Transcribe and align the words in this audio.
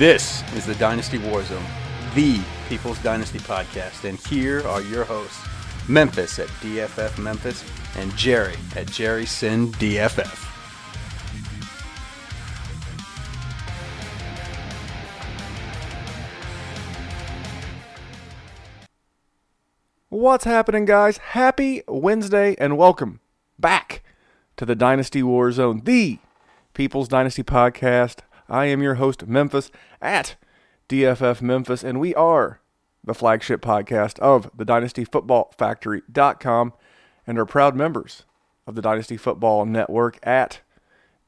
This 0.00 0.42
is 0.54 0.64
the 0.64 0.74
Dynasty 0.76 1.18
Warzone, 1.18 1.62
the 2.14 2.40
People's 2.70 2.98
Dynasty 3.02 3.38
podcast, 3.38 4.08
and 4.08 4.18
here 4.28 4.66
are 4.66 4.80
your 4.80 5.04
hosts, 5.04 5.46
Memphis 5.90 6.38
at 6.38 6.48
DFF 6.62 7.18
Memphis 7.18 7.62
and 7.98 8.16
Jerry 8.16 8.54
at 8.76 8.86
Jerry 8.86 9.26
Sin 9.26 9.70
DFF. 9.72 10.46
What's 20.08 20.44
happening, 20.44 20.86
guys? 20.86 21.18
Happy 21.18 21.82
Wednesday 21.86 22.56
and 22.58 22.78
welcome 22.78 23.20
back 23.58 24.02
to 24.56 24.64
the 24.64 24.74
Dynasty 24.74 25.20
Warzone, 25.20 25.84
the 25.84 26.20
People's 26.72 27.08
Dynasty 27.08 27.42
podcast. 27.42 28.20
I 28.50 28.66
am 28.66 28.82
your 28.82 28.96
host, 28.96 29.26
Memphis, 29.28 29.70
at 30.02 30.34
DFF 30.88 31.40
Memphis, 31.40 31.84
and 31.84 32.00
we 32.00 32.14
are 32.16 32.60
the 33.04 33.14
flagship 33.14 33.62
podcast 33.62 34.18
of 34.18 34.50
the 34.56 34.64
Dynasty 34.64 35.04
Football 35.04 35.54
Factory.com 35.56 36.72
and 37.26 37.38
are 37.38 37.46
proud 37.46 37.76
members 37.76 38.24
of 38.66 38.74
the 38.74 38.82
Dynasty 38.82 39.16
Football 39.16 39.66
Network 39.66 40.18
at 40.26 40.60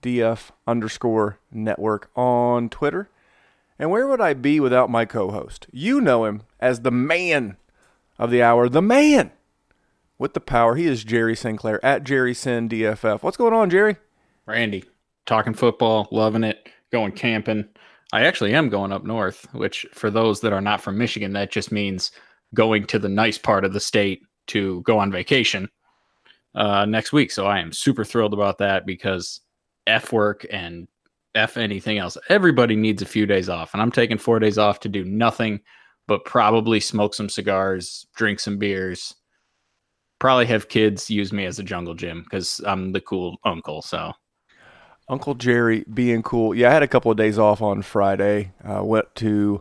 DF 0.02 0.50
underscore 0.66 1.38
network 1.52 2.10
on 2.16 2.68
Twitter. 2.68 3.08
And 3.78 3.90
where 3.90 4.08
would 4.08 4.20
I 4.20 4.34
be 4.34 4.58
without 4.58 4.90
my 4.90 5.04
co 5.04 5.30
host? 5.30 5.68
You 5.72 6.00
know 6.00 6.24
him 6.24 6.42
as 6.58 6.80
the 6.80 6.90
man 6.90 7.56
of 8.18 8.30
the 8.30 8.42
hour, 8.42 8.68
the 8.68 8.82
man 8.82 9.30
with 10.18 10.34
the 10.34 10.40
power. 10.40 10.74
He 10.74 10.86
is 10.86 11.04
Jerry 11.04 11.36
Sinclair 11.36 11.82
at 11.84 12.04
Jerry 12.04 12.34
Sin 12.34 12.68
DFF. 12.68 13.22
What's 13.22 13.36
going 13.36 13.54
on, 13.54 13.70
Jerry? 13.70 13.96
Randy, 14.44 14.84
talking 15.24 15.54
football, 15.54 16.08
loving 16.10 16.44
it, 16.44 16.68
going 16.92 17.12
camping. 17.12 17.68
I 18.12 18.24
actually 18.24 18.54
am 18.54 18.68
going 18.68 18.92
up 18.92 19.04
north, 19.04 19.46
which 19.52 19.86
for 19.92 20.10
those 20.10 20.40
that 20.40 20.52
are 20.52 20.60
not 20.60 20.80
from 20.80 20.98
Michigan, 20.98 21.32
that 21.32 21.50
just 21.50 21.72
means 21.72 22.12
going 22.54 22.86
to 22.86 22.98
the 22.98 23.08
nice 23.08 23.38
part 23.38 23.64
of 23.64 23.72
the 23.72 23.80
state 23.80 24.22
to 24.48 24.82
go 24.82 24.98
on 24.98 25.10
vacation 25.10 25.68
uh, 26.54 26.84
next 26.84 27.12
week. 27.12 27.30
So 27.30 27.46
I 27.46 27.60
am 27.60 27.72
super 27.72 28.04
thrilled 28.04 28.34
about 28.34 28.58
that 28.58 28.84
because 28.84 29.40
F 29.86 30.12
work 30.12 30.44
and 30.50 30.86
F 31.34 31.56
anything 31.56 31.98
else. 31.98 32.18
Everybody 32.28 32.76
needs 32.76 33.00
a 33.00 33.06
few 33.06 33.24
days 33.24 33.48
off, 33.48 33.72
and 33.72 33.80
I'm 33.80 33.92
taking 33.92 34.18
four 34.18 34.38
days 34.38 34.58
off 34.58 34.80
to 34.80 34.88
do 34.88 35.04
nothing 35.04 35.60
but 36.08 36.24
probably 36.24 36.80
smoke 36.80 37.14
some 37.14 37.28
cigars, 37.28 38.06
drink 38.14 38.40
some 38.40 38.58
beers, 38.58 39.14
probably 40.18 40.46
have 40.46 40.68
kids 40.68 41.08
use 41.08 41.32
me 41.32 41.46
as 41.46 41.58
a 41.58 41.62
jungle 41.62 41.94
gym 41.94 42.22
because 42.24 42.60
I'm 42.66 42.92
the 42.92 43.00
cool 43.00 43.38
uncle. 43.44 43.82
So, 43.82 44.12
Uncle 45.12 45.34
Jerry 45.34 45.84
being 45.92 46.22
cool. 46.22 46.54
Yeah, 46.54 46.70
I 46.70 46.72
had 46.72 46.82
a 46.82 46.88
couple 46.88 47.10
of 47.10 47.18
days 47.18 47.38
off 47.38 47.60
on 47.60 47.82
Friday. 47.82 48.52
Uh, 48.64 48.82
went 48.82 49.14
to, 49.16 49.60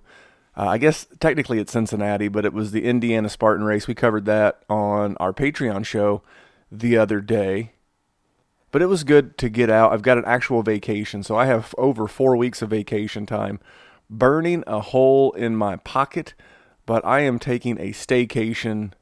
uh, 0.55 0.65
I 0.69 0.77
guess 0.77 1.05
technically 1.19 1.59
it's 1.59 1.73
Cincinnati, 1.73 2.29
but 2.29 2.45
it 2.45 2.53
was 2.53 2.71
the 2.71 2.85
Indiana 2.85 3.27
Spartan 3.27 3.65
race. 3.65 3.85
We 3.85 3.93
covered 3.93 4.23
that 4.27 4.63
on 4.69 5.17
our 5.17 5.33
Patreon 5.33 5.85
show 5.85 6.21
the 6.71 6.95
other 6.95 7.19
day. 7.19 7.73
But 8.71 8.81
it 8.81 8.85
was 8.85 9.03
good 9.03 9.37
to 9.39 9.49
get 9.49 9.69
out. 9.69 9.91
I've 9.91 10.01
got 10.01 10.17
an 10.17 10.23
actual 10.25 10.63
vacation, 10.63 11.21
so 11.21 11.35
I 11.35 11.47
have 11.47 11.75
over 11.77 12.07
four 12.07 12.37
weeks 12.37 12.61
of 12.61 12.69
vacation 12.69 13.25
time 13.25 13.59
burning 14.09 14.63
a 14.65 14.79
hole 14.79 15.33
in 15.33 15.57
my 15.57 15.75
pocket, 15.75 16.33
but 16.85 17.05
I 17.05 17.19
am 17.21 17.39
taking 17.39 17.77
a 17.77 17.91
staycation 17.91 18.93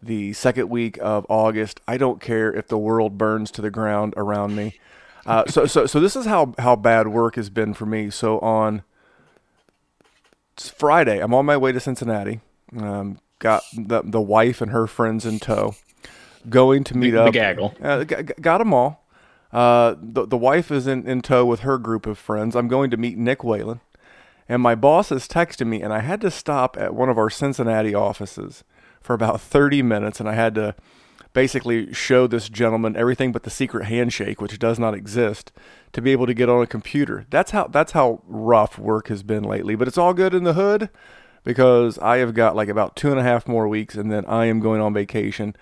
the 0.00 0.34
second 0.34 0.70
week 0.70 0.98
of 1.02 1.26
August. 1.28 1.80
I 1.88 1.96
don't 1.96 2.20
care 2.20 2.52
if 2.52 2.68
the 2.68 2.78
world 2.78 3.18
burns 3.18 3.50
to 3.50 3.60
the 3.60 3.70
ground 3.72 4.14
around 4.16 4.54
me. 4.54 4.78
Uh, 5.26 5.44
so, 5.46 5.66
so, 5.66 5.86
so 5.86 6.00
this 6.00 6.16
is 6.16 6.26
how, 6.26 6.54
how 6.58 6.76
bad 6.76 7.08
work 7.08 7.36
has 7.36 7.50
been 7.50 7.74
for 7.74 7.86
me. 7.86 8.10
So 8.10 8.38
on 8.40 8.82
Friday, 10.56 11.20
I'm 11.20 11.34
on 11.34 11.46
my 11.46 11.56
way 11.56 11.72
to 11.72 11.80
Cincinnati. 11.80 12.40
Um, 12.76 13.18
got 13.38 13.62
the, 13.76 14.02
the 14.02 14.20
wife 14.20 14.60
and 14.60 14.70
her 14.70 14.86
friends 14.86 15.26
in 15.26 15.38
tow, 15.38 15.74
going 16.48 16.84
to 16.84 16.96
meet 16.96 17.10
the, 17.10 17.22
up. 17.22 17.26
The 17.26 17.32
gaggle. 17.32 17.74
Uh, 17.82 18.04
got 18.04 18.58
them 18.58 18.72
all. 18.72 19.04
Uh, 19.52 19.94
the, 20.00 20.26
the 20.26 20.36
wife 20.36 20.70
is 20.70 20.86
in, 20.86 21.06
in 21.08 21.22
tow 21.22 21.44
with 21.44 21.60
her 21.60 21.78
group 21.78 22.06
of 22.06 22.18
friends. 22.18 22.54
I'm 22.54 22.68
going 22.68 22.90
to 22.90 22.96
meet 22.96 23.16
Nick 23.16 23.42
Whalen 23.42 23.80
and 24.48 24.62
my 24.62 24.74
boss 24.74 25.10
is 25.10 25.26
texting 25.26 25.66
me, 25.66 25.82
and 25.82 25.92
I 25.92 26.00
had 26.00 26.20
to 26.20 26.30
stop 26.30 26.76
at 26.78 26.94
one 26.94 27.08
of 27.08 27.18
our 27.18 27.30
Cincinnati 27.30 27.94
offices 27.94 28.64
for 29.00 29.14
about 29.14 29.40
30 29.40 29.82
minutes, 29.82 30.20
and 30.20 30.28
I 30.28 30.34
had 30.34 30.54
to 30.54 30.74
basically 31.36 31.92
show 31.92 32.26
this 32.26 32.48
gentleman 32.48 32.96
everything 32.96 33.30
but 33.30 33.42
the 33.42 33.50
secret 33.50 33.84
handshake, 33.84 34.40
which 34.40 34.58
does 34.58 34.78
not 34.78 34.94
exist, 34.94 35.52
to 35.92 36.00
be 36.00 36.10
able 36.10 36.24
to 36.24 36.32
get 36.32 36.48
on 36.48 36.62
a 36.62 36.66
computer. 36.66 37.26
That's 37.28 37.50
how 37.50 37.66
that's 37.66 37.92
how 37.92 38.22
rough 38.26 38.78
work 38.78 39.08
has 39.08 39.22
been 39.22 39.42
lately. 39.44 39.74
But 39.74 39.86
it's 39.86 39.98
all 39.98 40.14
good 40.14 40.32
in 40.32 40.44
the 40.44 40.54
hood 40.54 40.88
because 41.44 41.98
I 41.98 42.16
have 42.16 42.32
got 42.32 42.56
like 42.56 42.70
about 42.70 42.96
two 42.96 43.10
and 43.10 43.20
a 43.20 43.22
half 43.22 43.46
more 43.46 43.68
weeks, 43.68 43.96
and 43.96 44.10
then 44.10 44.24
I 44.24 44.46
am 44.46 44.60
going 44.60 44.80
on 44.80 44.94
vacation, 44.94 45.54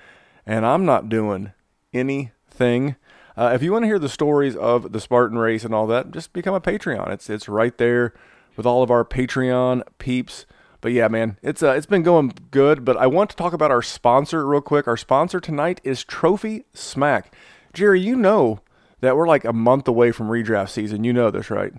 and 0.47 0.65
I'm 0.65 0.85
not 0.85 1.09
doing 1.09 1.53
anything. 1.93 2.95
Uh, 3.37 3.51
if 3.53 3.61
you 3.61 3.73
want 3.73 3.83
to 3.83 3.89
hear 3.89 3.99
the 3.99 4.09
stories 4.09 4.55
of 4.55 4.93
the 4.93 5.01
Spartan 5.01 5.39
race 5.39 5.65
and 5.65 5.75
all 5.75 5.89
that, 5.89 6.13
just 6.13 6.33
become 6.33 6.55
a 6.55 6.61
Patreon. 6.61 7.11
It's 7.11 7.29
it's 7.29 7.49
right 7.49 7.77
there 7.79 8.15
with 8.57 8.65
all 8.65 8.85
of 8.85 8.93
our 8.93 9.05
Patreon 9.05 9.83
peeps. 9.99 10.47
But 10.85 10.93
yeah, 10.93 11.09
man, 11.09 11.39
it's 11.41 11.63
uh, 11.63 11.71
it's 11.71 11.87
been 11.87 12.03
going 12.03 12.35
good. 12.51 12.85
But 12.85 12.99
I 12.99 13.07
want 13.07 13.31
to 13.31 13.37
talk 13.37 13.55
about 13.55 13.71
our 13.71 13.81
sponsor 13.81 14.47
real 14.47 14.61
quick. 14.61 14.87
Our 14.87 14.99
sponsor 14.99 15.41
tonight 15.41 15.81
is 15.83 16.05
Trophy 16.05 16.67
Smack. 16.75 17.35
Jerry, 17.73 18.03
you 18.03 18.15
know 18.15 18.61
that 19.01 19.17
we're 19.17 19.27
like 19.27 19.47
a 19.47 19.55
month 19.55 19.89
away 19.89 20.13
from 20.13 20.29
redraft 20.29 20.69
season. 20.69 21.03
You 21.03 21.15
know 21.15 21.31
this, 21.31 21.49
right? 21.49 21.73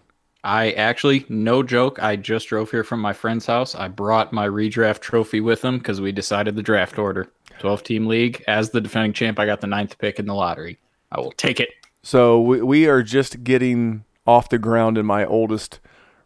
I 0.43 0.71
actually, 0.71 1.23
no 1.29 1.61
joke, 1.61 2.01
I 2.01 2.15
just 2.15 2.47
drove 2.47 2.71
here 2.71 2.83
from 2.83 2.99
my 2.99 3.13
friend's 3.13 3.45
house. 3.45 3.75
I 3.75 3.89
brought 3.89 4.33
my 4.33 4.47
redraft 4.47 5.01
trophy 5.01 5.39
with 5.39 5.63
him 5.63 5.77
because 5.77 6.01
we 6.01 6.11
decided 6.11 6.55
the 6.55 6.63
draft 6.63 6.97
order. 6.97 7.29
12 7.59 7.83
team 7.83 8.07
league. 8.07 8.43
As 8.47 8.71
the 8.71 8.81
defending 8.81 9.13
champ, 9.13 9.37
I 9.37 9.45
got 9.45 9.61
the 9.61 9.67
ninth 9.67 9.99
pick 9.99 10.17
in 10.17 10.25
the 10.25 10.33
lottery. 10.33 10.79
I 11.11 11.19
will 11.19 11.33
take 11.33 11.59
it. 11.59 11.69
So 12.01 12.41
we, 12.41 12.63
we 12.63 12.87
are 12.87 13.03
just 13.03 13.43
getting 13.43 14.03
off 14.25 14.49
the 14.49 14.57
ground 14.57 14.97
in 14.97 15.05
my 15.05 15.23
oldest 15.23 15.79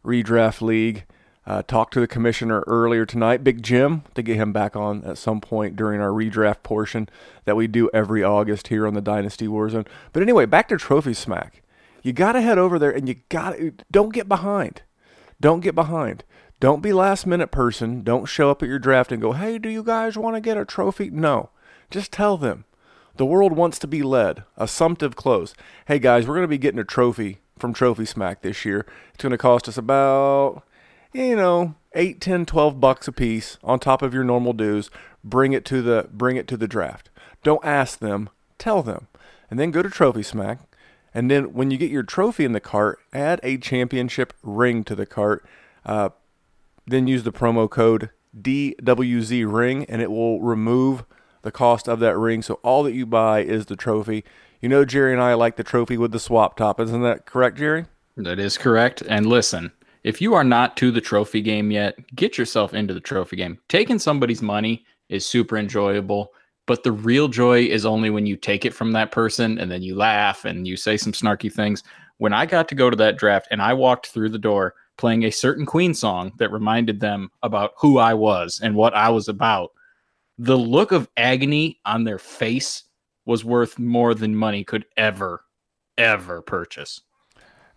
redraft 0.06 0.62
league. 0.62 1.04
Uh, 1.50 1.64
talked 1.64 1.92
to 1.96 2.00
the 2.00 2.08
commissioner 2.08 2.64
earlier 2.68 3.08
tonight, 3.08 3.44
Big 3.44 3.64
Jim, 3.64 4.04
to 4.14 4.22
get 4.22 4.36
him 4.36 4.54
back 4.54 4.76
on 4.76 5.04
at 5.04 5.18
some 5.18 5.42
point 5.42 5.76
during 5.76 6.00
our 6.00 6.12
redraft 6.12 6.62
portion 6.62 7.10
that 7.46 7.56
we 7.56 7.66
do 7.66 7.90
every 7.92 8.24
August 8.24 8.68
here 8.68 8.86
on 8.86 8.94
the 8.94 9.02
Dynasty 9.02 9.48
Warzone. 9.48 9.88
But 10.14 10.22
anyway, 10.22 10.46
back 10.46 10.68
to 10.68 10.78
Trophy 10.78 11.16
Smack. 11.16 11.64
You 12.04 12.14
got 12.14 12.34
to 12.34 12.42
head 12.42 12.60
over 12.60 12.78
there 12.78 12.92
and 12.92 13.10
you 13.10 13.16
got 13.30 13.58
to 13.58 13.74
don't 13.90 14.14
get 14.14 14.30
behind. 14.30 14.84
Don't 15.42 15.62
get 15.62 15.74
behind. 15.74 16.24
Don't 16.60 16.84
be 16.84 16.94
last 16.94 17.26
minute 17.26 17.50
person. 17.50 18.04
Don't 18.04 18.26
show 18.28 18.52
up 18.52 18.62
at 18.62 18.70
your 18.70 18.78
draft 18.78 19.12
and 19.12 19.20
go, 19.20 19.32
"Hey, 19.32 19.58
do 19.58 19.70
you 19.70 19.82
guys 19.82 20.20
want 20.20 20.36
to 20.36 20.42
get 20.42 20.56
a 20.56 20.66
trophy?" 20.66 21.10
No. 21.10 21.50
Just 21.90 22.12
tell 22.12 22.38
them. 22.38 22.66
The 23.18 23.26
world 23.26 23.54
wants 23.54 23.80
to 23.80 23.88
be 23.88 24.04
led. 24.04 24.44
Assumptive 24.56 25.16
close. 25.16 25.56
Hey 25.88 25.98
guys, 25.98 26.28
we're 26.28 26.36
going 26.36 26.44
to 26.44 26.48
be 26.48 26.60
getting 26.60 26.80
a 26.80 26.86
trophy 26.86 27.40
from 27.58 27.74
Trophy 27.74 28.06
Smack 28.06 28.44
this 28.44 28.66
year. 28.66 28.86
It's 29.16 29.24
going 29.24 29.32
to 29.32 29.38
cost 29.38 29.68
us 29.68 29.78
about, 29.78 30.64
you 31.14 31.36
know, 31.36 31.76
8, 31.94 32.22
10, 32.22 32.46
12 32.46 32.80
bucks 32.80 33.08
a 33.08 33.12
piece 33.12 33.58
on 33.64 33.80
top 33.80 34.02
of 34.02 34.14
your 34.14 34.24
normal 34.24 34.54
dues. 34.54 34.90
Bring 35.24 35.54
it 35.54 35.66
to 35.66 35.82
the 35.82 36.08
bring 36.12 36.38
it 36.38 36.48
to 36.48 36.58
the 36.58 36.68
draft. 36.68 37.10
Don't 37.44 37.64
ask 37.66 38.00
them, 38.00 38.30
tell 38.58 38.84
them. 38.84 39.08
And 39.50 39.60
then 39.60 39.72
go 39.72 39.82
to 39.82 39.90
Trophy 39.90 40.24
Smack. 40.24 40.60
And 41.14 41.30
then 41.30 41.54
when 41.54 41.72
you 41.72 41.78
get 41.78 41.90
your 41.90 42.04
trophy 42.04 42.46
in 42.46 42.52
the 42.54 42.60
cart, 42.60 43.00
add 43.12 43.40
a 43.42 43.58
championship 43.58 44.34
ring 44.44 44.84
to 44.84 44.96
the 44.96 45.08
cart. 45.08 45.44
Uh, 45.86 46.10
then 46.86 47.08
use 47.08 47.24
the 47.24 47.32
promo 47.32 47.70
code 47.70 48.10
DWZ 48.40 49.52
ring 49.52 49.86
and 49.86 50.02
it 50.02 50.12
will 50.12 50.40
remove 50.42 51.04
the 51.42 51.52
cost 51.52 51.88
of 51.88 52.00
that 52.00 52.18
ring. 52.18 52.42
So 52.42 52.56
all 52.64 52.84
that 52.84 52.94
you 52.94 53.06
buy 53.06 53.42
is 53.42 53.66
the 53.66 53.76
trophy. 53.76 54.24
You 54.62 54.70
know, 54.70 54.86
Jerry 54.86 55.14
and 55.14 55.22
I 55.22 55.34
like 55.34 55.56
the 55.56 55.64
trophy 55.64 55.98
with 55.98 56.12
the 56.12 56.20
swap 56.20 56.58
top. 56.58 56.80
Isn't 56.80 57.02
that 57.02 57.26
correct, 57.26 57.58
Jerry? 57.58 57.86
That 58.18 58.40
is 58.40 58.58
correct. 58.58 59.02
And 59.08 59.26
listen, 59.26 59.72
if 60.04 60.22
you 60.22 60.34
are 60.34 60.44
not 60.44 60.78
to 60.78 60.92
the 60.92 61.02
trophy 61.02 61.42
game 61.42 61.72
yet, 61.72 61.98
get 62.16 62.38
yourself 62.38 62.74
into 62.74 62.94
the 62.94 63.00
trophy 63.00 63.36
game. 63.36 63.60
Taking 63.68 64.00
somebody's 64.00 64.42
money 64.42 64.86
is 65.10 65.26
super 65.26 65.58
enjoyable, 65.58 66.32
but 66.66 66.84
the 66.84 66.92
real 66.92 67.28
joy 67.28 67.66
is 67.66 67.86
only 67.86 68.10
when 68.10 68.26
you 68.26 68.38
take 68.38 68.66
it 68.66 68.74
from 68.74 68.92
that 68.94 69.12
person 69.12 69.58
and 69.60 69.70
then 69.70 69.82
you 69.82 69.96
laugh 69.96 70.46
and 70.46 70.68
you 70.68 70.78
say 70.78 70.98
some 70.98 71.14
snarky 71.14 71.52
things. 71.52 71.84
When 72.18 72.34
I 72.34 72.46
got 72.46 72.68
to 72.70 72.76
go 72.76 72.90
to 72.90 72.96
that 72.98 73.18
draft 73.18 73.48
and 73.52 73.62
I 73.62 73.74
walked 73.74 74.08
through 74.08 74.30
the 74.30 74.38
door 74.38 74.76
playing 74.98 75.24
a 75.24 75.32
certain 75.32 75.66
Queen 75.66 75.94
song 75.94 76.32
that 76.38 76.52
reminded 76.52 77.00
them 77.00 77.32
about 77.44 77.72
who 77.78 77.98
I 77.98 78.14
was 78.14 78.60
and 78.62 78.76
what 78.76 78.94
I 78.94 79.10
was 79.10 79.28
about, 79.28 79.72
the 80.38 80.58
look 80.58 80.92
of 80.92 81.10
agony 81.18 81.80
on 81.86 82.04
their 82.04 82.20
face 82.20 82.84
was 83.26 83.44
worth 83.44 83.78
more 83.78 84.14
than 84.14 84.36
money 84.36 84.64
could 84.64 84.86
ever, 84.98 85.44
ever 85.98 86.42
purchase. 86.42 87.02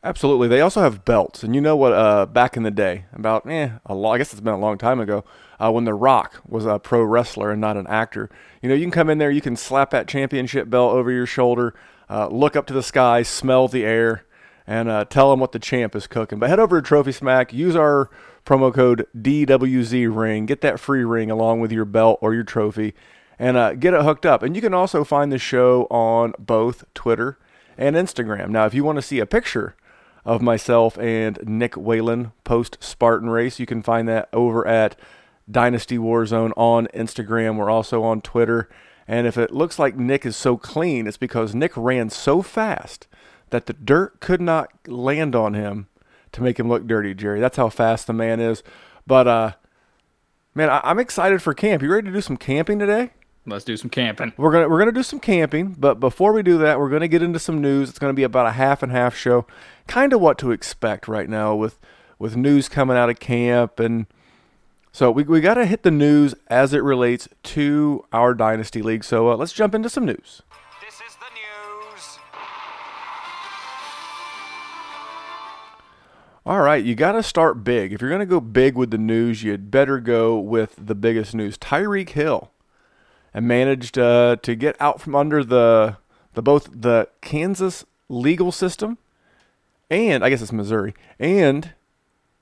Absolutely. 0.05 0.49
They 0.49 0.61
also 0.61 0.81
have 0.81 1.05
belts, 1.05 1.45
and 1.45 1.55
you 1.55 1.61
know 1.61 1.77
what? 1.77 1.93
Uh, 1.93 2.27
back 2.27 2.57
in 2.57 2.65
the 2.65 2.73
day, 2.73 3.05
about 3.13 3.49
eh, 3.49 3.71
a 3.87 3.95
long, 3.95 4.17
I 4.17 4.19
guess 4.19 4.33
it's 4.33 4.41
been 4.41 4.53
a 4.53 4.59
long 4.59 4.77
time 4.77 4.99
ago, 4.99 5.25
uh, 5.61 5.71
when 5.71 5.85
The 5.85 5.95
Rock 5.95 6.43
was 6.45 6.67
a 6.67 6.81
pro 6.81 7.05
wrestler 7.05 7.53
and 7.53 7.61
not 7.61 7.77
an 7.77 7.87
actor. 7.87 8.29
You 8.61 8.69
know, 8.69 8.75
you 8.75 8.83
can 8.83 8.91
come 8.91 9.09
in 9.09 9.19
there, 9.19 9.31
you 9.31 9.41
can 9.41 9.55
slap 9.55 9.91
that 9.91 10.09
championship 10.09 10.69
belt 10.69 10.93
over 10.93 11.13
your 11.13 11.27
shoulder, 11.27 11.73
uh, 12.11 12.27
look 12.27 12.57
up 12.57 12.67
to 12.67 12.73
the 12.73 12.83
sky, 12.83 13.23
smell 13.23 13.69
the 13.69 13.85
air, 13.85 14.25
and 14.67 14.89
uh, 14.89 15.05
tell 15.05 15.31
them 15.31 15.39
what 15.39 15.53
the 15.53 15.61
champ 15.61 15.95
is 15.95 16.09
cooking. 16.09 16.41
But 16.41 16.51
head 16.51 16.59
over 16.59 16.81
to 16.81 16.87
Trophy 16.87 17.13
Smack, 17.13 17.53
use 17.53 17.77
our 17.77 18.11
promo 18.45 18.75
code 18.75 19.07
DWZ 19.17 20.13
Ring, 20.13 20.47
get 20.47 20.63
that 20.63 20.81
free 20.81 21.05
ring 21.05 21.31
along 21.31 21.61
with 21.61 21.71
your 21.71 21.85
belt 21.85 22.19
or 22.21 22.35
your 22.35 22.43
trophy, 22.43 22.93
and 23.39 23.57
uh, 23.57 23.75
get 23.75 23.95
it 23.95 24.03
hooked 24.03 24.27
up. 24.27 24.43
And 24.43 24.57
you 24.57 24.63
can 24.63 24.75
also 24.75 25.05
find 25.05 25.31
the 25.31 25.39
show 25.39 25.87
on 25.93 26.35
both 26.41 26.85
Twitter 26.93 27.39
and 27.79 27.95
Instagram. 27.95 28.51
Now, 28.51 28.67
if 28.67 28.75
you 28.75 28.83
want 28.83 28.97
to 28.97 29.03
see 29.03 29.21
a 29.21 29.27
picture 29.27 29.77
of 30.25 30.41
myself 30.43 30.99
and 30.99 31.39
Nick 31.45 31.77
Whalen 31.77 32.33
post 32.45 32.79
Spartan 32.81 33.29
race, 33.31 33.59
you 33.59 33.67
can 33.67 33.83
find 33.83 34.09
that 34.09 34.29
over 34.33 34.67
at 34.67 34.97
Dynasty 35.51 35.99
Warzone 35.99 36.53
on 36.57 36.87
Instagram. 36.89 37.57
We're 37.57 37.71
also 37.71 38.03
on 38.03 38.21
Twitter. 38.21 38.69
And 39.09 39.27
if 39.27 39.37
it 39.37 39.53
looks 39.53 39.79
like 39.79 39.97
Nick 39.97 40.25
is 40.25 40.37
so 40.37 40.57
clean, 40.57 41.07
it's 41.07 41.17
because 41.17 41.55
Nick 41.55 41.77
ran 41.77 42.09
so 42.11 42.41
fast 42.41 43.09
that 43.51 43.67
the 43.67 43.73
dirt 43.73 44.21
could 44.21 44.41
not 44.41 44.71
land 44.87 45.35
on 45.35 45.55
him 45.55 45.89
to 46.31 46.43
make 46.43 46.59
him 46.59 46.69
look 46.69 46.87
dirty, 46.87 47.13
Jerry. 47.15 47.41
That's 47.41 47.57
how 47.57 47.69
fast 47.69 48.07
the 48.07 48.13
man 48.13 48.41
is. 48.41 48.63
But 49.07 49.27
uh 49.27 49.53
man, 50.55 50.71
I- 50.71 50.81
I'm 50.85 51.01
excited 51.01 51.43
for 51.43 51.53
camp. 51.53 51.83
You 51.83 51.93
ready 51.93 52.07
to 52.07 52.13
do 52.13 52.21
some 52.21 52.37
camping 52.37 52.79
today? 52.79 53.11
Let's 53.45 53.65
do 53.65 53.77
some 53.77 53.91
camping. 53.91 54.33
We're 54.37 54.53
gonna 54.53 54.69
we're 54.69 54.79
gonna 54.79 54.93
do 54.93 55.03
some 55.03 55.19
camping, 55.19 55.75
but 55.77 55.99
before 55.99 56.33
we 56.33 56.45
do 56.45 56.59
that, 56.59 56.79
we're 56.79 56.91
gonna 56.91 57.09
get 57.09 57.23
into 57.23 57.41
some 57.41 57.61
news. 57.61 57.91
It's 57.91 57.99
gonna 57.99 58.13
be 58.13 58.23
about 58.23 58.47
a 58.47 58.53
half 58.53 58.85
and 58.85 58.93
half 58.93 59.17
show, 59.17 59.47
kind 59.89 60.13
of 60.13 60.21
what 60.21 60.39
to 60.39 60.53
expect 60.53 61.09
right 61.09 61.29
now 61.29 61.55
with 61.57 61.81
with 62.21 62.37
news 62.37 62.69
coming 62.69 62.97
out 62.97 63.11
of 63.11 63.19
camp, 63.19 63.81
and 63.81 64.07
so 64.93 65.11
we 65.11 65.25
we 65.25 65.41
gotta 65.41 65.67
hit 65.67 65.83
the 65.83 65.91
news 65.91 66.37
as 66.47 66.73
it 66.73 66.85
relates 66.85 67.29
to 67.43 68.05
our 68.13 68.33
dynasty 68.33 68.81
league. 68.81 69.03
So 69.03 69.33
uh, 69.33 69.37
let's 69.37 69.53
jump 69.53 69.75
into 69.75 69.89
some 69.89 70.07
news. 70.07 70.43
This 70.81 70.95
is 70.95 71.17
the 71.17 71.27
news. 71.35 72.19
All 76.47 76.61
right, 76.61 76.85
you 76.85 76.95
got 76.95 77.13
to 77.13 77.23
start 77.23 77.63
big. 77.63 77.93
If 77.93 78.01
you're 78.01 78.11
going 78.11 78.19
to 78.19 78.27
go 78.27 78.41
big 78.41 78.77
with 78.77 78.91
the 78.91 78.99
news, 78.99 79.45
you'd 79.45 79.71
better 79.71 80.01
go 80.01 80.37
with 80.37 80.75
the 80.77 80.97
biggest 80.97 81.37
news. 81.37 81.57
Tyreek 81.57 82.11
Hill 82.11 82.51
and 83.35 83.47
managed 83.49 83.99
uh, 83.99 84.37
to 84.43 84.55
get 84.55 84.77
out 84.81 85.01
from 85.01 85.15
under 85.15 85.43
the 85.45 85.97
the 86.35 86.43
both 86.43 86.69
the 86.73 87.09
Kansas 87.21 87.85
legal 88.09 88.53
system 88.53 88.99
and 89.91 90.25
I 90.25 90.31
guess 90.31 90.41
it's 90.43 90.53
Missouri 90.53 90.95
and 91.19 91.73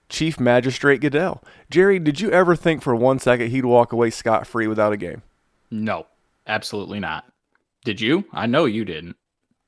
Chief 0.09 0.39
Magistrate 0.41 1.01
Goodell. 1.01 1.43
Jerry, 1.71 1.99
did 1.99 2.21
you 2.21 2.31
ever 2.31 2.57
think 2.57 2.83
for 2.83 2.95
one 2.95 3.19
second 3.19 3.51
he'd 3.51 3.65
walk 3.65 3.93
away 3.93 4.11
scot 4.11 4.47
free 4.47 4.67
without 4.67 4.93
a 4.93 4.97
game? 4.97 5.23
No, 5.71 6.07
absolutely 6.47 6.99
not. 7.01 7.31
Did 7.85 8.01
you? 8.01 8.25
I 8.33 8.47
know 8.47 8.65
you 8.65 8.85
didn't. 8.85 9.17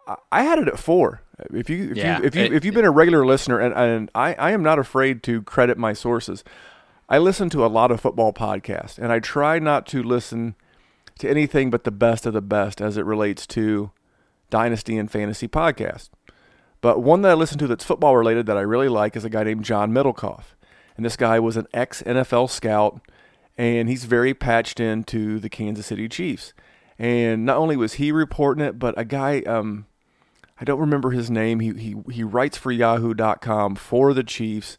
I- 0.06 0.16
I 0.32 0.42
had 0.42 0.58
it 0.58 0.68
at 0.68 0.78
four. 0.78 1.22
If 1.52 1.70
you 1.70 1.90
if 1.92 1.96
Yeah, 1.96 2.18
you 2.18 2.24
if 2.24 2.34
you 2.34 2.42
it- 2.44 2.52
if 2.52 2.64
you've 2.64 2.74
been 2.74 2.84
a 2.84 2.90
regular 2.90 3.24
listener, 3.24 3.58
and, 3.60 3.72
and 3.74 4.10
I, 4.14 4.34
I 4.34 4.50
am 4.52 4.62
not 4.62 4.78
afraid 4.78 5.22
to 5.24 5.42
credit 5.42 5.78
my 5.78 5.92
sources. 5.92 6.42
I 7.08 7.18
listen 7.18 7.48
to 7.50 7.64
a 7.64 7.68
lot 7.68 7.90
of 7.90 8.00
football 8.00 8.32
podcasts, 8.32 8.98
and 8.98 9.12
I 9.12 9.18
try 9.20 9.58
not 9.58 9.86
to 9.88 10.02
listen 10.02 10.54
to 11.22 11.30
anything 11.30 11.70
but 11.70 11.84
the 11.84 11.90
best 11.90 12.26
of 12.26 12.32
the 12.32 12.42
best 12.42 12.80
as 12.80 12.96
it 12.96 13.04
relates 13.04 13.46
to 13.48 13.90
dynasty 14.50 14.98
and 14.98 15.10
fantasy 15.10 15.48
podcasts. 15.48 16.10
But 16.80 17.02
one 17.02 17.22
that 17.22 17.30
I 17.30 17.34
listen 17.34 17.58
to 17.58 17.66
that's 17.66 17.84
football 17.84 18.16
related 18.16 18.46
that 18.46 18.58
I 18.58 18.62
really 18.62 18.88
like 18.88 19.16
is 19.16 19.24
a 19.24 19.30
guy 19.30 19.44
named 19.44 19.64
Jon 19.64 19.92
Middlekauff. 19.92 20.54
And 20.96 21.06
this 21.06 21.16
guy 21.16 21.38
was 21.40 21.56
an 21.56 21.66
ex 21.72 22.02
NFL 22.02 22.50
scout, 22.50 23.00
and 23.56 23.88
he's 23.88 24.04
very 24.04 24.34
patched 24.34 24.78
into 24.78 25.38
the 25.38 25.48
Kansas 25.48 25.86
City 25.86 26.08
Chiefs. 26.08 26.52
And 26.98 27.46
not 27.46 27.56
only 27.56 27.76
was 27.76 27.94
he 27.94 28.12
reporting 28.12 28.64
it, 28.64 28.78
but 28.78 28.98
a 28.98 29.04
guy, 29.04 29.40
um, 29.42 29.86
I 30.60 30.64
don't 30.64 30.80
remember 30.80 31.12
his 31.12 31.30
name. 31.30 31.60
He, 31.60 31.72
he, 31.72 31.96
he 32.10 32.22
writes 32.22 32.58
for 32.58 32.72
Yahoo.com 32.72 33.76
for 33.76 34.12
the 34.12 34.24
Chiefs. 34.24 34.76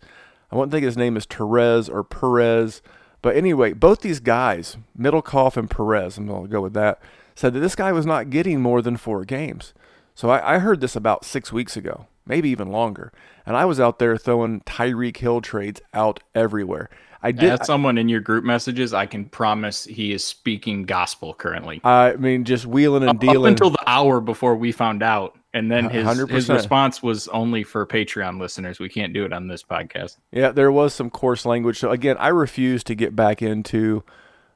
I 0.51 0.55
won't 0.55 0.71
think 0.71 0.83
his 0.83 0.97
name 0.97 1.17
is 1.17 1.25
Perez 1.25 1.89
or 1.89 2.03
Perez. 2.03 2.81
But 3.23 3.37
anyway, 3.37 3.71
both 3.71 4.01
these 4.01 4.19
guys, 4.19 4.77
Middlekauff 4.99 5.55
and 5.55 5.69
Perez, 5.69 6.17
I'm 6.17 6.27
going 6.27 6.43
to 6.43 6.49
go 6.49 6.61
with 6.61 6.73
that, 6.73 7.01
said 7.33 7.53
that 7.53 7.61
this 7.61 7.73
guy 7.73 7.91
was 7.93 8.05
not 8.05 8.29
getting 8.29 8.61
more 8.61 8.81
than 8.81 8.97
four 8.97 9.23
games. 9.23 9.73
So 10.13 10.29
I, 10.29 10.55
I 10.55 10.59
heard 10.59 10.81
this 10.81 10.95
about 10.95 11.23
six 11.23 11.51
weeks 11.51 11.77
ago, 11.77 12.05
maybe 12.27 12.49
even 12.49 12.67
longer. 12.67 13.13
And 13.45 13.55
I 13.55 13.63
was 13.63 13.79
out 13.79 13.97
there 13.97 14.17
throwing 14.17 14.59
Tyreek 14.61 15.17
Hill 15.17 15.39
trades 15.39 15.81
out 15.93 16.19
everywhere. 16.35 16.89
I 17.23 17.31
did. 17.31 17.61
As 17.61 17.65
someone 17.65 17.97
in 17.97 18.09
your 18.09 18.19
group 18.19 18.43
messages, 18.43 18.93
I 18.93 19.05
can 19.05 19.25
promise 19.25 19.85
he 19.85 20.11
is 20.11 20.23
speaking 20.25 20.83
gospel 20.83 21.33
currently. 21.33 21.79
I 21.83 22.15
mean, 22.17 22.43
just 22.43 22.65
wheeling 22.65 23.03
and 23.03 23.11
Up 23.11 23.19
dealing. 23.19 23.53
until 23.53 23.69
the 23.69 23.83
hour 23.89 24.19
before 24.19 24.55
we 24.57 24.73
found 24.73 25.01
out, 25.01 25.37
and 25.53 25.71
then 25.71 25.89
his 25.89 26.05
his 26.29 26.47
100%. 26.49 26.53
response 26.53 27.01
was 27.01 27.27
only 27.29 27.63
for 27.63 27.85
Patreon 27.87 28.39
listeners. 28.39 28.77
We 28.79 28.89
can't 28.89 29.13
do 29.13 29.23
it 29.23 29.31
on 29.31 29.47
this 29.47 29.63
podcast. 29.63 30.17
Yeah, 30.31 30.51
there 30.51 30.71
was 30.71 30.93
some 30.93 31.09
coarse 31.09 31.45
language. 31.45 31.79
So 31.79 31.91
again, 31.91 32.17
I 32.19 32.27
refuse 32.27 32.83
to 32.85 32.95
get 32.95 33.15
back 33.15 33.41
into 33.41 34.03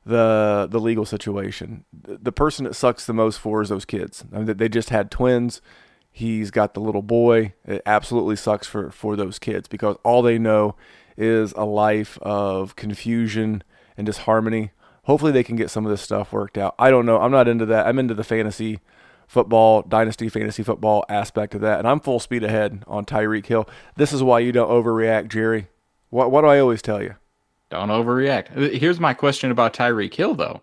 the 0.05 0.67
the 0.69 0.79
legal 0.79 1.05
situation. 1.05 1.85
The 1.93 2.17
the 2.17 2.31
person 2.31 2.65
that 2.65 2.75
sucks 2.75 3.05
the 3.05 3.13
most 3.13 3.39
for 3.39 3.61
is 3.61 3.69
those 3.69 3.85
kids. 3.85 4.25
I 4.33 4.39
mean, 4.39 4.57
they 4.57 4.69
just 4.69 4.89
had 4.89 5.09
twins. 5.09 5.61
He's 6.11 6.49
got 6.49 6.73
the 6.73 6.79
little 6.81 7.03
boy. 7.03 7.53
It 7.65 7.81
absolutely 7.85 8.35
sucks 8.35 8.67
for 8.67 8.89
for 8.91 9.15
those 9.15 9.37
kids 9.39 9.67
because 9.67 9.97
all 10.03 10.21
they 10.21 10.37
know 10.39 10.75
is 11.17 11.53
a 11.53 11.65
life 11.65 12.17
of 12.21 12.75
confusion 12.75 13.63
and 13.97 14.05
disharmony. 14.05 14.71
Hopefully, 15.03 15.31
they 15.31 15.43
can 15.43 15.55
get 15.55 15.69
some 15.69 15.85
of 15.85 15.89
this 15.89 16.01
stuff 16.01 16.31
worked 16.31 16.57
out. 16.57 16.75
I 16.77 16.89
don't 16.89 17.05
know. 17.05 17.19
I'm 17.19 17.31
not 17.31 17.47
into 17.47 17.65
that. 17.67 17.87
I'm 17.87 17.97
into 17.99 18.13
the 18.13 18.23
fantasy 18.23 18.79
football, 19.27 19.81
dynasty 19.81 20.29
fantasy 20.29 20.63
football 20.63 21.05
aspect 21.09 21.55
of 21.55 21.61
that, 21.61 21.79
and 21.79 21.87
I'm 21.87 21.99
full 21.99 22.19
speed 22.19 22.43
ahead 22.43 22.83
on 22.87 23.05
Tyreek 23.05 23.45
Hill. 23.45 23.67
This 23.95 24.13
is 24.13 24.23
why 24.23 24.39
you 24.39 24.51
don't 24.51 24.69
overreact, 24.69 25.29
Jerry. 25.29 25.67
What 26.09 26.31
what 26.31 26.41
do 26.41 26.47
I 26.47 26.59
always 26.59 26.81
tell 26.81 27.01
you? 27.01 27.15
Don't 27.69 27.89
overreact. 27.89 28.55
Uh, 28.55 28.77
Here's 28.77 28.99
my 28.99 29.13
question 29.13 29.51
about 29.51 29.73
Tyreek 29.73 30.13
Hill, 30.13 30.35
though: 30.35 30.61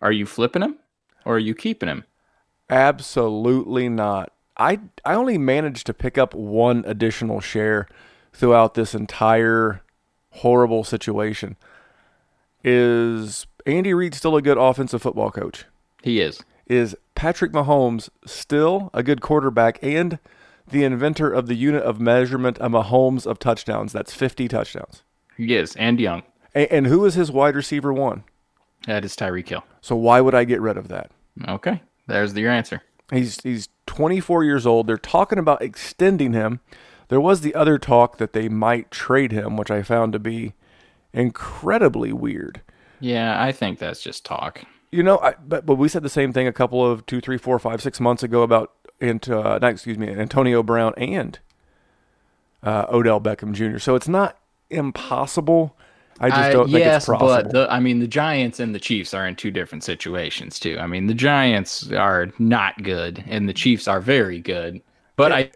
Are 0.00 0.12
you 0.12 0.26
flipping 0.26 0.62
him, 0.62 0.76
or 1.24 1.36
are 1.36 1.38
you 1.38 1.54
keeping 1.54 1.88
him? 1.88 2.04
Absolutely 2.68 3.88
not. 3.88 4.32
I 4.56 4.80
I 5.04 5.14
only 5.14 5.38
managed 5.38 5.86
to 5.86 5.94
pick 5.94 6.16
up 6.18 6.34
one 6.34 6.84
additional 6.86 7.40
share 7.40 7.88
throughout 8.32 8.74
this 8.74 8.94
entire 8.94 9.82
horrible 10.30 10.84
situation. 10.84 11.56
Is 12.62 13.46
Andy 13.66 13.94
Reid 13.94 14.14
still 14.14 14.36
a 14.36 14.42
good 14.42 14.58
offensive 14.58 15.02
football 15.02 15.30
coach? 15.30 15.64
He 16.02 16.20
is. 16.20 16.42
Is 16.66 16.96
Patrick 17.14 17.52
Mahomes 17.52 18.08
still 18.26 18.90
a 18.94 19.02
good 19.02 19.20
quarterback 19.20 19.78
and 19.82 20.18
the 20.68 20.84
inventor 20.84 21.32
of 21.32 21.46
the 21.46 21.54
unit 21.56 21.82
of 21.82 22.00
measurement 22.00 22.58
of 22.58 22.72
Mahomes 22.72 23.26
of 23.26 23.38
touchdowns? 23.38 23.92
That's 23.92 24.14
50 24.14 24.46
touchdowns. 24.48 25.02
He 25.36 25.54
is, 25.54 25.74
and 25.76 25.98
young. 25.98 26.22
A- 26.54 26.72
and 26.72 26.86
who 26.86 27.04
is 27.06 27.14
his 27.14 27.30
wide 27.32 27.56
receiver 27.56 27.92
one? 27.92 28.24
That 28.86 29.04
is 29.04 29.16
Tyreek 29.16 29.48
Hill. 29.48 29.64
So 29.80 29.96
why 29.96 30.20
would 30.20 30.34
I 30.34 30.44
get 30.44 30.60
rid 30.60 30.76
of 30.76 30.88
that? 30.88 31.10
Okay, 31.48 31.82
there's 32.06 32.34
your 32.34 32.50
answer. 32.50 32.82
He's 33.10 33.40
he's 33.42 33.68
24 33.86 34.44
years 34.44 34.66
old. 34.66 34.86
They're 34.86 34.96
talking 34.96 35.38
about 35.38 35.62
extending 35.62 36.32
him. 36.32 36.60
There 37.10 37.20
was 37.20 37.40
the 37.40 37.56
other 37.56 37.76
talk 37.76 38.18
that 38.18 38.32
they 38.32 38.48
might 38.48 38.92
trade 38.92 39.32
him, 39.32 39.56
which 39.56 39.70
I 39.70 39.82
found 39.82 40.12
to 40.12 40.20
be 40.20 40.54
incredibly 41.12 42.12
weird. 42.12 42.62
Yeah, 43.00 43.42
I 43.42 43.50
think 43.50 43.80
that's 43.80 44.00
just 44.00 44.24
talk. 44.24 44.62
You 44.92 45.02
know, 45.02 45.18
I, 45.18 45.34
but 45.44 45.66
but 45.66 45.74
we 45.74 45.88
said 45.88 46.04
the 46.04 46.08
same 46.08 46.32
thing 46.32 46.46
a 46.46 46.52
couple 46.52 46.88
of 46.88 47.04
two, 47.06 47.20
three, 47.20 47.36
four, 47.36 47.58
five, 47.58 47.82
six 47.82 47.98
months 47.98 48.22
ago 48.22 48.42
about 48.42 48.72
and 49.00 49.28
uh, 49.28 49.58
not 49.58 49.72
excuse 49.72 49.98
me, 49.98 50.08
Antonio 50.08 50.62
Brown 50.62 50.94
and 50.96 51.40
uh, 52.62 52.86
Odell 52.88 53.20
Beckham 53.20 53.54
Jr. 53.54 53.78
So 53.78 53.96
it's 53.96 54.08
not 54.08 54.38
impossible. 54.70 55.76
I 56.20 56.28
just 56.28 56.52
don't 56.52 56.66
think 56.66 56.78
yes, 56.78 57.02
it's 57.02 57.06
possible. 57.06 57.28
but 57.28 57.50
the, 57.50 57.72
I 57.72 57.80
mean, 57.80 57.98
the 57.98 58.06
Giants 58.06 58.60
and 58.60 58.72
the 58.72 58.78
Chiefs 58.78 59.14
are 59.14 59.26
in 59.26 59.34
two 59.34 59.50
different 59.50 59.82
situations 59.82 60.60
too. 60.60 60.78
I 60.78 60.86
mean, 60.86 61.08
the 61.08 61.14
Giants 61.14 61.90
are 61.90 62.28
not 62.38 62.80
good, 62.84 63.24
and 63.26 63.48
the 63.48 63.54
Chiefs 63.54 63.88
are 63.88 64.00
very 64.00 64.38
good. 64.38 64.80
But 65.16 65.32
I, 65.32 65.50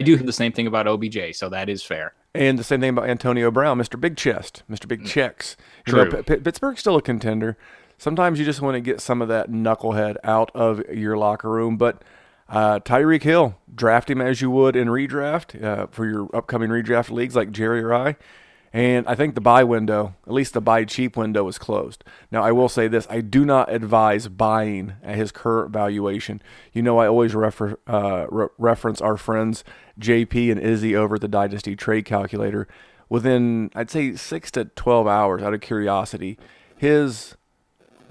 I 0.00 0.04
do 0.04 0.16
the 0.16 0.32
same 0.32 0.52
thing 0.52 0.66
about 0.66 0.86
OBJ, 0.88 1.34
so 1.34 1.48
that 1.50 1.68
is 1.68 1.82
fair. 1.82 2.14
And 2.34 2.58
the 2.58 2.64
same 2.64 2.80
thing 2.80 2.90
about 2.90 3.08
Antonio 3.08 3.50
Brown, 3.50 3.78
Mr. 3.78 4.00
Big 4.00 4.16
Chest, 4.16 4.62
Mr. 4.70 4.86
Big 4.88 5.04
Checks. 5.04 5.56
You 5.86 5.92
know, 5.94 6.04
Mm. 6.04 6.10
True. 6.10 6.22
P- 6.22 6.34
P- 6.36 6.40
Pittsburgh's 6.42 6.80
still 6.80 6.96
a 6.96 7.02
contender. 7.02 7.56
Sometimes 7.98 8.38
you 8.38 8.44
just 8.44 8.62
want 8.62 8.76
to 8.76 8.80
get 8.80 9.00
some 9.00 9.20
of 9.20 9.28
that 9.28 9.50
knucklehead 9.50 10.16
out 10.24 10.50
of 10.54 10.80
your 10.88 11.16
locker 11.18 11.50
room. 11.50 11.76
But 11.76 12.02
uh, 12.48 12.78
Tyreek 12.80 13.22
Hill, 13.24 13.56
draft 13.74 14.08
him 14.10 14.20
as 14.20 14.40
you 14.40 14.50
would 14.50 14.74
in 14.76 14.88
redraft 14.88 15.62
uh, 15.62 15.86
for 15.90 16.06
your 16.06 16.28
upcoming 16.34 16.70
redraft 16.70 17.10
leagues 17.10 17.36
like 17.36 17.50
Jerry 17.52 17.82
or 17.82 17.92
I. 17.92 18.16
And 18.72 19.06
I 19.08 19.16
think 19.16 19.34
the 19.34 19.40
buy 19.40 19.64
window, 19.64 20.14
at 20.26 20.32
least 20.32 20.54
the 20.54 20.60
buy 20.60 20.84
cheap 20.84 21.16
window, 21.16 21.48
is 21.48 21.58
closed. 21.58 22.04
Now, 22.30 22.42
I 22.42 22.52
will 22.52 22.68
say 22.68 22.86
this 22.86 23.06
I 23.10 23.20
do 23.20 23.44
not 23.44 23.72
advise 23.72 24.28
buying 24.28 24.94
at 25.02 25.16
his 25.16 25.32
current 25.32 25.72
valuation. 25.72 26.40
You 26.72 26.82
know, 26.82 26.98
I 26.98 27.08
always 27.08 27.34
refer, 27.34 27.76
uh, 27.88 28.26
re- 28.30 28.48
reference 28.58 29.00
our 29.00 29.16
friends 29.16 29.64
JP 29.98 30.52
and 30.52 30.60
Izzy 30.60 30.94
over 30.94 31.16
at 31.16 31.20
the 31.20 31.28
Dynasty 31.28 31.74
Trade 31.74 32.04
Calculator. 32.04 32.68
Within, 33.08 33.70
I'd 33.74 33.90
say, 33.90 34.14
six 34.14 34.52
to 34.52 34.66
12 34.66 35.08
hours, 35.08 35.42
out 35.42 35.52
of 35.52 35.60
curiosity, 35.60 36.38
his 36.76 37.36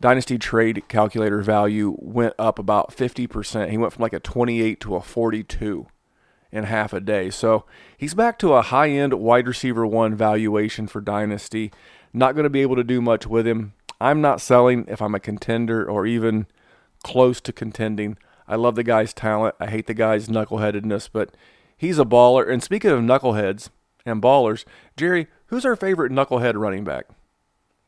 Dynasty 0.02 0.38
Trade 0.38 0.84
Calculator 0.90 1.42
value 1.42 1.96
went 2.00 2.34
up 2.38 2.60
about 2.60 2.94
50%. 2.94 3.70
He 3.70 3.78
went 3.78 3.94
from 3.94 4.02
like 4.02 4.12
a 4.12 4.20
28 4.20 4.82
to 4.82 4.96
a 4.96 5.02
42 5.02 5.88
in 6.52 6.64
half 6.66 6.94
a 6.94 7.00
day. 7.00 7.30
So 7.30 7.66
he's 7.98 8.14
back 8.14 8.40
to 8.40 8.54
a 8.54 8.62
high 8.62 8.90
end 8.90 9.14
wide 9.14 9.48
receiver 9.48 9.86
one 9.86 10.16
valuation 10.16 10.88
for 10.88 11.02
Dynasty. 11.02 11.72
Not 12.14 12.34
going 12.34 12.44
to 12.44 12.50
be 12.50 12.62
able 12.62 12.76
to 12.76 12.84
do 12.84 13.02
much 13.02 13.28
with 13.28 13.46
him. 13.46 13.74
I'm 14.02 14.22
not 14.22 14.42
selling 14.42 14.86
if 14.88 15.02
I'm 15.02 15.16
a 15.16 15.20
contender 15.20 15.88
or 15.88 16.06
even 16.06 16.48
close 17.04 17.42
to 17.42 17.54
contending. 17.54 18.18
I 18.48 18.56
love 18.56 18.76
the 18.76 18.84
guy's 18.84 19.14
talent. 19.14 19.56
I 19.60 19.68
hate 19.68 19.88
the 19.88 19.94
guy's 19.94 20.28
knuckleheadedness, 20.28 21.10
but 21.12 21.36
he's 21.78 22.00
a 22.00 22.06
baller. 22.06 22.50
And 22.50 22.64
speaking 22.64 22.92
of 22.92 23.00
knuckleheads 23.02 23.70
and 24.06 24.22
ballers, 24.22 24.66
Jerry, 24.98 25.28
who's 25.48 25.66
our 25.66 25.76
favorite 25.76 26.12
knucklehead 26.12 26.56
running 26.56 26.84
back? 26.84 27.06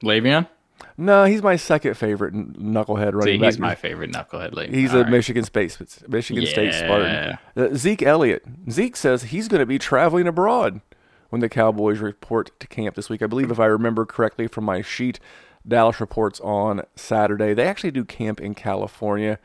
Le'Veon? 0.03 0.47
No, 0.97 1.25
he's 1.25 1.41
my 1.41 1.55
second 1.55 1.95
favorite 1.95 2.33
knucklehead 2.33 3.13
running 3.13 3.35
See, 3.35 3.37
back. 3.37 3.45
he's 3.47 3.59
my 3.59 3.75
favorite 3.75 4.11
knucklehead 4.11 4.53
lately. 4.53 4.79
He's 4.79 4.93
All 4.93 5.01
a 5.01 5.03
right. 5.03 5.11
Michigan 5.11 5.43
State 5.43 5.77
Michigan 6.07 6.45
State 6.45 6.73
Spartan. 6.73 7.37
Uh, 7.55 7.69
Zeke 7.75 8.03
Elliott. 8.03 8.43
Zeke 8.69 8.95
says 8.95 9.23
he's 9.23 9.47
going 9.47 9.59
to 9.59 9.65
be 9.65 9.79
traveling 9.79 10.27
abroad 10.27 10.81
when 11.29 11.39
the 11.41 11.49
Cowboys 11.49 11.99
report 11.99 12.51
to 12.59 12.67
camp 12.67 12.95
this 12.95 13.09
week. 13.09 13.21
I 13.21 13.27
believe, 13.27 13.51
if 13.51 13.59
I 13.59 13.65
remember 13.65 14.05
correctly 14.05 14.47
from 14.47 14.65
my 14.65 14.81
sheet, 14.81 15.19
Dallas 15.67 15.99
reports 16.01 16.39
on 16.41 16.81
Saturday. 16.95 17.53
They 17.53 17.67
actually 17.67 17.91
do 17.91 18.03
camp 18.05 18.39
in 18.41 18.53
California. 18.53 19.39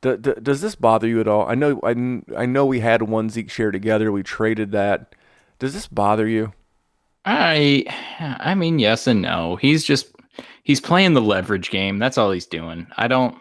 D- 0.00 0.16
d- 0.18 0.34
does 0.42 0.60
this 0.60 0.74
bother 0.74 1.08
you 1.08 1.20
at 1.20 1.28
all? 1.28 1.48
I 1.48 1.54
know, 1.54 1.80
I, 1.82 1.90
I 2.36 2.44
know, 2.46 2.66
we 2.66 2.80
had 2.80 3.02
one 3.02 3.30
Zeke 3.30 3.50
share 3.50 3.70
together. 3.70 4.12
We 4.12 4.22
traded 4.22 4.70
that. 4.72 5.14
Does 5.58 5.72
this 5.72 5.86
bother 5.86 6.28
you? 6.28 6.52
I 7.24 7.84
I 8.18 8.54
mean 8.54 8.78
yes 8.78 9.06
and 9.06 9.22
no. 9.22 9.56
He's 9.56 9.82
just 9.84 10.13
he's 10.64 10.80
playing 10.80 11.14
the 11.14 11.22
leverage 11.22 11.70
game. 11.70 11.98
That's 11.98 12.18
all 12.18 12.32
he's 12.32 12.46
doing. 12.46 12.86
I 12.96 13.06
don't 13.06 13.36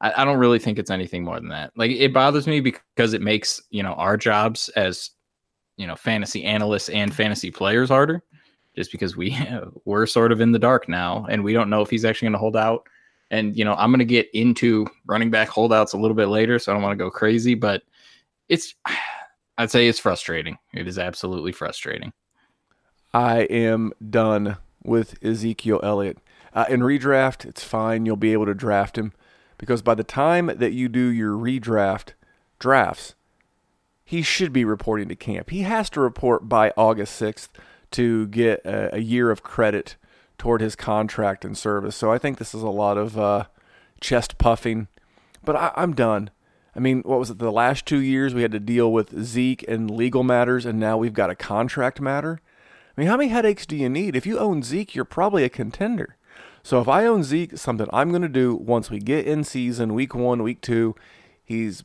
I, 0.00 0.22
I 0.22 0.24
don't 0.24 0.38
really 0.38 0.58
think 0.58 0.78
it's 0.78 0.90
anything 0.90 1.24
more 1.24 1.38
than 1.38 1.50
that. 1.50 1.72
Like 1.76 1.90
it 1.90 2.12
bothers 2.12 2.46
me 2.46 2.60
because 2.60 3.12
it 3.12 3.22
makes, 3.22 3.62
you 3.70 3.82
know, 3.82 3.92
our 3.94 4.16
jobs 4.16 4.68
as 4.70 5.10
you 5.76 5.86
know, 5.86 5.96
fantasy 5.96 6.44
analysts 6.44 6.88
and 6.88 7.14
fantasy 7.14 7.50
players 7.50 7.90
harder 7.90 8.22
just 8.74 8.90
because 8.92 9.16
we 9.16 9.36
we're 9.84 10.06
sort 10.06 10.32
of 10.32 10.40
in 10.40 10.52
the 10.52 10.58
dark 10.58 10.88
now 10.88 11.26
and 11.28 11.44
we 11.44 11.52
don't 11.52 11.70
know 11.70 11.82
if 11.82 11.90
he's 11.90 12.04
actually 12.04 12.26
going 12.26 12.32
to 12.32 12.38
hold 12.38 12.56
out. 12.56 12.86
And 13.30 13.56
you 13.56 13.64
know, 13.64 13.74
I'm 13.74 13.90
going 13.90 13.98
to 13.98 14.04
get 14.04 14.28
into 14.32 14.86
running 15.06 15.30
back 15.30 15.48
holdouts 15.48 15.92
a 15.92 15.98
little 15.98 16.14
bit 16.14 16.28
later, 16.28 16.58
so 16.58 16.70
I 16.70 16.74
don't 16.74 16.82
want 16.82 16.96
to 16.96 17.04
go 17.04 17.10
crazy, 17.10 17.54
but 17.54 17.82
it's 18.48 18.74
I'd 19.58 19.70
say 19.70 19.88
it's 19.88 19.98
frustrating. 19.98 20.58
It 20.74 20.86
is 20.86 20.98
absolutely 20.98 21.52
frustrating. 21.52 22.12
I 23.14 23.40
am 23.44 23.92
done 24.10 24.58
with 24.84 25.16
Ezekiel 25.24 25.80
Elliott. 25.82 26.18
Uh, 26.56 26.64
in 26.70 26.80
redraft, 26.80 27.44
it's 27.44 27.62
fine. 27.62 28.06
You'll 28.06 28.16
be 28.16 28.32
able 28.32 28.46
to 28.46 28.54
draft 28.54 28.96
him 28.96 29.12
because 29.58 29.82
by 29.82 29.94
the 29.94 30.02
time 30.02 30.46
that 30.46 30.72
you 30.72 30.88
do 30.88 31.06
your 31.06 31.32
redraft 31.32 32.14
drafts, 32.58 33.14
he 34.02 34.22
should 34.22 34.54
be 34.54 34.64
reporting 34.64 35.08
to 35.08 35.14
camp. 35.14 35.50
He 35.50 35.62
has 35.62 35.90
to 35.90 36.00
report 36.00 36.48
by 36.48 36.72
August 36.74 37.20
6th 37.20 37.48
to 37.90 38.26
get 38.28 38.64
a, 38.64 38.94
a 38.96 38.98
year 39.00 39.30
of 39.30 39.42
credit 39.42 39.96
toward 40.38 40.62
his 40.62 40.74
contract 40.76 41.44
and 41.44 41.58
service. 41.58 41.94
So 41.94 42.10
I 42.10 42.16
think 42.16 42.38
this 42.38 42.54
is 42.54 42.62
a 42.62 42.70
lot 42.70 42.96
of 42.96 43.18
uh, 43.18 43.44
chest 44.00 44.38
puffing. 44.38 44.88
But 45.44 45.56
I, 45.56 45.72
I'm 45.76 45.92
done. 45.92 46.30
I 46.74 46.78
mean, 46.78 47.02
what 47.02 47.18
was 47.18 47.28
it? 47.28 47.38
The 47.38 47.52
last 47.52 47.84
two 47.84 48.00
years 48.00 48.32
we 48.32 48.42
had 48.42 48.52
to 48.52 48.60
deal 48.60 48.90
with 48.90 49.22
Zeke 49.22 49.64
and 49.68 49.90
legal 49.90 50.22
matters, 50.22 50.64
and 50.64 50.80
now 50.80 50.96
we've 50.96 51.12
got 51.12 51.30
a 51.30 51.34
contract 51.34 52.00
matter. 52.00 52.40
I 52.96 53.00
mean, 53.00 53.08
how 53.08 53.18
many 53.18 53.28
headaches 53.28 53.66
do 53.66 53.76
you 53.76 53.90
need? 53.90 54.16
If 54.16 54.24
you 54.24 54.38
own 54.38 54.62
Zeke, 54.62 54.94
you're 54.94 55.04
probably 55.04 55.44
a 55.44 55.50
contender. 55.50 56.15
So 56.66 56.80
if 56.80 56.88
I 56.88 57.06
own 57.06 57.22
Zeke, 57.22 57.56
something 57.56 57.86
I'm 57.92 58.08
going 58.08 58.22
to 58.22 58.28
do 58.28 58.56
once 58.56 58.90
we 58.90 58.98
get 58.98 59.24
in 59.24 59.44
season, 59.44 59.94
week 59.94 60.16
one, 60.16 60.42
week 60.42 60.60
two, 60.60 60.96
he's, 61.44 61.84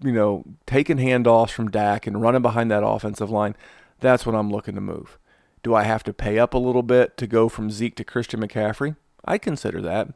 you 0.00 0.12
know, 0.12 0.44
taking 0.66 0.98
handoffs 0.98 1.50
from 1.50 1.68
Dak 1.68 2.06
and 2.06 2.22
running 2.22 2.42
behind 2.42 2.70
that 2.70 2.86
offensive 2.86 3.28
line. 3.28 3.56
That's 3.98 4.24
when 4.24 4.36
I'm 4.36 4.52
looking 4.52 4.76
to 4.76 4.80
move. 4.80 5.18
Do 5.64 5.74
I 5.74 5.82
have 5.82 6.04
to 6.04 6.12
pay 6.12 6.38
up 6.38 6.54
a 6.54 6.58
little 6.58 6.84
bit 6.84 7.16
to 7.16 7.26
go 7.26 7.48
from 7.48 7.72
Zeke 7.72 7.96
to 7.96 8.04
Christian 8.04 8.38
McCaffrey? 8.38 8.94
I 9.24 9.36
consider 9.36 9.82
that. 9.82 10.10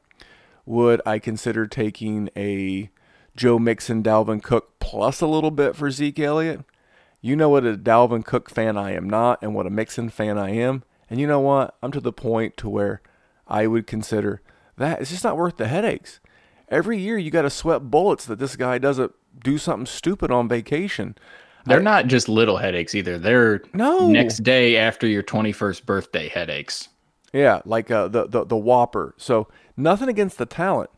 Would 0.64 1.02
I 1.04 1.18
consider 1.18 1.66
taking 1.66 2.30
a 2.36 2.88
Joe 3.34 3.58
Mixon, 3.58 4.00
Dalvin 4.00 4.44
Cook 4.44 4.78
plus 4.78 5.20
a 5.20 5.26
little 5.26 5.50
bit 5.50 5.74
for 5.74 5.90
Zeke 5.90 6.20
Elliott? 6.20 6.60
You 7.20 7.34
know 7.34 7.48
what 7.48 7.66
a 7.66 7.76
Dalvin 7.76 8.24
Cook 8.24 8.48
fan 8.48 8.76
I 8.76 8.92
am 8.92 9.10
not, 9.10 9.42
and 9.42 9.56
what 9.56 9.66
a 9.66 9.70
Mixon 9.70 10.08
fan 10.08 10.38
I 10.38 10.50
am. 10.50 10.84
And 11.10 11.18
you 11.18 11.26
know 11.26 11.40
what? 11.40 11.74
I'm 11.82 11.90
to 11.90 12.00
the 12.00 12.12
point 12.12 12.56
to 12.58 12.68
where 12.68 13.00
I 13.46 13.66
would 13.66 13.86
consider 13.86 14.40
that 14.76 15.00
it's 15.00 15.10
just 15.10 15.24
not 15.24 15.36
worth 15.36 15.56
the 15.56 15.68
headaches. 15.68 16.20
Every 16.68 16.98
year 16.98 17.16
you 17.16 17.30
got 17.30 17.42
to 17.42 17.50
sweat 17.50 17.90
bullets 17.90 18.24
that 18.26 18.38
this 18.38 18.56
guy 18.56 18.78
doesn't 18.78 19.12
do 19.42 19.56
something 19.58 19.86
stupid 19.86 20.30
on 20.30 20.48
vacation. 20.48 21.16
They're 21.64 21.80
not 21.82 22.06
just 22.06 22.28
little 22.28 22.58
headaches 22.58 22.94
either. 22.94 23.18
They're 23.18 23.62
No. 23.72 24.08
next 24.08 24.42
day 24.44 24.76
after 24.76 25.06
your 25.06 25.22
21st 25.22 25.84
birthday 25.84 26.28
headaches. 26.28 26.88
Yeah, 27.32 27.60
like 27.64 27.90
uh, 27.90 28.08
the, 28.08 28.26
the 28.26 28.44
the 28.44 28.56
Whopper. 28.56 29.14
So 29.18 29.48
nothing 29.76 30.08
against 30.08 30.38
the 30.38 30.46
talent. 30.46 30.90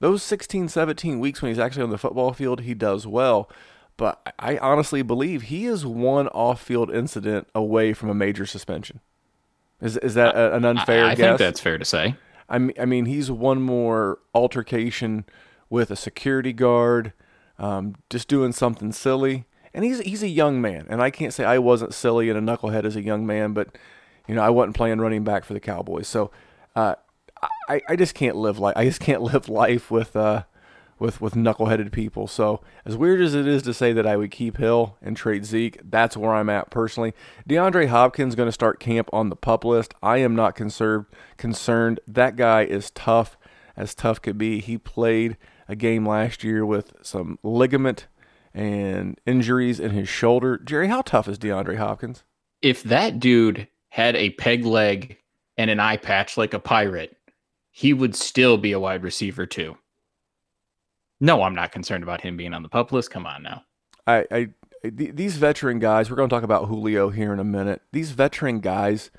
Those 0.00 0.22
16, 0.22 0.68
17 0.68 1.20
weeks 1.20 1.40
when 1.40 1.50
he's 1.50 1.58
actually 1.58 1.84
on 1.84 1.90
the 1.90 1.98
football 1.98 2.32
field, 2.32 2.62
he 2.62 2.74
does 2.74 3.06
well. 3.06 3.50
But 3.96 4.34
I 4.38 4.56
I 4.56 4.58
honestly 4.58 5.02
believe 5.02 5.42
he 5.42 5.66
is 5.66 5.84
one 5.86 6.28
off-field 6.28 6.90
incident 6.92 7.48
away 7.54 7.92
from 7.92 8.08
a 8.10 8.14
major 8.14 8.44
suspension. 8.46 9.00
Is 9.84 9.96
is 9.98 10.14
that 10.14 10.34
a- 10.34 10.56
an 10.56 10.64
unfair 10.64 11.04
I, 11.04 11.10
I 11.10 11.14
guess? 11.14 11.26
think 11.26 11.38
that's 11.38 11.60
fair 11.60 11.78
to 11.78 11.84
say. 11.84 12.16
I 12.48 12.58
mean, 12.58 12.74
I 12.80 12.84
mean, 12.84 13.04
he's 13.06 13.30
one 13.30 13.62
more 13.62 14.18
altercation 14.34 15.24
with 15.70 15.90
a 15.90 15.96
security 15.96 16.52
guard, 16.52 17.12
um, 17.58 17.94
just 18.10 18.28
doing 18.28 18.52
something 18.52 18.92
silly. 18.92 19.44
And 19.72 19.84
he's 19.84 20.00
he's 20.00 20.22
a 20.22 20.28
young 20.28 20.60
man, 20.60 20.86
and 20.88 21.02
I 21.02 21.10
can't 21.10 21.32
say 21.34 21.44
I 21.44 21.58
wasn't 21.58 21.94
silly 21.94 22.28
and 22.30 22.38
a 22.38 22.42
knucklehead 22.56 22.84
as 22.84 22.96
a 22.96 23.02
young 23.02 23.26
man, 23.26 23.52
but 23.54 23.76
you 24.28 24.34
know, 24.34 24.42
I 24.42 24.50
wasn't 24.50 24.76
playing 24.76 25.00
running 25.00 25.24
back 25.24 25.44
for 25.44 25.52
the 25.52 25.60
Cowboys, 25.60 26.06
so 26.08 26.30
uh, 26.76 26.94
I 27.68 27.80
I 27.88 27.96
just 27.96 28.14
can't 28.14 28.36
live 28.36 28.58
life. 28.58 28.74
I 28.76 28.84
just 28.84 29.00
can't 29.00 29.22
live 29.32 29.48
life 29.48 29.90
with 29.90 30.14
uh 30.16 30.44
with 30.98 31.20
with 31.20 31.34
knuckleheaded 31.34 31.92
people. 31.92 32.26
So 32.26 32.60
as 32.84 32.96
weird 32.96 33.20
as 33.20 33.34
it 33.34 33.46
is 33.46 33.62
to 33.62 33.74
say 33.74 33.92
that 33.92 34.06
I 34.06 34.16
would 34.16 34.30
keep 34.30 34.56
Hill 34.56 34.96
and 35.02 35.16
trade 35.16 35.44
Zeke, 35.44 35.78
that's 35.84 36.16
where 36.16 36.34
I'm 36.34 36.50
at 36.50 36.70
personally. 36.70 37.14
DeAndre 37.48 37.88
Hopkins 37.88 38.34
going 38.34 38.48
to 38.48 38.52
start 38.52 38.80
camp 38.80 39.08
on 39.12 39.28
the 39.28 39.36
pup 39.36 39.64
list. 39.64 39.94
I 40.02 40.18
am 40.18 40.34
not 40.34 40.54
concerned. 40.54 41.06
Concerned 41.36 42.00
that 42.06 42.36
guy 42.36 42.64
is 42.64 42.90
tough 42.90 43.36
as 43.76 43.94
tough 43.94 44.22
could 44.22 44.38
be. 44.38 44.60
He 44.60 44.78
played 44.78 45.36
a 45.68 45.76
game 45.76 46.06
last 46.06 46.44
year 46.44 46.64
with 46.64 46.92
some 47.02 47.38
ligament 47.42 48.06
and 48.52 49.18
injuries 49.26 49.80
in 49.80 49.90
his 49.90 50.08
shoulder. 50.08 50.58
Jerry, 50.58 50.88
how 50.88 51.02
tough 51.02 51.28
is 51.28 51.38
DeAndre 51.38 51.76
Hopkins? 51.76 52.22
If 52.62 52.82
that 52.84 53.18
dude 53.18 53.68
had 53.88 54.16
a 54.16 54.30
peg 54.30 54.64
leg 54.64 55.18
and 55.58 55.70
an 55.70 55.80
eye 55.80 55.96
patch 55.96 56.36
like 56.36 56.54
a 56.54 56.58
pirate, 56.58 57.16
he 57.70 57.92
would 57.92 58.14
still 58.14 58.56
be 58.56 58.72
a 58.72 58.80
wide 58.80 59.02
receiver 59.02 59.46
too. 59.46 59.76
No, 61.20 61.42
I'm 61.42 61.54
not 61.54 61.72
concerned 61.72 62.02
about 62.02 62.20
him 62.20 62.36
being 62.36 62.54
on 62.54 62.62
the 62.62 62.68
pup 62.68 62.92
list. 62.92 63.10
Come 63.10 63.26
on 63.26 63.42
now. 63.42 63.62
I, 64.06 64.26
I 64.30 64.48
th- 64.82 65.14
these 65.14 65.36
veteran 65.36 65.78
guys. 65.78 66.10
We're 66.10 66.16
going 66.16 66.28
to 66.28 66.34
talk 66.34 66.42
about 66.42 66.66
Julio 66.66 67.10
here 67.10 67.32
in 67.32 67.38
a 67.38 67.44
minute. 67.44 67.82
These 67.92 68.10
veteran 68.10 68.60
guys 68.60 69.10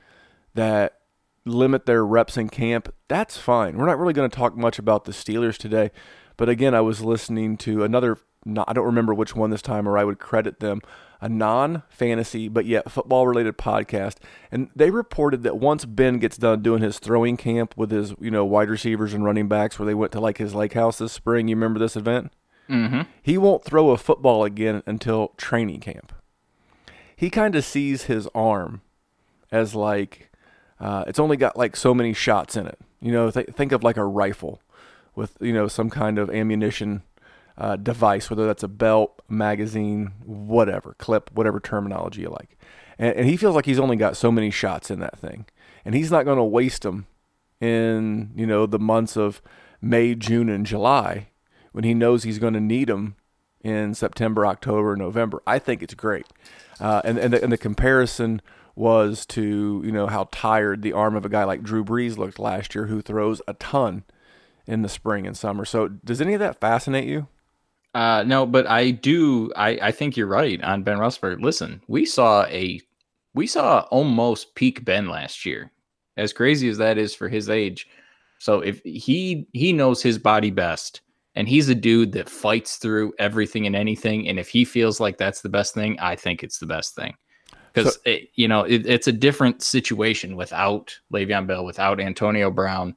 that 0.54 1.00
limit 1.46 1.86
their 1.86 2.06
reps 2.06 2.38
in 2.38 2.50
camp. 2.50 2.94
That's 3.08 3.38
fine. 3.38 3.78
We're 3.78 3.86
not 3.86 4.00
really 4.00 4.14
going 4.14 4.30
to 4.30 4.36
talk 4.36 4.56
much 4.58 4.80
about 4.80 5.06
the 5.06 5.12
Steelers 5.12 5.58
today, 5.58 5.92
but 6.38 6.50
again, 6.50 6.74
I 6.74 6.82
was 6.82 7.02
listening 7.02 7.58
to 7.58 7.84
another. 7.84 8.18
I 8.46 8.74
don't 8.74 8.86
remember 8.86 9.14
which 9.14 9.36
one 9.36 9.50
this 9.50 9.62
time, 9.62 9.88
or 9.88 9.98
I 9.98 10.04
would 10.04 10.20
credit 10.20 10.60
them 10.60 10.82
a 11.22 11.30
non-fantasy 11.30 12.48
but 12.48 12.66
yet 12.66 12.92
football-related 12.92 13.58
podcast, 13.58 14.16
and 14.52 14.70
they 14.76 14.92
reported 14.92 15.44
that 15.44 15.58
once 15.58 15.86
Ben 15.86 16.20
gets 16.20 16.38
done 16.38 16.62
doing 16.62 16.82
his 16.82 17.00
throwing 17.00 17.38
camp 17.38 17.74
with 17.78 17.92
his 17.92 18.14
you 18.20 18.32
know 18.32 18.46
wide 18.46 18.70
receivers 18.70 19.14
and 19.14 19.24
running 19.24 19.48
backs, 19.48 19.80
where 19.80 19.86
they 19.86 19.94
went 19.94 20.12
to 20.14 20.20
like 20.20 20.38
his 20.38 20.56
lake 20.56 20.74
house 20.74 20.98
this 20.98 21.14
spring. 21.14 21.48
You 21.48 21.56
remember 21.56 21.80
this 21.80 21.96
event? 21.96 22.32
Mm-hmm. 22.70 23.02
He 23.22 23.38
won't 23.38 23.64
throw 23.64 23.92
a 23.92 23.98
football 23.98 24.44
again 24.44 24.82
until 24.86 25.34
training 25.38 25.82
camp. 25.82 26.14
He 27.16 27.30
kind 27.30 27.56
of 27.56 27.64
sees 27.64 28.04
his 28.04 28.28
arm 28.36 28.82
as 29.52 29.76
like 29.76 30.32
uh, 30.80 31.06
it's 31.08 31.20
only 31.20 31.38
got 31.38 31.58
like 31.58 31.76
so 31.76 31.94
many 31.94 32.14
shots 32.14 32.56
in 32.56 32.68
it. 32.68 32.80
You 33.02 33.12
know, 33.12 33.32
th- 33.32 33.48
think 33.48 33.72
of 33.72 33.84
like 33.84 33.98
a 33.98 34.06
rifle 34.06 34.62
with 35.16 35.38
you 35.40 35.54
know 35.54 35.68
some 35.68 35.90
kind 35.90 36.20
of 36.20 36.30
ammunition 36.30 37.04
uh, 37.58 37.76
device, 37.76 38.30
whether 38.30 38.46
that's 38.46 38.64
a 38.64 38.68
belt, 38.68 39.22
magazine, 39.30 40.14
whatever, 40.26 40.96
clip, 40.98 41.32
whatever 41.34 41.60
terminology 41.60 42.22
you 42.22 42.30
like. 42.30 42.58
And, 42.98 43.16
and 43.16 43.28
he 43.28 43.38
feels 43.38 43.56
like 43.56 43.66
he's 43.66 43.80
only 43.80 43.96
got 43.96 44.18
so 44.18 44.32
many 44.32 44.52
shots 44.52 44.92
in 44.92 45.00
that 45.00 45.18
thing, 45.18 45.46
and 45.84 45.96
he's 45.96 46.12
not 46.12 46.26
going 46.26 46.38
to 46.38 46.44
waste 46.44 46.84
them 46.84 47.08
in 47.62 48.32
you 48.36 48.46
know 48.46 48.66
the 48.66 48.80
months 48.80 49.16
of 49.16 49.42
May, 49.82 50.16
June, 50.16 50.50
and 50.50 50.66
July 50.66 51.28
when 51.72 51.84
he 51.84 51.94
knows 51.94 52.24
he's 52.24 52.40
going 52.40 52.54
to 52.54 52.62
need 52.62 52.88
them 52.88 53.16
in 53.62 53.94
September, 53.94 54.46
October, 54.46 54.96
November. 54.96 55.42
I 55.46 55.60
think 55.60 55.82
it's 55.82 55.94
great. 55.94 56.28
Uh, 56.80 57.02
and 57.04 57.18
and 57.18 57.34
the, 57.34 57.44
and 57.44 57.52
the 57.52 57.58
comparison 57.58 58.42
was 58.76 59.26
to 59.26 59.82
you 59.86 59.92
know 59.92 60.08
how 60.08 60.28
tired 60.32 60.82
the 60.82 60.94
arm 60.94 61.16
of 61.16 61.26
a 61.26 61.30
guy 61.30 61.44
like 61.44 61.64
Drew 61.64 61.84
Brees 61.84 62.18
looked 62.18 62.40
last 62.40 62.76
year, 62.76 62.88
who 62.88 63.02
throws 63.02 63.42
a 63.48 63.54
ton 63.54 64.04
in 64.68 64.82
the 64.82 64.90
spring 64.90 65.26
and 65.26 65.38
summer. 65.38 65.66
So 65.66 65.88
does 65.88 66.22
any 66.22 66.34
of 66.34 66.40
that 66.40 66.60
fascinate 66.60 67.08
you? 67.08 67.28
Uh, 67.96 68.24
no, 68.28 68.46
but 68.46 68.68
I 68.68 68.92
do. 68.92 69.54
I, 69.56 69.80
I 69.82 69.92
think 69.92 70.18
you're 70.18 70.28
right 70.28 70.62
on 70.62 70.84
Ben 70.84 70.98
Roethlisberger. 70.98 71.42
Listen, 71.42 71.82
we 71.88 72.06
saw 72.06 72.46
a 72.48 72.82
we 73.34 73.48
saw 73.48 73.88
almost 73.90 74.54
peak 74.56 74.84
Ben 74.84 75.08
last 75.08 75.46
year. 75.46 75.72
As 76.18 76.34
crazy 76.34 76.68
as 76.68 76.78
that 76.78 76.98
is 76.98 77.16
for 77.16 77.30
his 77.30 77.50
age, 77.50 77.88
so 78.38 78.60
if 78.60 78.82
he 78.84 79.48
he 79.54 79.72
knows 79.72 80.02
his 80.02 80.18
body 80.18 80.52
best, 80.52 81.02
and 81.36 81.48
he's 81.48 81.70
a 81.70 81.76
dude 81.76 82.12
that 82.12 82.30
fights 82.30 82.76
through 82.76 83.14
everything 83.18 83.66
and 83.66 83.78
anything, 83.78 84.28
and 84.28 84.38
if 84.40 84.50
he 84.50 84.66
feels 84.66 85.00
like 85.00 85.18
that's 85.18 85.40
the 85.42 85.50
best 85.50 85.74
thing, 85.74 85.98
I 86.02 86.18
think 86.18 86.44
it's 86.44 86.60
the 86.60 86.66
best 86.66 86.96
thing 86.96 87.16
because 87.74 87.96
So- 88.06 88.18
you 88.34 88.50
know 88.50 88.64
it, 88.64 88.86
it's 88.86 89.08
a 89.08 89.14
different 89.14 89.62
situation 89.62 90.36
without 90.36 90.94
Le'Veon 91.14 91.48
Bell, 91.48 91.64
without 91.64 92.02
Antonio 92.02 92.52
Brown. 92.52 92.94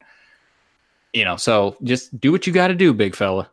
You 1.13 1.25
know, 1.25 1.37
so 1.37 1.77
just 1.85 2.19
do 2.21 2.33
what 2.33 2.49
you 2.49 2.53
got 2.53 2.69
to 2.69 2.75
do, 2.75 2.93
big 2.93 3.15
fella. 3.15 3.49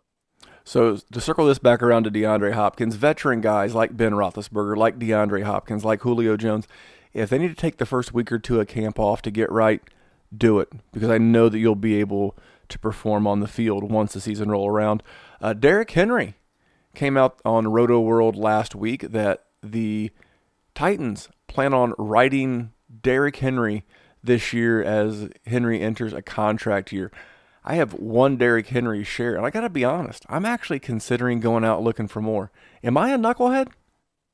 So 0.66 0.98
to 0.98 1.22
circle 1.22 1.46
this 1.46 1.60
back 1.60 1.84
around 1.84 2.04
to 2.04 2.12
DeAndre 2.12 2.54
Hopkins, 2.54 2.96
veteran 2.96 3.40
guys 3.40 3.76
like 3.76 3.96
Ben 3.96 4.14
Roethlisberger, 4.14 4.76
like 4.76 4.98
DeAndre 4.98 5.44
Hopkins, 5.44 5.86
like 5.86 6.02
Julio 6.02 6.36
Jones, 6.36 6.68
if 7.14 7.30
they 7.30 7.38
need 7.38 7.50
to 7.50 7.56
take 7.56 7.78
the 7.78 7.86
first 7.86 8.14
week 8.14 8.32
or 8.32 8.40
two 8.40 8.60
of 8.60 8.68
camp 8.68 9.00
off 9.00 9.22
to 9.22 9.32
get 9.32 9.52
right, 9.52 9.82
do 10.36 10.60
it 10.60 10.70
because 10.92 11.10
I 11.10 11.20
know 11.20 11.50
that 11.50 11.60
you'll 11.60 11.76
be 11.76 12.00
able 12.00 12.36
to 12.68 12.80
perform 12.80 13.28
on 13.28 13.42
the 13.42 13.48
field 13.48 13.92
once 13.92 14.14
the 14.14 14.20
season 14.20 14.50
roll 14.50 14.68
around. 14.68 15.04
Uh, 15.40 15.54
Derrick 15.54 15.92
Henry 15.92 16.34
came 16.96 17.16
out 17.16 17.40
on 17.46 17.68
Roto 17.68 18.00
World 18.00 18.36
last 18.36 18.74
week 18.74 19.12
that 19.12 19.46
the 19.62 20.10
Titans 20.74 21.30
plan 21.48 21.76
on 21.76 21.94
writing 22.00 22.72
Derrick 23.04 23.36
Henry 23.36 23.86
this 24.24 24.52
year 24.52 24.82
as 24.82 25.30
Henry 25.46 25.80
enters 25.80 26.12
a 26.12 26.24
contract 26.24 26.92
year. 26.92 27.12
I 27.68 27.76
have 27.76 27.94
one 27.94 28.38
Derrick 28.38 28.68
Henry 28.68 29.04
share, 29.04 29.36
and 29.36 29.44
I 29.44 29.50
got 29.50 29.62
to 29.62 29.70
be 29.70 29.84
honest, 29.84 30.24
I'm 30.30 30.46
actually 30.46 30.80
considering 30.80 31.40
going 31.40 31.66
out 31.66 31.82
looking 31.82 32.08
for 32.08 32.22
more. 32.22 32.52
Am 32.84 32.96
I 32.96 33.10
a 33.10 33.18
knucklehead? 33.18 33.70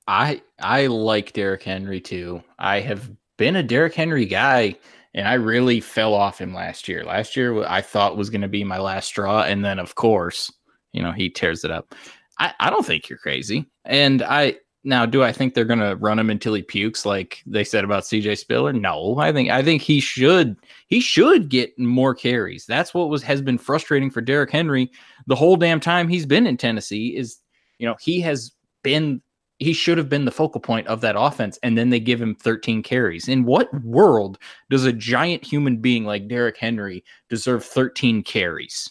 I 0.05 0.41
I 0.59 0.87
like 0.87 1.31
Derrick 1.31 1.63
Henry 1.63 2.01
too. 2.01 2.43
I 2.59 2.81
have 2.81 3.09
been 3.37 3.55
a 3.55 3.63
Derrick 3.63 3.93
Henry 3.93 4.25
guy, 4.25 4.75
and 5.13 5.27
I 5.27 5.35
really 5.35 5.79
fell 5.79 6.13
off 6.13 6.41
him 6.41 6.53
last 6.53 6.89
year. 6.89 7.05
Last 7.05 7.37
year, 7.37 7.63
I 7.63 7.79
thought 7.79 8.17
was 8.17 8.29
going 8.29 8.41
to 8.41 8.49
be 8.49 8.65
my 8.65 8.79
last 8.79 9.07
straw, 9.07 9.43
and 9.43 9.63
then 9.63 9.79
of 9.79 9.95
course, 9.95 10.51
you 10.91 11.01
know, 11.01 11.13
he 11.13 11.29
tears 11.29 11.63
it 11.63 11.71
up. 11.71 11.95
I 12.37 12.53
I 12.59 12.69
don't 12.69 12.85
think 12.85 13.07
you're 13.07 13.17
crazy, 13.17 13.65
and 13.85 14.21
I 14.23 14.57
now 14.83 15.05
do 15.05 15.23
I 15.23 15.31
think 15.31 15.53
they're 15.53 15.65
going 15.65 15.79
to 15.79 15.95
run 15.95 16.17
him 16.17 16.29
until 16.29 16.53
he 16.53 16.61
pukes, 16.61 17.05
like 17.05 17.41
they 17.45 17.63
said 17.63 17.83
about 17.83 18.05
C.J. 18.05 18.35
Spiller? 18.35 18.73
No, 18.73 19.17
I 19.19 19.31
think 19.31 19.49
I 19.49 19.61
think 19.61 19.81
he 19.81 19.99
should 19.99 20.55
he 20.87 20.99
should 20.99 21.49
get 21.49 21.77
more 21.77 22.15
carries. 22.15 22.65
That's 22.65 22.93
what 22.93 23.09
was 23.09 23.23
has 23.23 23.41
been 23.41 23.57
frustrating 23.57 24.09
for 24.09 24.21
Derrick 24.21 24.51
Henry 24.51 24.91
the 25.27 25.35
whole 25.35 25.55
damn 25.55 25.79
time 25.79 26.07
he's 26.07 26.25
been 26.25 26.47
in 26.47 26.57
Tennessee. 26.57 27.15
Is 27.15 27.39
you 27.77 27.87
know 27.87 27.95
he 27.99 28.21
has 28.21 28.51
been 28.83 29.21
he 29.59 29.73
should 29.73 29.99
have 29.99 30.09
been 30.09 30.25
the 30.25 30.31
focal 30.31 30.59
point 30.59 30.87
of 30.87 31.01
that 31.01 31.15
offense 31.15 31.59
and 31.61 31.77
then 31.77 31.91
they 31.91 31.99
give 31.99 32.19
him 32.19 32.33
13 32.33 32.81
carries 32.81 33.27
in 33.27 33.43
what 33.43 33.71
world 33.83 34.39
does 34.71 34.85
a 34.85 34.93
giant 34.93 35.45
human 35.45 35.77
being 35.77 36.03
like 36.03 36.27
Derrick 36.27 36.57
Henry 36.57 37.03
deserve 37.29 37.63
13 37.63 38.23
carries 38.23 38.89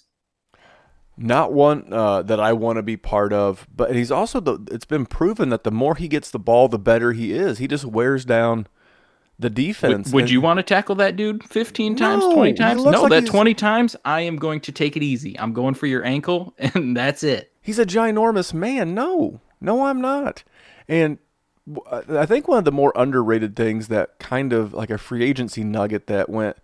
Not 1.23 1.53
one 1.53 1.93
uh, 1.93 2.23
that 2.23 2.41
I 2.41 2.55
want 2.55 2.77
to 2.77 2.83
be 2.83 2.97
part 2.97 3.33
of, 3.33 3.67
but 3.75 3.95
he's 3.95 4.11
also 4.11 4.41
the. 4.41 4.59
It's 4.71 4.87
been 4.87 5.05
proven 5.05 5.51
that 5.51 5.65
the 5.65 5.71
more 5.71 5.95
he 5.95 6.09
gets 6.09 6.31
the 6.31 6.39
ball, 6.39 6.69
the 6.69 6.79
better 6.79 7.13
he 7.13 7.33
is. 7.33 7.59
He 7.59 7.69
just 7.69 7.85
wears 7.85 8.25
down 8.25 8.67
the 9.39 9.51
defense. 9.51 10.09
would, 10.09 10.15
would 10.15 10.23
and- 10.25 10.31
you 10.31 10.41
want 10.41 10.59
to 10.59 10.63
tackle 10.63 10.95
that 10.97 11.17
dude 11.17 11.45
15 11.45 11.97
times 11.97 12.23
No, 12.23 12.35
20 12.35 12.53
times 12.55 12.85
no 12.85 13.03
like 13.03 13.11
that 13.11 13.27
20 13.27 13.55
times 13.55 13.97
i 14.05 14.21
am 14.21 14.37
going 14.37 14.61
to 14.61 14.71
take 14.71 14.99
it 14.99 15.03
easy 15.03 15.39
i'm 15.39 15.55
going 15.55 15.73
for 15.73 15.87
your 15.87 16.05
ankle 16.05 16.55
and 16.59 16.95
that's 16.95 17.23
it 17.23 17.51
He's 17.63 17.79
a 17.79 17.87
ginormous 17.87 18.55
man. 18.55 18.95
No, 18.95 19.41
no, 19.61 19.87
I'm 19.87 20.01
not. 20.01 20.45
And 20.89 21.19
I 22.09 22.27
think 22.27 22.49
one 22.49 22.59
of 22.59 22.65
the 22.65 22.73
more 22.73 22.93
underrated 22.97 23.55
things 23.55 23.89
that 23.89 24.19
kind 24.19 24.53
of 24.53 24.73
like 24.73 24.91
a 24.91 24.99
free 24.99 25.23
agency 25.23 25.63
nugget 25.63 26.07
that 26.07 26.29
went, 26.31 26.57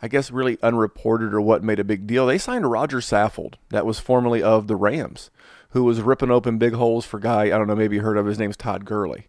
I 0.00 0.08
guess, 0.08 0.30
really 0.30 0.58
unreported 0.62 1.34
or 1.34 1.40
what 1.40 1.64
made 1.64 1.80
a 1.80 1.84
big 1.84 2.06
deal. 2.06 2.26
They 2.26 2.38
signed 2.38 2.70
Roger 2.70 2.98
Saffold, 2.98 3.54
that 3.70 3.86
was 3.86 3.98
formerly 3.98 4.42
of 4.42 4.68
the 4.68 4.76
Rams, 4.76 5.30
who 5.70 5.84
was 5.84 6.00
ripping 6.00 6.30
open 6.30 6.58
big 6.58 6.74
holes 6.74 7.04
for 7.04 7.18
guy 7.18 7.44
I 7.44 7.50
don't 7.50 7.66
know, 7.66 7.76
maybe 7.76 7.96
you 7.96 8.02
heard 8.02 8.16
of. 8.16 8.26
His 8.26 8.38
name's 8.38 8.56
Todd 8.56 8.84
Gurley. 8.84 9.28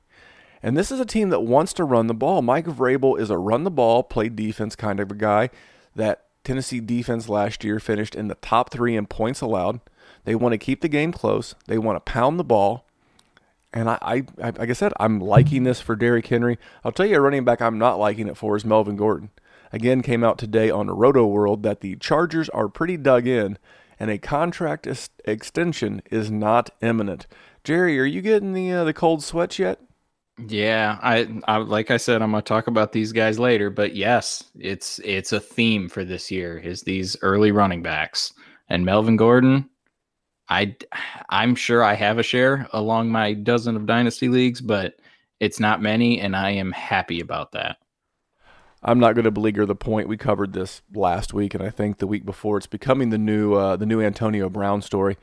And 0.61 0.77
this 0.77 0.91
is 0.91 0.99
a 0.99 1.05
team 1.05 1.29
that 1.29 1.41
wants 1.41 1.73
to 1.73 1.83
run 1.83 2.07
the 2.07 2.13
ball. 2.13 2.41
Mike 2.41 2.65
Vrabel 2.65 3.19
is 3.19 3.29
a 3.29 3.37
run 3.37 3.63
the 3.63 3.71
ball, 3.71 4.03
play 4.03 4.29
defense 4.29 4.75
kind 4.75 4.99
of 4.99 5.09
a 5.11 5.15
guy. 5.15 5.49
That 5.95 6.25
Tennessee 6.43 6.79
defense 6.79 7.29
last 7.29 7.63
year 7.63 7.79
finished 7.79 8.15
in 8.15 8.27
the 8.27 8.35
top 8.35 8.71
three 8.71 8.95
in 8.95 9.05
points 9.05 9.41
allowed. 9.41 9.79
They 10.25 10.35
want 10.35 10.53
to 10.53 10.57
keep 10.57 10.81
the 10.81 10.89
game 10.89 11.11
close. 11.11 11.55
They 11.67 11.77
want 11.77 11.95
to 11.95 12.11
pound 12.11 12.39
the 12.39 12.43
ball. 12.43 12.85
And 13.71 13.89
I, 13.89 13.97
I, 14.01 14.23
I 14.41 14.49
like 14.51 14.69
I 14.69 14.73
said, 14.73 14.93
I'm 14.99 15.19
liking 15.19 15.63
this 15.63 15.79
for 15.79 15.95
Derrick 15.95 16.27
Henry. 16.27 16.57
I'll 16.83 16.91
tell 16.91 17.05
you 17.05 17.15
a 17.15 17.21
running 17.21 17.45
back 17.45 17.61
I'm 17.61 17.77
not 17.77 17.99
liking 17.99 18.27
it 18.27 18.37
for 18.37 18.55
is 18.55 18.65
Melvin 18.65 18.95
Gordon. 18.95 19.29
Again, 19.71 20.01
came 20.01 20.23
out 20.23 20.37
today 20.37 20.69
on 20.69 20.87
Roto 20.87 21.25
World 21.25 21.63
that 21.63 21.81
the 21.81 21.95
Chargers 21.97 22.49
are 22.49 22.69
pretty 22.69 22.97
dug 22.97 23.27
in, 23.27 23.57
and 23.99 24.09
a 24.09 24.17
contract 24.17 24.87
ex- 24.87 25.09
extension 25.25 26.01
is 26.09 26.31
not 26.31 26.69
imminent. 26.81 27.27
Jerry, 27.63 27.99
are 27.99 28.05
you 28.05 28.21
getting 28.21 28.53
the 28.53 28.71
uh, 28.71 28.83
the 28.83 28.93
cold 28.93 29.23
sweats 29.23 29.59
yet? 29.59 29.79
yeah 30.47 30.97
I, 31.01 31.27
I 31.47 31.57
like 31.57 31.91
i 31.91 31.97
said 31.97 32.21
i'm 32.21 32.31
to 32.31 32.41
talk 32.41 32.67
about 32.67 32.91
these 32.91 33.11
guys 33.11 33.39
later 33.39 33.69
but 33.69 33.95
yes 33.95 34.43
it's 34.57 34.99
it's 35.03 35.33
a 35.33 35.39
theme 35.39 35.89
for 35.89 36.05
this 36.05 36.31
year 36.31 36.57
is 36.57 36.83
these 36.83 37.17
early 37.21 37.51
running 37.51 37.83
backs 37.83 38.33
and 38.69 38.85
melvin 38.85 39.17
gordon 39.17 39.69
i 40.47 40.75
i'm 41.29 41.55
sure 41.55 41.83
i 41.83 41.93
have 41.93 42.19
a 42.19 42.23
share 42.23 42.67
along 42.71 43.11
my 43.11 43.33
dozen 43.33 43.75
of 43.75 43.85
dynasty 43.85 44.29
leagues 44.29 44.61
but 44.61 44.93
it's 45.41 45.59
not 45.59 45.81
many 45.81 46.21
and 46.21 46.35
i 46.35 46.51
am 46.51 46.71
happy 46.71 47.19
about 47.19 47.51
that 47.51 47.77
I'm 48.83 48.99
not 48.99 49.13
going 49.15 49.25
to 49.25 49.31
beleaguer 49.31 49.65
the 49.65 49.75
point. 49.75 50.07
We 50.07 50.15
covered 50.17 50.53
this 50.53 50.81
last 50.93 51.33
week, 51.33 51.53
and 51.53 51.61
I 51.63 51.69
think 51.69 51.97
the 51.97 52.07
week 52.07 52.25
before. 52.25 52.57
It's 52.57 52.67
becoming 52.67 53.09
the 53.09 53.17
new 53.17 53.53
uh, 53.55 53.75
the 53.75 53.85
new 53.85 54.01
Antonio 54.01 54.49
Brown 54.49 54.81
story. 54.81 55.17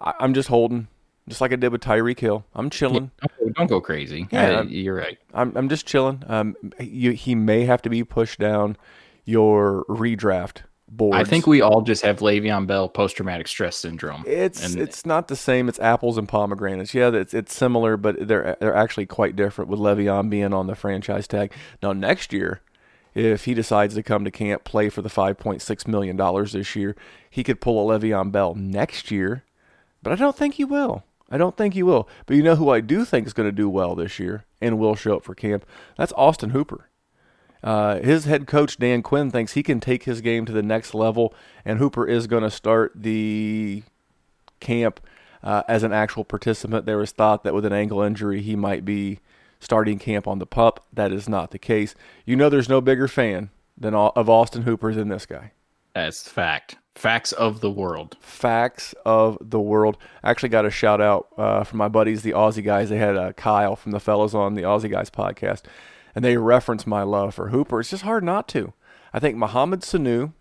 I, 0.00 0.14
I'm 0.18 0.34
just 0.34 0.48
holding, 0.48 0.88
just 1.28 1.40
like 1.40 1.52
I 1.52 1.56
did 1.56 1.70
with 1.70 1.82
Tyreek 1.82 2.18
Hill. 2.20 2.44
I'm 2.54 2.68
chilling. 2.70 3.10
don't 3.20 3.38
go, 3.38 3.52
don't 3.54 3.66
go 3.68 3.80
crazy 3.80 4.26
Yeah, 4.30 4.60
I- 4.60 4.62
you're 4.62 4.96
right 4.96 5.18
I'm 5.32 5.56
I'm 5.56 5.68
just 5.68 5.86
chilling. 5.86 6.22
Um, 6.26 6.56
you, 6.80 7.12
he 7.12 7.34
may 7.34 7.64
have 7.64 7.80
to 7.82 7.88
be 7.90 8.02
pushed 8.04 8.38
down 8.40 8.76
your 9.24 9.84
redraft 9.88 10.62
boards. 10.88 11.16
i 11.16 11.24
think 11.24 11.48
we 11.48 11.60
all 11.60 11.82
just 11.82 12.04
have 12.04 12.20
le'veon 12.20 12.64
bell 12.64 12.88
post-traumatic 12.88 13.48
stress 13.48 13.74
syndrome 13.74 14.22
It's 14.24 14.64
And- 14.64 14.80
it's 14.80 15.04
not 15.04 15.26
the 15.26 15.34
same. 15.34 15.68
It's 15.68 15.80
apples 15.80 16.16
and 16.16 16.28
pomegranates. 16.28 16.94
Yeah, 16.94 17.10
it's 17.12 17.34
it's 17.34 17.54
similar, 17.54 17.96
but 17.96 18.28
they're 18.28 18.56
they're 18.60 18.74
actually 18.76 19.06
quite 19.06 19.34
different. 19.36 19.70
With 19.70 19.80
Le'Veon 19.80 20.28
being 20.30 20.52
on 20.52 20.66
the 20.68 20.74
franchise 20.76 21.26
tag 21.26 21.52
now, 21.82 21.92
next 21.92 22.32
year, 22.32 22.60
if 23.16 23.46
he 23.46 23.54
decides 23.54 23.94
to 23.94 24.02
come 24.02 24.24
to 24.24 24.30
camp, 24.30 24.64
play 24.64 24.90
for 24.90 25.00
the 25.00 25.08
five 25.08 25.38
point 25.38 25.62
six 25.62 25.86
million 25.86 26.16
dollars 26.16 26.52
this 26.52 26.76
year, 26.76 26.94
he 27.30 27.42
could 27.42 27.60
pull 27.60 27.90
a 27.90 27.98
Le'Veon 27.98 28.30
Bell 28.30 28.54
next 28.54 29.10
year. 29.10 29.44
But 30.02 30.12
I 30.12 30.16
don't 30.16 30.36
think 30.36 30.54
he 30.54 30.64
will. 30.64 31.02
I 31.30 31.38
don't 31.38 31.56
think 31.56 31.74
he 31.74 31.82
will. 31.82 32.08
But 32.26 32.36
you 32.36 32.42
know 32.42 32.56
who 32.56 32.68
I 32.68 32.80
do 32.80 33.04
think 33.04 33.26
is 33.26 33.32
going 33.32 33.48
to 33.48 33.52
do 33.52 33.68
well 33.68 33.94
this 33.94 34.18
year 34.18 34.44
and 34.60 34.78
will 34.78 34.94
show 34.94 35.16
up 35.16 35.24
for 35.24 35.34
camp? 35.34 35.64
That's 35.96 36.12
Austin 36.16 36.50
Hooper. 36.50 36.90
Uh, 37.64 38.00
his 38.00 38.26
head 38.26 38.46
coach 38.46 38.76
Dan 38.76 39.02
Quinn 39.02 39.30
thinks 39.30 39.54
he 39.54 39.62
can 39.62 39.80
take 39.80 40.04
his 40.04 40.20
game 40.20 40.44
to 40.44 40.52
the 40.52 40.62
next 40.62 40.94
level, 40.94 41.34
and 41.64 41.78
Hooper 41.78 42.06
is 42.06 42.26
going 42.26 42.44
to 42.44 42.50
start 42.50 42.92
the 42.94 43.82
camp 44.60 45.00
uh, 45.42 45.62
as 45.66 45.82
an 45.82 45.92
actual 45.92 46.22
participant. 46.22 46.86
There 46.86 46.98
was 46.98 47.12
thought 47.12 47.42
that 47.44 47.54
with 47.54 47.64
an 47.64 47.72
ankle 47.72 48.02
injury 48.02 48.42
he 48.42 48.54
might 48.54 48.84
be 48.84 49.20
starting 49.66 49.98
camp 49.98 50.28
on 50.28 50.38
the 50.38 50.46
pup. 50.46 50.86
That 50.92 51.10
is 51.10 51.28
not 51.28 51.50
the 51.50 51.58
case. 51.58 51.96
You 52.24 52.36
know, 52.36 52.48
there's 52.48 52.68
no 52.68 52.80
bigger 52.80 53.08
fan 53.08 53.50
than 53.76 53.94
all, 53.94 54.12
of 54.14 54.30
Austin 54.30 54.62
Hooper 54.62 54.94
than 54.94 55.08
this 55.08 55.26
guy. 55.26 55.50
that's 55.92 56.28
fact 56.28 56.76
facts 56.94 57.32
of 57.32 57.60
the 57.60 57.70
world 57.70 58.16
Facts 58.20 58.94
of 59.04 59.36
the 59.40 59.58
world. 59.58 59.98
I 60.22 60.30
actually 60.30 60.50
got 60.50 60.64
a 60.64 60.70
shout 60.70 61.00
out 61.00 61.26
uh, 61.36 61.64
from 61.64 61.78
my 61.78 61.88
buddies, 61.88 62.22
the 62.22 62.30
Aussie 62.30 62.64
guys. 62.64 62.90
They 62.90 62.98
had 62.98 63.16
uh, 63.16 63.32
Kyle 63.32 63.74
from 63.74 63.90
the 63.90 63.98
fellows 63.98 64.36
on 64.36 64.54
the 64.54 64.62
Aussie 64.62 64.90
guys 64.90 65.10
podcast, 65.10 65.62
and 66.14 66.24
they 66.24 66.36
referenced 66.36 66.86
my 66.86 67.02
love 67.02 67.34
for 67.34 67.48
Hooper. 67.48 67.80
It's 67.80 67.90
just 67.90 68.04
hard 68.04 68.22
not 68.22 68.46
to. 68.50 68.72
I 69.12 69.18
think 69.18 69.36
Mohamed 69.36 69.80
Sanu 69.80 70.32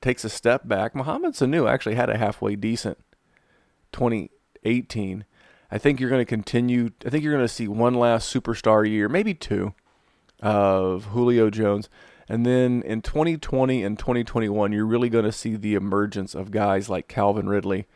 takes 0.00 0.24
a 0.24 0.28
step 0.28 0.66
back. 0.66 0.96
Mohamed 0.96 1.34
Sanu 1.34 1.70
actually 1.70 1.94
had 1.94 2.10
a 2.10 2.18
halfway 2.18 2.56
decent 2.56 2.98
2018. 3.92 5.24
I 5.72 5.78
think 5.78 5.98
you're 5.98 6.10
going 6.10 6.20
to 6.20 6.26
continue. 6.26 6.90
I 7.04 7.08
think 7.08 7.24
you're 7.24 7.32
going 7.32 7.46
to 7.46 7.52
see 7.52 7.66
one 7.66 7.94
last 7.94 8.32
superstar 8.32 8.86
year, 8.86 9.08
maybe 9.08 9.32
two, 9.32 9.72
of 10.40 11.06
Julio 11.06 11.48
Jones. 11.48 11.88
And 12.28 12.44
then 12.44 12.82
in 12.82 13.00
2020 13.00 13.82
and 13.82 13.98
2021, 13.98 14.72
you're 14.72 14.84
really 14.84 15.08
going 15.08 15.24
to 15.24 15.32
see 15.32 15.56
the 15.56 15.74
emergence 15.74 16.34
of 16.34 16.50
guys 16.50 16.90
like 16.90 17.08
Calvin 17.08 17.48
Ridley 17.48 17.86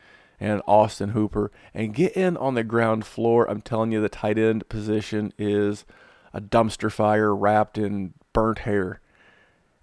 and 0.40 0.62
Austin 0.66 1.10
Hooper 1.10 1.52
and 1.74 1.94
get 1.94 2.16
in 2.16 2.38
on 2.38 2.54
the 2.54 2.64
ground 2.64 3.04
floor. 3.04 3.48
I'm 3.48 3.60
telling 3.60 3.92
you, 3.92 4.00
the 4.00 4.08
tight 4.08 4.38
end 4.38 4.66
position 4.70 5.34
is 5.36 5.84
a 6.32 6.40
dumpster 6.40 6.90
fire 6.90 7.36
wrapped 7.36 7.76
in 7.76 8.14
burnt 8.32 8.60
hair. 8.60 9.02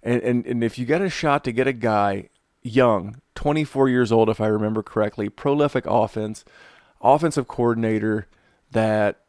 And, 0.02 0.20
and, 0.22 0.46
and 0.46 0.64
if 0.64 0.80
you 0.80 0.84
get 0.84 1.00
a 1.00 1.08
shot 1.08 1.44
to 1.44 1.52
get 1.52 1.68
a 1.68 1.72
guy 1.72 2.28
young, 2.60 3.20
24 3.36 3.88
years 3.88 4.10
old, 4.10 4.28
if 4.28 4.40
I 4.40 4.48
remember 4.48 4.82
correctly, 4.82 5.28
prolific 5.28 5.86
offense, 5.86 6.44
offensive 7.04 7.46
coordinator 7.46 8.26
that 8.72 9.20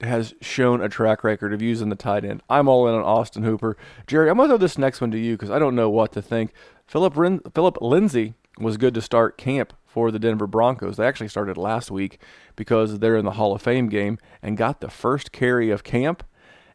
has 0.00 0.34
shown 0.40 0.82
a 0.82 0.88
track 0.88 1.24
record 1.24 1.52
of 1.52 1.62
using 1.62 1.88
the 1.88 1.96
tight 1.96 2.24
end. 2.24 2.42
I'm 2.50 2.68
all 2.68 2.88
in 2.88 2.94
on 2.94 3.02
Austin 3.02 3.44
Hooper. 3.44 3.76
Jerry, 4.06 4.28
I'm 4.28 4.36
going 4.36 4.48
to 4.48 4.52
throw 4.52 4.58
this 4.58 4.78
next 4.78 5.00
one 5.00 5.10
to 5.12 5.18
you 5.18 5.34
because 5.34 5.50
I 5.50 5.58
don't 5.58 5.74
know 5.74 5.88
what 5.88 6.12
to 6.12 6.22
think. 6.22 6.52
Philip, 6.86 7.16
Rin- 7.16 7.40
Philip 7.54 7.78
Lindsay 7.80 8.34
was 8.58 8.76
good 8.76 8.94
to 8.94 9.02
start 9.02 9.38
camp 9.38 9.72
for 9.86 10.10
the 10.10 10.18
Denver 10.18 10.46
Broncos. 10.46 10.96
They 10.96 11.06
actually 11.06 11.28
started 11.28 11.56
last 11.56 11.90
week 11.90 12.20
because 12.56 12.98
they're 12.98 13.16
in 13.16 13.24
the 13.24 13.32
Hall 13.32 13.54
of 13.54 13.62
Fame 13.62 13.88
game 13.88 14.18
and 14.42 14.56
got 14.56 14.80
the 14.80 14.90
first 14.90 15.32
carry 15.32 15.70
of 15.70 15.84
camp. 15.84 16.22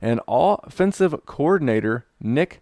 And 0.01 0.19
offensive 0.27 1.15
coordinator 1.27 2.05
Nick 2.19 2.61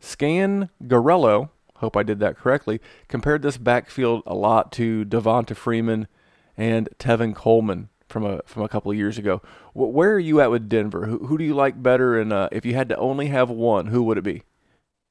Scangarello, 0.00 1.50
hope 1.76 1.96
I 1.96 2.02
did 2.02 2.18
that 2.18 2.36
correctly, 2.36 2.80
compared 3.06 3.42
this 3.42 3.58
backfield 3.58 4.24
a 4.26 4.34
lot 4.34 4.72
to 4.72 5.04
Devonta 5.04 5.54
Freeman 5.54 6.08
and 6.60 6.90
Tevin 6.98 7.34
Coleman 7.34 7.88
from 8.06 8.24
a 8.24 8.42
from 8.44 8.62
a 8.62 8.68
couple 8.68 8.90
of 8.90 8.96
years 8.96 9.16
ago. 9.16 9.40
Where 9.72 10.12
are 10.12 10.18
you 10.18 10.42
at 10.42 10.50
with 10.50 10.68
Denver? 10.68 11.06
Who, 11.06 11.26
who 11.26 11.38
do 11.38 11.44
you 11.44 11.54
like 11.54 11.82
better? 11.82 12.20
And 12.20 12.32
uh, 12.32 12.50
if 12.52 12.66
you 12.66 12.74
had 12.74 12.90
to 12.90 12.96
only 12.98 13.28
have 13.28 13.48
one, 13.48 13.86
who 13.86 14.02
would 14.02 14.18
it 14.18 14.24
be? 14.24 14.42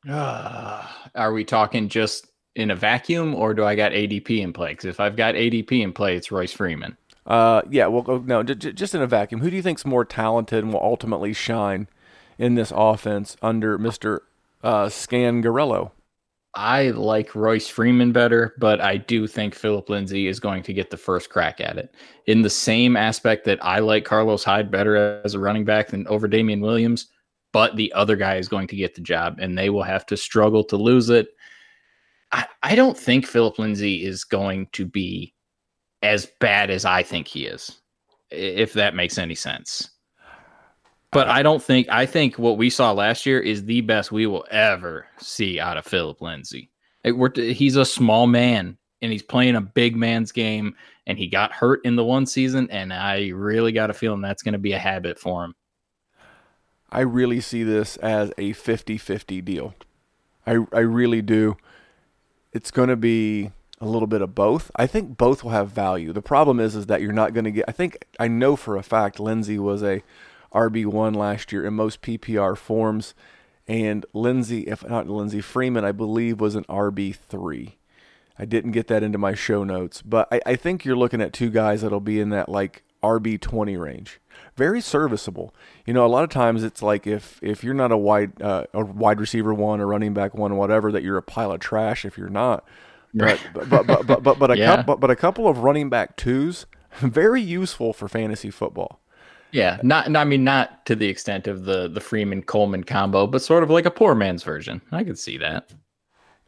Uh, 0.07 0.85
are 1.15 1.33
we 1.33 1.43
talking 1.43 1.89
just 1.89 2.27
in 2.55 2.69
a 2.69 2.75
vacuum, 2.75 3.33
or 3.33 3.53
do 3.55 3.65
I 3.65 3.75
got 3.75 3.93
ADP 3.93 4.39
in 4.41 4.53
play? 4.53 4.71
Because 4.71 4.85
if 4.85 4.99
I've 4.99 5.15
got 5.15 5.33
ADP 5.33 5.71
in 5.81 5.91
play, 5.91 6.15
it's 6.15 6.31
Royce 6.31 6.53
Freeman. 6.53 6.95
Uh, 7.25 7.63
yeah, 7.69 7.87
well, 7.87 8.19
no, 8.25 8.43
j- 8.43 8.71
just 8.71 8.93
in 8.93 9.01
a 9.01 9.07
vacuum. 9.07 9.41
Who 9.41 9.49
do 9.49 9.55
you 9.55 9.61
think's 9.61 9.85
more 9.85 10.05
talented 10.05 10.63
and 10.63 10.71
will 10.71 10.83
ultimately 10.83 11.33
shine 11.33 11.87
in 12.37 12.55
this 12.55 12.71
offense 12.75 13.35
under 13.41 13.77
Mister 13.79 14.21
uh, 14.63 14.85
Scangarello? 14.85 15.91
I 16.61 16.89
like 16.89 17.35
Royce 17.35 17.69
Freeman 17.69 18.11
better, 18.11 18.53
but 18.57 18.81
I 18.81 18.97
do 18.97 19.27
think 19.27 19.55
Philip 19.55 19.89
Lindsay 19.89 20.27
is 20.27 20.41
going 20.41 20.61
to 20.63 20.73
get 20.73 20.89
the 20.89 20.97
first 20.97 21.29
crack 21.29 21.61
at 21.61 21.77
it. 21.77 21.95
In 22.25 22.41
the 22.41 22.49
same 22.49 22.97
aspect 22.97 23.45
that 23.45 23.63
I 23.63 23.79
like 23.79 24.03
Carlos 24.03 24.43
Hyde 24.43 24.69
better 24.69 25.21
as 25.23 25.35
a 25.35 25.39
running 25.39 25.63
back 25.63 25.87
than 25.87 26.05
over 26.09 26.27
Damien 26.27 26.59
Williams, 26.59 27.07
but 27.53 27.77
the 27.77 27.93
other 27.93 28.17
guy 28.17 28.35
is 28.35 28.49
going 28.49 28.67
to 28.67 28.75
get 28.75 28.93
the 28.93 28.99
job 28.99 29.37
and 29.39 29.57
they 29.57 29.69
will 29.69 29.83
have 29.83 30.05
to 30.07 30.17
struggle 30.17 30.65
to 30.65 30.75
lose 30.75 31.09
it. 31.09 31.29
I, 32.33 32.45
I 32.61 32.75
don't 32.75 32.97
think 32.97 33.25
Philip 33.25 33.57
Lindsay 33.57 34.03
is 34.03 34.25
going 34.25 34.67
to 34.73 34.85
be 34.85 35.33
as 36.03 36.27
bad 36.41 36.69
as 36.69 36.83
I 36.83 37.03
think 37.03 37.29
he 37.29 37.45
is, 37.45 37.79
if 38.31 38.73
that 38.73 38.95
makes 38.95 39.17
any 39.17 39.35
sense. 39.35 39.91
But 41.11 41.27
I 41.27 41.41
don't 41.41 41.61
think 41.61 41.89
I 41.89 42.05
think 42.05 42.37
what 42.37 42.57
we 42.57 42.69
saw 42.69 42.91
last 42.91 43.25
year 43.25 43.39
is 43.39 43.65
the 43.65 43.81
best 43.81 44.11
we 44.11 44.27
will 44.27 44.45
ever 44.51 45.07
see 45.17 45.59
out 45.59 45.77
of 45.77 45.85
Philip 45.85 46.21
Lindsay. 46.21 46.69
It, 47.03 47.35
he's 47.55 47.77
a 47.77 47.85
small 47.85 48.27
man 48.27 48.77
and 49.01 49.11
he's 49.11 49.23
playing 49.23 49.55
a 49.55 49.61
big 49.61 49.95
man's 49.95 50.31
game 50.31 50.75
and 51.07 51.17
he 51.17 51.27
got 51.27 51.51
hurt 51.51 51.83
in 51.83 51.95
the 51.95 52.03
one 52.03 52.25
season 52.25 52.69
and 52.69 52.93
I 52.93 53.29
really 53.29 53.71
got 53.71 53.89
a 53.89 53.93
feeling 53.93 54.21
that's 54.21 54.43
going 54.43 54.53
to 54.53 54.59
be 54.59 54.73
a 54.73 54.79
habit 54.79 55.17
for 55.17 55.45
him. 55.45 55.55
I 56.91 57.01
really 57.01 57.39
see 57.39 57.63
this 57.63 57.97
as 57.97 58.31
a 58.37 58.53
50-50 58.53 59.43
deal. 59.43 59.73
I 60.45 60.65
I 60.71 60.79
really 60.79 61.23
do. 61.23 61.57
It's 62.53 62.71
going 62.71 62.89
to 62.89 62.95
be 62.95 63.51
a 63.81 63.85
little 63.85 64.07
bit 64.07 64.21
of 64.21 64.35
both. 64.35 64.69
I 64.75 64.85
think 64.85 65.17
both 65.17 65.43
will 65.43 65.51
have 65.51 65.69
value. 65.69 66.13
The 66.13 66.21
problem 66.21 66.59
is 66.59 66.75
is 66.75 66.85
that 66.85 67.01
you're 67.01 67.13
not 67.13 67.33
going 67.33 67.45
to 67.45 67.51
get 67.51 67.65
I 67.67 67.71
think 67.71 68.05
I 68.19 68.27
know 68.27 68.55
for 68.55 68.77
a 68.77 68.83
fact 68.83 69.19
Lindsay 69.19 69.57
was 69.57 69.81
a 69.81 70.03
RB1 70.53 71.15
last 71.15 71.51
year 71.51 71.65
in 71.65 71.73
most 71.73 72.01
PPR 72.01 72.57
forms. 72.57 73.13
And 73.67 74.05
Lindsay, 74.13 74.61
if 74.61 74.87
not 74.87 75.07
Lindsay 75.07 75.41
Freeman, 75.41 75.85
I 75.85 75.91
believe 75.91 76.41
was 76.41 76.55
an 76.55 76.63
RB3. 76.65 77.73
I 78.39 78.45
didn't 78.45 78.71
get 78.71 78.87
that 78.87 79.03
into 79.03 79.17
my 79.17 79.35
show 79.35 79.63
notes, 79.63 80.01
but 80.01 80.27
I, 80.31 80.39
I 80.45 80.55
think 80.55 80.85
you're 80.85 80.95
looking 80.95 81.21
at 81.21 81.33
two 81.33 81.49
guys 81.49 81.81
that'll 81.81 81.99
be 81.99 82.19
in 82.19 82.29
that 82.29 82.49
like 82.49 82.83
RB20 83.03 83.79
range. 83.79 84.19
Very 84.55 84.81
serviceable. 84.81 85.53
You 85.85 85.93
know, 85.93 86.05
a 86.05 86.07
lot 86.07 86.23
of 86.23 86.29
times 86.29 86.63
it's 86.63 86.81
like 86.81 87.05
if 87.05 87.39
if 87.41 87.63
you're 87.63 87.73
not 87.73 87.91
a 87.91 87.97
wide 87.97 88.41
uh, 88.41 88.65
a 88.73 88.83
wide 88.83 89.19
receiver 89.19 89.53
one 89.53 89.79
or 89.79 89.87
running 89.87 90.13
back 90.13 90.33
one, 90.33 90.51
or 90.51 90.55
whatever, 90.55 90.91
that 90.91 91.03
you're 91.03 91.17
a 91.17 91.21
pile 91.21 91.51
of 91.51 91.59
trash. 91.59 92.05
If 92.05 92.17
you're 92.17 92.29
not, 92.29 92.65
but 93.13 93.39
but 93.51 93.69
but 93.69 93.87
but 93.87 94.07
but, 94.07 94.23
but, 94.23 94.39
but 94.39 94.51
a 94.51 94.57
yeah. 94.57 94.67
couple 94.67 94.83
but, 94.83 94.99
but 94.99 95.11
a 95.11 95.15
couple 95.15 95.47
of 95.47 95.59
running 95.59 95.89
back 95.89 96.15
twos, 96.15 96.65
very 96.99 97.41
useful 97.41 97.93
for 97.93 98.07
fantasy 98.07 98.49
football. 98.49 99.01
Yeah, 99.51 99.79
not, 99.83 100.15
I 100.15 100.23
mean 100.23 100.43
not 100.43 100.85
to 100.85 100.95
the 100.95 101.07
extent 101.07 101.47
of 101.47 101.65
the 101.65 101.87
the 101.87 102.01
Freeman 102.01 102.43
Coleman 102.43 102.83
combo, 102.83 103.27
but 103.27 103.41
sort 103.41 103.63
of 103.63 103.69
like 103.69 103.85
a 103.85 103.91
poor 103.91 104.15
man's 104.15 104.43
version. 104.43 104.81
I 104.91 105.03
could 105.03 105.17
see 105.17 105.37
that. 105.37 105.71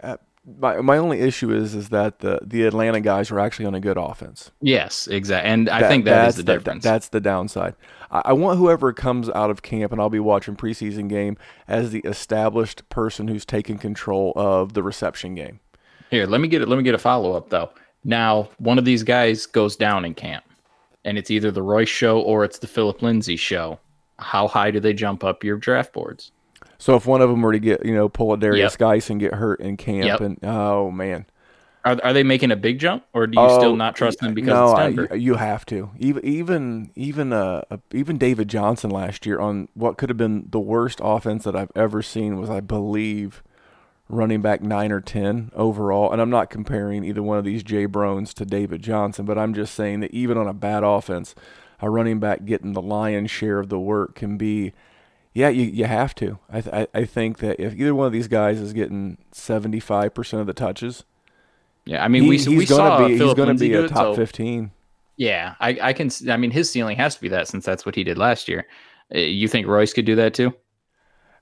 Uh, 0.02 0.18
my 0.60 0.82
my 0.82 0.98
only 0.98 1.20
issue 1.20 1.52
is 1.52 1.76
is 1.76 1.90
that 1.90 2.20
the 2.20 2.40
the 2.44 2.64
Atlanta 2.64 3.00
guys 3.00 3.32
were 3.32 3.40
actually 3.40 3.66
on 3.66 3.76
a 3.76 3.80
good 3.80 3.98
offense. 3.98 4.52
Yes, 4.62 5.08
exactly, 5.08 5.50
and 5.50 5.70
I 5.70 5.82
that, 5.82 5.90
think 5.90 6.06
that 6.06 6.30
is 6.30 6.36
the, 6.36 6.44
the 6.44 6.54
difference. 6.54 6.84
that's 6.84 7.10
the 7.10 7.20
downside. 7.20 7.76
I, 8.10 8.22
I, 8.26 8.34
want 8.34 8.58
whoever 8.58 8.92
comes 8.94 9.30
out 9.30 9.50
of 9.50 9.62
camp, 9.62 9.92
and 9.92 10.02
I'll 10.02 10.10
be 10.10 10.20
watching 10.20 10.56
preseason 10.56 11.08
game 11.08 11.38
as 11.68 11.92
the 11.92 12.00
established 12.00 12.88
person 12.90 13.28
who's 13.28 13.46
taking 13.46 13.78
control 13.78 14.34
of 14.36 14.74
the 14.74 14.84
reception 14.84 15.36
game. 15.36 15.60
Here, 16.10 16.26
let 16.26 16.42
me 16.42 16.48
get 16.48 16.62
it. 16.62 16.68
Let 16.68 16.78
me 16.78 16.84
get 16.84 16.96
a 16.96 17.00
follow 17.00 17.34
up 17.34 17.50
though. 17.50 17.70
Now, 18.04 18.50
one 18.58 18.80
of 18.80 18.86
these 18.86 19.04
guys 19.04 19.46
goes 19.46 19.76
down 19.76 20.06
in 20.06 20.16
camp 20.16 20.44
and 21.06 21.18
it's 21.18 21.32
either 21.32 21.52
the 21.52 21.64
Royce 21.64 21.90
show 21.90 22.20
or 22.20 22.44
it's 22.44 22.60
the 22.60 22.68
Philip 22.68 23.02
Lindsay 23.02 23.36
show, 23.36 23.80
how 24.20 24.48
high 24.48 24.72
do 24.72 24.80
they 24.80 24.94
jump 24.94 25.24
up 25.24 25.44
your 25.44 25.58
draft 25.58 25.94
boards? 25.94 26.32
So 26.78 26.96
if 26.96 27.06
one 27.06 27.22
of 27.22 27.30
them 27.30 27.42
were 27.42 27.52
to 27.52 27.60
get, 27.60 27.86
you 27.86 27.94
know, 27.94 28.10
pull 28.10 28.34
a 28.34 28.38
Derrius 28.38 28.58
yep. 28.58 28.78
Guice 28.78 29.10
and 29.10 29.20
get 29.20 29.34
hurt 29.34 29.60
in 29.60 29.78
camp, 29.78 30.06
yep. 30.06 30.22
and 30.22 30.44
oh 30.44 30.90
man, 30.90 31.26
are, 31.84 32.00
are 32.04 32.14
they 32.14 32.24
making 32.24 32.52
a 32.52 32.56
big 32.56 32.80
jump, 32.80 33.06
or 33.14 33.26
do 33.26 33.40
you 33.40 33.46
oh, 33.46 33.58
still 33.58 33.76
not 33.76 33.96
trust 33.96 34.20
them 34.20 34.34
because 34.34 34.50
no, 34.50 34.72
it's 34.72 34.80
Denver? 34.80 35.08
I, 35.12 35.16
you 35.16 35.36
have 35.36 35.66
to. 35.68 35.90
Even 35.98 36.26
even 36.26 36.92
even 36.96 37.34
uh, 37.34 37.64
even 37.92 38.18
David 38.18 38.48
Johnson 38.48 38.92
last 38.92 39.26
year 39.26 39.40
on 39.40 39.68
what 39.74 39.98
could 39.98 40.10
have 40.10 40.18
been 40.18 40.48
the 40.50 40.60
worst 40.60 41.00
offense 41.04 41.44
that 41.44 41.56
I've 41.56 41.72
ever 41.76 42.02
seen 42.02 42.40
was, 42.40 42.50
I 42.50 42.60
believe, 42.60 43.44
running 44.12 44.42
back 44.42 44.62
nine 44.62 44.92
or 44.92 45.02
10 45.02 45.52
overall. 45.56 46.12
And 46.12 46.22
I'm 46.22 46.30
not 46.30 46.50
comparing 46.50 47.04
either 47.04 47.24
one 47.24 47.38
of 47.38 47.46
these 47.46 47.64
Jay 47.64 47.88
Brones 47.88 48.34
to 48.36 48.46
David 48.46 48.84
Johnson, 48.84 49.26
but 49.26 49.38
I'm 49.38 49.54
just 49.54 49.74
saying 49.74 50.02
that 50.02 50.12
even 50.14 50.38
on 50.38 50.48
a 50.48 50.54
bad 50.54 50.84
offense, 50.84 51.34
a 51.80 51.90
running 51.90 52.20
back 52.20 52.46
getting 52.46 52.74
the 52.74 52.82
lion's 52.82 53.32
share 53.32 53.60
of 53.60 53.70
the 53.70 53.80
work 53.80 54.16
can 54.16 54.38
be, 54.38 54.74
yeah, 55.34 55.50
you, 55.50 55.64
you 55.64 55.86
have 55.86 56.14
to. 56.16 56.40
I, 56.50 56.62
th- 56.62 56.90
I 56.94 57.06
think 57.06 57.40
that 57.40 57.60
if 57.60 57.74
either 57.74 57.96
one 57.96 58.08
of 58.08 58.14
these 58.14 58.28
guys 58.28 58.60
is 58.60 58.74
getting 58.74 59.18
75% 59.34 60.40
of 60.40 60.48
the 60.48 60.54
touches, 60.54 61.06
yeah, 61.86 62.04
I 62.04 62.08
mean, 62.10 62.24
he, 62.24 62.30
we, 62.30 62.58
we 62.58 62.66
saw 62.66 63.08
be, 63.08 63.18
he's 63.18 63.34
going 63.34 63.50
to 63.50 63.56
be 63.56 63.74
a 63.74 63.88
top 63.88 63.98
so, 63.98 64.16
15. 64.16 64.72
Yeah, 65.18 65.56
I, 65.60 65.78
I 65.82 65.94
can. 65.94 66.10
I 66.30 66.38
mean, 66.38 66.52
his 66.52 66.70
ceiling 66.70 66.96
has 66.98 67.16
to 67.16 67.22
be 67.22 67.28
that 67.30 67.48
since 67.48 67.66
that's 67.66 67.86
what 67.86 67.96
he 67.96 68.04
did 68.04 68.18
last 68.18 68.48
year. 68.48 68.68
Uh, 69.14 69.20
you 69.20 69.48
think 69.48 69.68
Royce 69.68 69.94
could 69.94 70.06
do 70.06 70.16
that 70.16 70.34
too? 70.34 70.54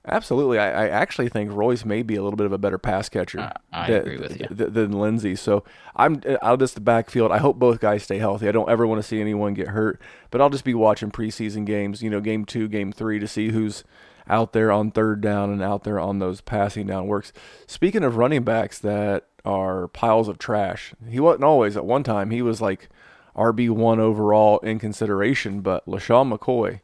Absolutely, 0.06 0.58
I, 0.58 0.86
I, 0.86 0.88
actually 0.88 1.28
think 1.28 1.52
Royce 1.52 1.84
may 1.84 2.02
be 2.02 2.16
a 2.16 2.22
little 2.22 2.38
bit 2.38 2.46
of 2.46 2.54
a 2.54 2.58
better 2.58 2.78
pass 2.78 3.10
catcher. 3.10 3.40
Uh, 3.40 3.52
I 3.70 3.88
agree 3.88 4.16
with 4.16 4.40
you 4.40 4.46
th- 4.46 4.72
than 4.72 4.92
Lindsay. 4.92 5.36
So 5.36 5.62
I'm 5.94 6.22
uh, 6.26 6.38
out 6.40 6.54
of 6.54 6.58
this 6.58 6.72
the 6.72 6.80
backfield. 6.80 7.30
I 7.30 7.36
hope 7.36 7.58
both 7.58 7.80
guys 7.80 8.04
stay 8.04 8.16
healthy. 8.16 8.48
I 8.48 8.52
don't 8.52 8.70
ever 8.70 8.86
want 8.86 9.02
to 9.02 9.06
see 9.06 9.20
anyone 9.20 9.52
get 9.52 9.68
hurt. 9.68 10.00
But 10.30 10.40
I'll 10.40 10.48
just 10.48 10.64
be 10.64 10.72
watching 10.72 11.10
preseason 11.10 11.66
games. 11.66 12.02
You 12.02 12.08
know, 12.08 12.20
game 12.22 12.46
two, 12.46 12.66
game 12.66 12.92
three, 12.92 13.18
to 13.18 13.28
see 13.28 13.50
who's 13.50 13.84
out 14.26 14.54
there 14.54 14.72
on 14.72 14.90
third 14.90 15.20
down 15.20 15.50
and 15.50 15.62
out 15.62 15.84
there 15.84 16.00
on 16.00 16.18
those 16.18 16.40
passing 16.40 16.86
down 16.86 17.06
works. 17.06 17.30
Speaking 17.66 18.02
of 18.02 18.16
running 18.16 18.42
backs 18.42 18.78
that 18.78 19.26
are 19.44 19.88
piles 19.88 20.28
of 20.28 20.38
trash, 20.38 20.94
he 21.10 21.20
wasn't 21.20 21.44
always. 21.44 21.76
At 21.76 21.84
one 21.84 22.04
time, 22.04 22.30
he 22.30 22.40
was 22.40 22.62
like 22.62 22.88
RB 23.36 23.68
one 23.68 24.00
overall 24.00 24.60
in 24.60 24.78
consideration. 24.78 25.60
But 25.60 25.84
LeSean 25.84 26.34
McCoy 26.34 26.80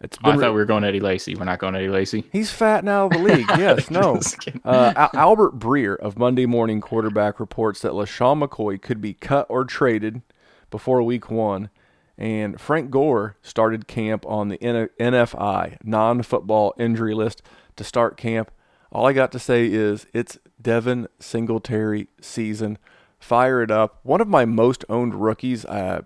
it's 0.00 0.18
oh, 0.22 0.30
I 0.30 0.36
thought 0.36 0.50
we 0.50 0.56
were 0.56 0.64
going 0.64 0.84
Eddie 0.84 1.00
Lacy. 1.00 1.34
We're 1.34 1.44
not 1.44 1.58
going 1.58 1.74
Eddie 1.74 1.88
Lacy. 1.88 2.24
He's 2.32 2.50
fat 2.50 2.84
now 2.84 3.06
of 3.06 3.12
the 3.12 3.18
league. 3.18 3.46
Yes, 3.58 3.90
no. 3.90 4.20
Uh, 4.64 4.92
Al- 4.96 5.10
Albert 5.14 5.58
Breer 5.58 5.96
of 5.96 6.18
Monday 6.18 6.46
Morning 6.46 6.80
Quarterback 6.80 7.38
reports 7.38 7.80
that 7.82 7.92
LeSean 7.92 8.42
McCoy 8.42 8.80
could 8.80 9.00
be 9.00 9.14
cut 9.14 9.46
or 9.48 9.64
traded 9.64 10.22
before 10.70 11.02
week 11.02 11.30
one. 11.30 11.70
And 12.18 12.60
Frank 12.60 12.90
Gore 12.90 13.36
started 13.42 13.88
camp 13.88 14.24
on 14.26 14.48
the 14.48 14.58
NFI, 14.58 15.78
non 15.82 16.22
football 16.22 16.74
injury 16.78 17.14
list, 17.14 17.42
to 17.76 17.84
start 17.84 18.16
camp. 18.16 18.50
All 18.92 19.06
I 19.06 19.12
got 19.12 19.32
to 19.32 19.38
say 19.38 19.66
is 19.66 20.06
it's 20.12 20.38
Devin 20.60 21.08
Singletary 21.18 22.08
season. 22.20 22.78
Fire 23.18 23.62
it 23.62 23.70
up. 23.70 24.00
One 24.02 24.20
of 24.20 24.28
my 24.28 24.44
most 24.44 24.84
owned 24.88 25.14
rookies. 25.14 25.64
Uh, 25.64 26.02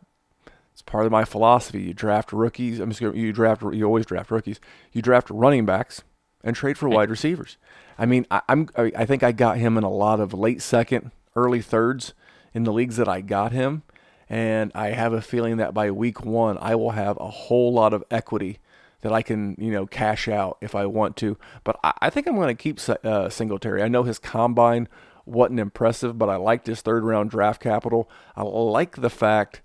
it's 0.79 0.83
part 0.85 1.07
of 1.07 1.11
my 1.11 1.25
philosophy. 1.25 1.83
You 1.83 1.93
draft 1.93 2.33
rookies. 2.33 2.79
I'm 2.79 2.91
just 2.91 3.01
gonna, 3.01 3.17
you 3.17 3.33
draft. 3.33 3.62
You 3.62 3.85
always 3.85 4.07
draft 4.07 4.31
rookies. 4.31 4.61
You 4.93 5.03
draft 5.03 5.29
running 5.29 5.67
backs 5.67 6.05
and 6.45 6.55
trade 6.55 6.79
for 6.79 6.88
wide 6.88 7.11
receivers. 7.11 7.57
I 7.99 8.07
mean, 8.07 8.27
I, 8.31 8.43
am 8.49 8.69
I 8.77 9.05
think 9.05 9.25
I 9.25 9.33
got 9.33 9.59
him 9.59 9.77
in 9.77 9.83
a 9.83 9.91
lot 9.91 10.21
of 10.21 10.33
late 10.33 10.62
second, 10.62 11.11
early 11.35 11.61
thirds 11.62 12.14
in 12.55 12.62
the 12.62 12.73
leagues 12.73 12.97
that 12.97 13.09
I 13.09 13.23
got 13.23 13.51
him, 13.51 13.83
and 14.29 14.71
I 14.73 14.91
have 14.91 15.12
a 15.12 15.21
feeling 15.21 15.57
that 15.57 15.75
by 15.75 15.91
week 15.91 16.25
one 16.25 16.57
I 16.61 16.77
will 16.77 16.93
have 16.93 17.17
a 17.19 17.29
whole 17.29 17.73
lot 17.73 17.93
of 17.93 18.05
equity 18.09 18.61
that 19.01 19.12
I 19.12 19.23
can 19.23 19.57
you 19.59 19.73
know 19.73 19.85
cash 19.85 20.29
out 20.29 20.59
if 20.61 20.77
I 20.77 20.87
want 20.87 21.17
to. 21.17 21.37
But 21.64 21.81
I, 21.83 21.93
I 22.03 22.11
think 22.11 22.29
I'm 22.29 22.37
going 22.37 22.57
to 22.57 22.62
keep 22.62 22.79
uh, 23.05 23.29
Singletary. 23.31 23.83
I 23.83 23.88
know 23.88 24.05
his 24.05 24.21
combine 24.21 24.87
wasn't 25.27 25.59
impressive, 25.59 26.19
but 26.19 26.29
I 26.29 26.37
liked 26.37 26.69
his 26.69 26.83
third 26.83 27.03
round 27.03 27.31
draft 27.31 27.61
capital. 27.61 28.09
I 28.37 28.45
like 28.45 29.01
the 29.01 29.11
fact 29.11 29.61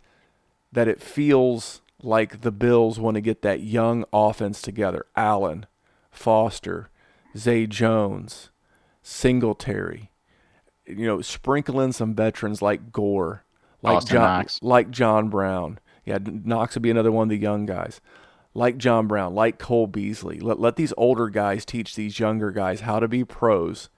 that 0.74 0.88
it 0.88 1.02
feels 1.02 1.82
like 2.02 2.42
the 2.42 2.52
Bills 2.52 3.00
want 3.00 3.16
to 3.16 3.22
get 3.22 3.42
that 3.44 3.62
young 3.62 4.04
offense 4.12 4.62
together. 4.62 5.06
Allen, 5.16 5.66
Foster, 6.12 6.90
Zay 7.38 7.66
Jones, 7.66 8.50
Singletary, 9.02 10.12
you 10.86 11.06
know, 11.06 11.22
sprinkle 11.22 11.80
in 11.80 11.94
some 11.94 12.14
veterans 12.14 12.62
like 12.62 12.92
Gore, 12.92 13.46
like 13.82 13.98
Austin 13.98 14.14
John, 14.14 14.40
Knox. 14.40 14.60
like 14.62 14.92
John 14.92 15.30
Brown. 15.30 15.80
Yeah, 16.06 16.20
Knox 16.22 16.76
would 16.76 16.84
be 16.84 16.92
another 16.92 17.12
one 17.12 17.24
of 17.24 17.30
the 17.30 17.38
young 17.38 17.66
guys. 17.66 18.02
Like 18.54 18.78
John 18.78 19.08
Brown, 19.08 19.34
like 19.34 19.58
Cole 19.58 19.88
Beasley. 19.88 20.40
Let, 20.40 20.60
let 20.60 20.76
these 20.76 20.94
older 20.98 21.30
guys 21.30 21.66
teach 21.66 21.96
these 21.96 22.20
younger 22.20 22.52
guys 22.52 22.82
how 22.82 23.00
to 23.00 23.08
be 23.08 23.24
pros. 23.24 23.90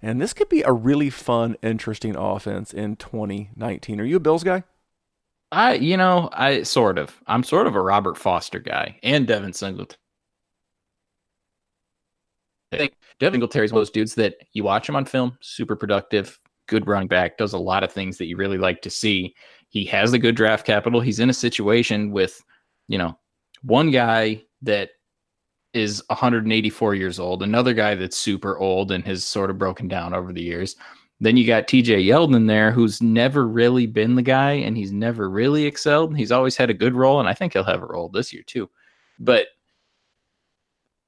And 0.00 0.20
this 0.20 0.32
could 0.32 0.48
be 0.48 0.62
a 0.62 0.72
really 0.72 1.10
fun, 1.10 1.56
interesting 1.62 2.16
offense 2.16 2.72
in 2.72 2.96
2019. 2.96 4.00
Are 4.00 4.04
you 4.04 4.16
a 4.16 4.20
Bills 4.20 4.44
guy? 4.44 4.64
I, 5.52 5.74
you 5.74 5.98
know, 5.98 6.30
I 6.32 6.62
sort 6.62 6.98
of. 6.98 7.20
I'm 7.26 7.44
sort 7.44 7.66
of 7.66 7.76
a 7.76 7.80
Robert 7.80 8.16
Foster 8.16 8.58
guy 8.58 8.98
and 9.02 9.26
Devin 9.26 9.52
Singletary. 9.52 9.98
I 12.72 12.78
think 12.78 12.94
Devin 13.20 13.34
Singletary 13.34 13.66
is 13.66 13.72
one 13.72 13.82
of 13.82 13.86
those 13.86 13.90
dudes 13.90 14.14
that 14.14 14.36
you 14.54 14.64
watch 14.64 14.88
him 14.88 14.96
on 14.96 15.04
film, 15.04 15.36
super 15.40 15.76
productive, 15.76 16.40
good 16.68 16.86
running 16.86 17.06
back, 17.06 17.36
does 17.36 17.52
a 17.52 17.58
lot 17.58 17.84
of 17.84 17.92
things 17.92 18.16
that 18.16 18.26
you 18.26 18.38
really 18.38 18.56
like 18.56 18.80
to 18.80 18.90
see. 18.90 19.34
He 19.68 19.84
has 19.86 20.10
the 20.10 20.18
good 20.18 20.36
draft 20.36 20.64
capital. 20.66 21.02
He's 21.02 21.20
in 21.20 21.28
a 21.28 21.34
situation 21.34 22.12
with, 22.12 22.42
you 22.88 22.96
know, 22.96 23.18
one 23.62 23.90
guy 23.90 24.42
that 24.62 24.90
is 25.74 26.02
184 26.08 26.94
years 26.94 27.18
old, 27.18 27.42
another 27.42 27.74
guy 27.74 27.94
that's 27.94 28.16
super 28.16 28.58
old 28.58 28.90
and 28.90 29.04
has 29.04 29.22
sort 29.22 29.50
of 29.50 29.58
broken 29.58 29.86
down 29.86 30.14
over 30.14 30.32
the 30.32 30.42
years. 30.42 30.76
Then 31.22 31.36
you 31.36 31.46
got 31.46 31.68
TJ 31.68 32.04
Yeldon 32.04 32.48
there, 32.48 32.72
who's 32.72 33.00
never 33.00 33.46
really 33.46 33.86
been 33.86 34.16
the 34.16 34.22
guy 34.22 34.54
and 34.54 34.76
he's 34.76 34.90
never 34.90 35.30
really 35.30 35.66
excelled. 35.66 36.16
He's 36.16 36.32
always 36.32 36.56
had 36.56 36.68
a 36.68 36.74
good 36.74 36.96
role, 36.96 37.20
and 37.20 37.28
I 37.28 37.32
think 37.32 37.52
he'll 37.52 37.62
have 37.62 37.80
a 37.80 37.86
role 37.86 38.08
this 38.08 38.32
year 38.32 38.42
too. 38.44 38.68
But 39.20 39.46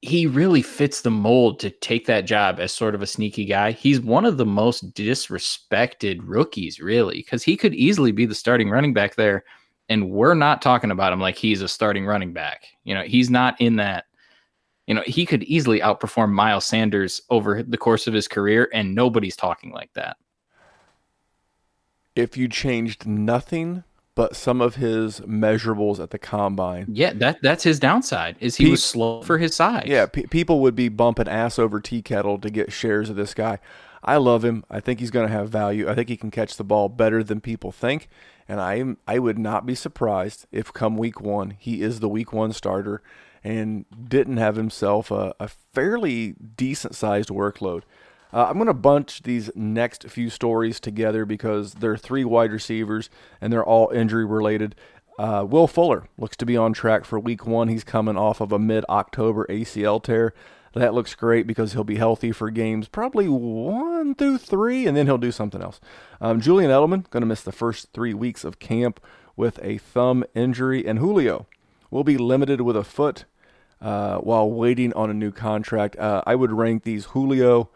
he 0.02 0.28
really 0.28 0.62
fits 0.62 1.00
the 1.00 1.10
mold 1.10 1.58
to 1.58 1.70
take 1.70 2.06
that 2.06 2.26
job 2.26 2.60
as 2.60 2.72
sort 2.72 2.94
of 2.94 3.02
a 3.02 3.08
sneaky 3.08 3.44
guy. 3.44 3.72
He's 3.72 4.00
one 4.00 4.24
of 4.24 4.36
the 4.36 4.46
most 4.46 4.94
disrespected 4.94 6.20
rookies, 6.22 6.78
really, 6.78 7.16
because 7.16 7.42
he 7.42 7.56
could 7.56 7.74
easily 7.74 8.12
be 8.12 8.24
the 8.24 8.36
starting 8.36 8.70
running 8.70 8.94
back 8.94 9.16
there. 9.16 9.42
And 9.88 10.10
we're 10.10 10.34
not 10.34 10.62
talking 10.62 10.92
about 10.92 11.12
him 11.12 11.20
like 11.20 11.36
he's 11.36 11.60
a 11.60 11.66
starting 11.66 12.06
running 12.06 12.32
back. 12.32 12.66
You 12.84 12.94
know, 12.94 13.02
he's 13.02 13.30
not 13.30 13.60
in 13.60 13.74
that. 13.76 14.04
You 14.86 14.94
know, 14.94 15.02
he 15.06 15.24
could 15.24 15.42
easily 15.44 15.80
outperform 15.80 16.30
Miles 16.32 16.66
Sanders 16.66 17.22
over 17.30 17.62
the 17.62 17.78
course 17.78 18.06
of 18.06 18.14
his 18.14 18.28
career, 18.28 18.68
and 18.72 18.94
nobody's 18.94 19.36
talking 19.36 19.72
like 19.72 19.92
that. 19.94 20.16
If 22.14 22.36
you 22.36 22.48
changed 22.48 23.06
nothing 23.06 23.84
but 24.14 24.36
some 24.36 24.60
of 24.60 24.76
his 24.76 25.20
measurables 25.20 25.98
at 25.98 26.10
the 26.10 26.18
combine, 26.18 26.86
Yeah, 26.92 27.12
that 27.14 27.38
that's 27.42 27.64
his 27.64 27.80
downside. 27.80 28.36
Is 28.38 28.56
he 28.56 28.66
Pe- 28.66 28.70
was 28.70 28.84
slow 28.84 29.22
for 29.22 29.38
his 29.38 29.56
size. 29.56 29.86
Yeah, 29.86 30.06
pe 30.06 30.22
people 30.26 30.60
would 30.60 30.76
be 30.76 30.88
bumping 30.88 31.28
ass 31.28 31.58
over 31.58 31.80
tea 31.80 32.02
kettle 32.02 32.38
to 32.38 32.50
get 32.50 32.72
shares 32.72 33.10
of 33.10 33.16
this 33.16 33.34
guy. 33.34 33.58
I 34.04 34.18
love 34.18 34.44
him. 34.44 34.64
I 34.70 34.80
think 34.80 35.00
he's 35.00 35.10
going 35.10 35.26
to 35.26 35.32
have 35.32 35.48
value. 35.48 35.88
I 35.88 35.94
think 35.94 36.10
he 36.10 36.16
can 36.16 36.30
catch 36.30 36.56
the 36.56 36.62
ball 36.62 36.88
better 36.90 37.24
than 37.24 37.40
people 37.40 37.72
think, 37.72 38.08
and 38.46 38.60
I 38.60 38.84
I 39.08 39.18
would 39.18 39.38
not 39.38 39.66
be 39.66 39.74
surprised 39.74 40.46
if 40.52 40.72
come 40.72 40.96
week 40.96 41.20
one 41.20 41.56
he 41.58 41.82
is 41.82 41.98
the 41.98 42.08
week 42.08 42.32
one 42.32 42.52
starter 42.52 43.02
and 43.44 43.84
didn't 44.08 44.38
have 44.38 44.56
himself 44.56 45.10
a, 45.10 45.34
a 45.38 45.48
fairly 45.48 46.32
decent 46.56 46.94
sized 46.94 47.28
workload. 47.28 47.82
Uh, 48.32 48.46
I'm 48.48 48.54
going 48.54 48.66
to 48.66 48.74
bunch 48.74 49.22
these 49.22 49.48
next 49.54 50.08
few 50.10 50.28
stories 50.28 50.80
together 50.80 51.24
because 51.24 51.74
they're 51.74 51.96
three 51.96 52.24
wide 52.24 52.50
receivers 52.50 53.08
and 53.40 53.52
they're 53.52 53.64
all 53.64 53.90
injury 53.90 54.24
related. 54.24 54.74
Uh, 55.18 55.46
Will 55.48 55.68
Fuller 55.68 56.08
looks 56.18 56.36
to 56.38 56.46
be 56.46 56.56
on 56.56 56.72
track 56.72 57.04
for 57.04 57.20
week 57.20 57.46
one. 57.46 57.68
He's 57.68 57.84
coming 57.84 58.16
off 58.16 58.40
of 58.40 58.50
a 58.50 58.58
mid 58.58 58.84
October 58.88 59.46
ACL 59.48 60.02
tear. 60.02 60.34
That 60.72 60.94
looks 60.94 61.14
great 61.14 61.46
because 61.46 61.72
he'll 61.72 61.84
be 61.84 61.98
healthy 61.98 62.32
for 62.32 62.50
games 62.50 62.88
probably 62.88 63.28
one 63.28 64.16
through 64.16 64.38
three, 64.38 64.88
and 64.88 64.96
then 64.96 65.06
he'll 65.06 65.18
do 65.18 65.30
something 65.30 65.62
else. 65.62 65.80
Um, 66.20 66.40
Julian 66.40 66.72
Edelman 66.72 67.08
going 67.10 67.20
to 67.20 67.26
miss 67.26 67.42
the 67.42 67.52
first 67.52 67.92
three 67.92 68.12
weeks 68.12 68.42
of 68.42 68.58
camp 68.58 68.98
with 69.36 69.60
a 69.62 69.78
thumb 69.78 70.24
injury, 70.34 70.84
and 70.84 70.98
Julio 70.98 71.46
will 71.92 72.02
be 72.02 72.16
limited 72.16 72.60
with 72.62 72.76
a 72.76 72.82
foot 72.82 73.24
uh, 73.80 74.18
while 74.18 74.50
waiting 74.50 74.92
on 74.94 75.10
a 75.10 75.14
new 75.14 75.30
contract. 75.30 75.96
Uh, 75.98 76.22
I 76.26 76.34
would 76.34 76.52
rank 76.52 76.84
these 76.84 77.06
Julio 77.06 77.70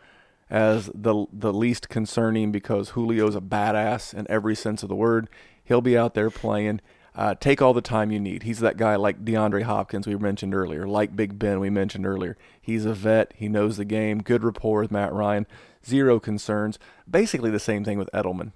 as 0.50 0.90
the 0.94 1.26
the 1.32 1.52
least 1.52 1.88
concerning 1.88 2.52
because 2.52 2.92
Julio's 2.92 3.36
a 3.36 3.40
badass 3.40 4.14
in 4.14 4.26
every 4.30 4.54
sense 4.54 4.82
of 4.82 4.88
the 4.88 4.96
word. 4.96 5.28
He'll 5.62 5.80
be 5.82 5.96
out 5.98 6.14
there 6.14 6.30
playing. 6.30 6.80
Uh, 7.14 7.34
take 7.34 7.60
all 7.60 7.74
the 7.74 7.80
time 7.80 8.12
you 8.12 8.20
need. 8.20 8.44
He's 8.44 8.60
that 8.60 8.76
guy 8.76 8.94
like 8.94 9.24
DeAndre 9.24 9.64
Hopkins 9.64 10.06
we 10.06 10.14
mentioned 10.16 10.54
earlier, 10.54 10.86
like 10.86 11.16
Big 11.16 11.36
Ben 11.36 11.58
we 11.58 11.68
mentioned 11.68 12.06
earlier. 12.06 12.36
He's 12.60 12.84
a 12.84 12.94
vet. 12.94 13.32
He 13.34 13.48
knows 13.48 13.76
the 13.76 13.84
game. 13.84 14.22
Good 14.22 14.44
rapport 14.44 14.82
with 14.82 14.92
Matt 14.92 15.12
Ryan. 15.12 15.46
Zero 15.84 16.20
concerns. 16.20 16.78
Basically 17.10 17.50
the 17.50 17.58
same 17.58 17.84
thing 17.84 17.98
with 17.98 18.08
Edelman. 18.14 18.52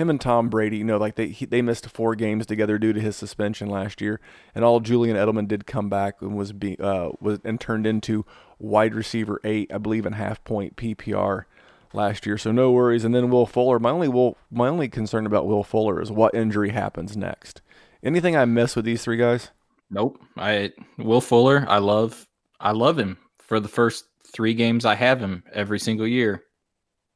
Him 0.00 0.10
and 0.10 0.20
Tom 0.20 0.48
Brady, 0.48 0.78
you 0.78 0.84
know, 0.84 0.96
like 0.96 1.16
they 1.16 1.28
he, 1.28 1.44
they 1.44 1.62
missed 1.62 1.88
four 1.88 2.14
games 2.14 2.46
together 2.46 2.78
due 2.78 2.92
to 2.92 3.00
his 3.00 3.16
suspension 3.16 3.68
last 3.68 4.00
year, 4.00 4.20
and 4.54 4.64
all 4.64 4.80
Julian 4.80 5.16
Edelman 5.16 5.46
did 5.46 5.66
come 5.66 5.88
back 5.88 6.22
and 6.22 6.36
was 6.36 6.52
be 6.52 6.78
uh, 6.80 7.10
was 7.20 7.40
and 7.44 7.60
turned 7.60 7.86
into 7.86 8.24
wide 8.58 8.94
receiver 8.94 9.40
eight, 9.44 9.70
I 9.72 9.78
believe, 9.78 10.06
in 10.06 10.14
half 10.14 10.42
point 10.44 10.76
PPR 10.76 11.44
last 11.92 12.26
year. 12.26 12.38
So 12.38 12.52
no 12.52 12.70
worries. 12.70 13.04
And 13.04 13.14
then 13.14 13.30
Will 13.30 13.46
Fuller. 13.46 13.78
My 13.78 13.90
only 13.90 14.08
Will 14.08 14.36
my 14.50 14.68
only 14.68 14.88
concern 14.88 15.26
about 15.26 15.46
Will 15.46 15.64
Fuller 15.64 16.00
is 16.00 16.10
what 16.10 16.34
injury 16.34 16.70
happens 16.70 17.16
next. 17.16 17.62
Anything 18.02 18.36
I 18.36 18.44
miss 18.44 18.76
with 18.76 18.84
these 18.84 19.04
three 19.04 19.16
guys? 19.16 19.50
Nope. 19.90 20.18
I 20.36 20.72
Will 20.98 21.20
Fuller, 21.20 21.64
I 21.68 21.78
love 21.78 22.26
I 22.58 22.72
love 22.72 22.98
him 22.98 23.18
for 23.38 23.60
the 23.60 23.68
first 23.68 24.04
3 24.32 24.54
games 24.54 24.84
I 24.84 24.94
have 24.94 25.20
him 25.20 25.42
every 25.52 25.80
single 25.80 26.06
year. 26.06 26.44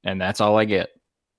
And 0.03 0.21
that's 0.21 0.41
all 0.41 0.59
I 0.59 0.65
get. 0.65 0.91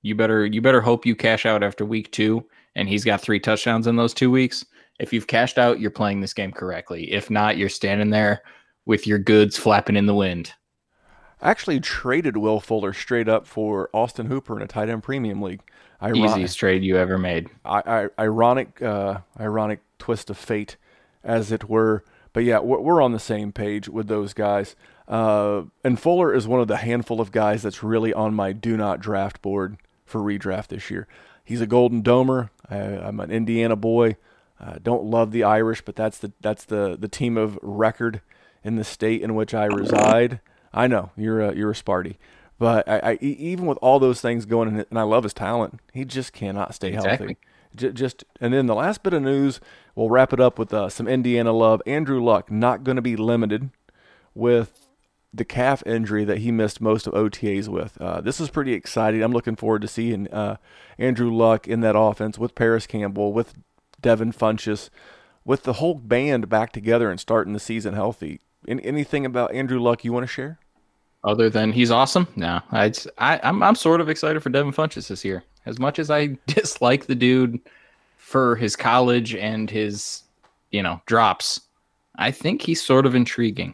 You 0.06 0.14
better 0.14 0.46
you 0.46 0.62
better 0.62 0.82
hope 0.82 1.04
you 1.04 1.16
cash 1.16 1.48
out 1.48 1.64
after 1.64 1.84
week 1.84 2.12
2 2.12 2.46
and 2.76 2.88
he's 2.88 3.04
got 3.04 3.22
3 3.22 3.40
touchdowns 3.40 3.88
in 3.88 3.96
those 3.96 4.14
2 4.14 4.30
weeks. 4.30 4.64
If 5.00 5.12
you've 5.12 5.26
cashed 5.26 5.58
out, 5.58 5.80
you're 5.80 5.90
playing 5.90 6.22
this 6.22 6.36
game 6.36 6.52
correctly. 6.52 7.12
If 7.12 7.32
not, 7.32 7.58
you're 7.58 7.70
standing 7.70 8.12
there 8.12 8.44
with 8.86 9.08
your 9.08 9.18
goods 9.18 9.58
flapping 9.58 9.96
in 9.96 10.06
the 10.06 10.14
wind. 10.14 10.54
I 11.42 11.50
actually 11.50 11.80
traded 11.80 12.38
Will 12.38 12.60
Fuller 12.60 12.94
straight 12.94 13.28
up 13.28 13.48
for 13.48 13.90
Austin 13.94 14.28
Hooper 14.28 14.56
in 14.56 14.62
a 14.62 14.68
tight 14.68 14.90
end 14.90 15.02
premium 15.02 15.42
league. 15.42 15.62
Iron- 16.00 16.18
Easiest 16.18 16.60
trade 16.60 16.84
you 16.84 16.98
ever 16.98 17.18
made. 17.18 17.50
I, 17.66 17.82
I, 17.88 18.22
ironic, 18.22 18.80
uh, 18.84 19.22
ironic 19.40 19.80
twist 19.98 20.30
of 20.30 20.38
fate, 20.38 20.78
as 21.24 21.52
it 21.52 21.68
were. 21.68 22.04
But 22.32 22.44
yeah, 22.44 22.60
we're, 22.60 22.80
we're 22.80 23.02
on 23.02 23.14
the 23.14 23.20
same 23.20 23.52
page 23.52 23.90
with 23.90 24.08
those 24.08 24.34
guys. 24.34 24.76
Uh, 25.08 25.64
and 25.84 26.00
Fuller 26.00 26.32
is 26.32 26.48
one 26.48 26.62
of 26.62 26.68
the 26.68 26.78
handful 26.78 27.20
of 27.20 27.32
guys 27.32 27.64
that's 27.64 27.82
really 27.82 28.14
on 28.14 28.36
my 28.36 28.52
do 28.52 28.78
not 28.78 29.00
draft 29.00 29.42
board 29.42 29.78
for 30.06 30.22
redraft 30.22 30.68
this 30.68 30.90
year. 30.90 31.08
He's 31.44 31.62
a 31.62 31.68
Golden 31.68 32.02
Domer. 32.02 32.50
I, 32.70 32.78
I'm 32.78 33.20
an 33.20 33.32
Indiana 33.32 33.76
boy. 33.76 34.18
Uh, 34.60 34.76
don't 34.82 35.04
love 35.04 35.32
the 35.32 35.44
Irish, 35.44 35.82
but 35.82 35.96
that's 35.96 36.18
the 36.18 36.32
that's 36.42 36.64
the 36.64 36.96
the 36.98 37.08
team 37.10 37.38
of 37.38 37.60
record 37.62 38.22
in 38.64 38.78
the 38.78 38.84
state 38.84 39.22
in 39.22 39.36
which 39.36 39.54
I 39.54 39.66
reside. 39.66 40.40
I 40.74 40.88
know 40.88 41.12
you're 41.18 41.42
a, 41.42 41.56
you're 41.56 41.72
a 41.72 41.76
Sparty, 41.76 42.16
but 42.58 42.88
I, 42.88 43.00
I 43.00 43.18
even 43.22 43.66
with 43.66 43.78
all 43.82 44.00
those 44.00 44.22
things 44.22 44.46
going, 44.46 44.70
in, 44.70 44.86
and 44.90 45.00
I 45.00 45.04
love 45.04 45.24
his 45.24 45.34
talent, 45.34 45.80
he 45.94 46.06
just 46.06 46.34
cannot 46.34 46.74
stay 46.74 46.92
healthy. 46.92 47.10
Exactly. 47.10 47.38
J- 47.76 47.92
just 47.92 48.24
and 48.40 48.54
then 48.54 48.66
the 48.66 48.76
last 48.76 49.04
bit 49.04 49.14
of 49.14 49.22
news, 49.22 49.60
we'll 49.94 50.10
wrap 50.10 50.32
it 50.32 50.40
up 50.40 50.58
with 50.58 50.74
uh, 50.74 50.90
some 50.90 51.08
Indiana 51.08 51.52
love. 51.52 51.82
Andrew 51.86 52.24
Luck 52.24 52.50
not 52.50 52.84
going 52.84 52.96
to 52.96 53.02
be 53.02 53.16
limited 53.18 53.70
with 54.34 54.85
the 55.36 55.46
calf 55.46 55.84
injury 55.86 56.24
that 56.26 56.40
he 56.40 56.52
missed 56.52 56.80
most 56.80 57.08
of 57.08 57.14
OTAs 57.14 57.68
with. 57.68 58.00
Uh, 58.00 58.22
this 58.22 58.40
is 58.40 58.50
pretty 58.50 58.74
exciting. 58.74 59.22
I'm 59.22 59.32
looking 59.32 59.56
forward 59.56 59.82
to 59.82 59.88
seeing 59.88 60.28
uh, 60.32 60.58
Andrew 60.98 61.34
Luck 61.34 61.68
in 61.68 61.82
that 61.82 61.98
offense 61.98 62.38
with 62.38 62.56
Parris 62.56 62.88
Campbell, 62.88 63.34
with 63.34 63.54
Devin 64.02 64.32
Funchess, 64.32 64.90
with 65.44 65.64
the 65.64 65.74
whole 65.74 65.96
band 65.96 66.50
back 66.50 66.72
together 66.72 67.10
and 67.10 67.20
starting 67.20 67.54
the 67.54 67.60
season 67.60 67.94
healthy. 67.94 68.40
An- 68.68 68.80
anything 68.80 69.26
about 69.26 69.54
Andrew 69.54 69.80
Luck 69.80 70.04
you 70.04 70.14
want 70.14 70.24
to 70.24 70.32
share? 70.32 70.60
Other 71.24 71.50
than 71.50 71.72
he's 71.72 71.92
awesome, 71.92 72.28
no. 72.36 72.62
I'd, 72.72 72.98
I, 73.18 73.40
I'm 73.42 73.64
I'm 73.64 73.76
sort 73.76 74.00
of 74.00 74.10
excited 74.10 74.44
for 74.44 74.50
Devin 74.50 74.74
Funchess 74.74 75.08
this 75.08 75.26
year. 75.26 75.44
As 75.66 75.80
much 75.80 75.98
as 75.98 76.12
I 76.12 76.38
dislike 76.48 77.08
the 77.08 77.16
dude 77.16 77.60
for 78.18 78.56
his 78.56 78.76
college 78.76 79.34
and 79.36 79.70
his, 79.70 80.22
you 80.70 80.84
know, 80.84 81.02
drops, 81.08 81.62
I 82.18 82.30
think 82.30 82.62
he's 82.62 82.82
sort 82.82 83.08
of 83.08 83.16
intriguing. 83.16 83.74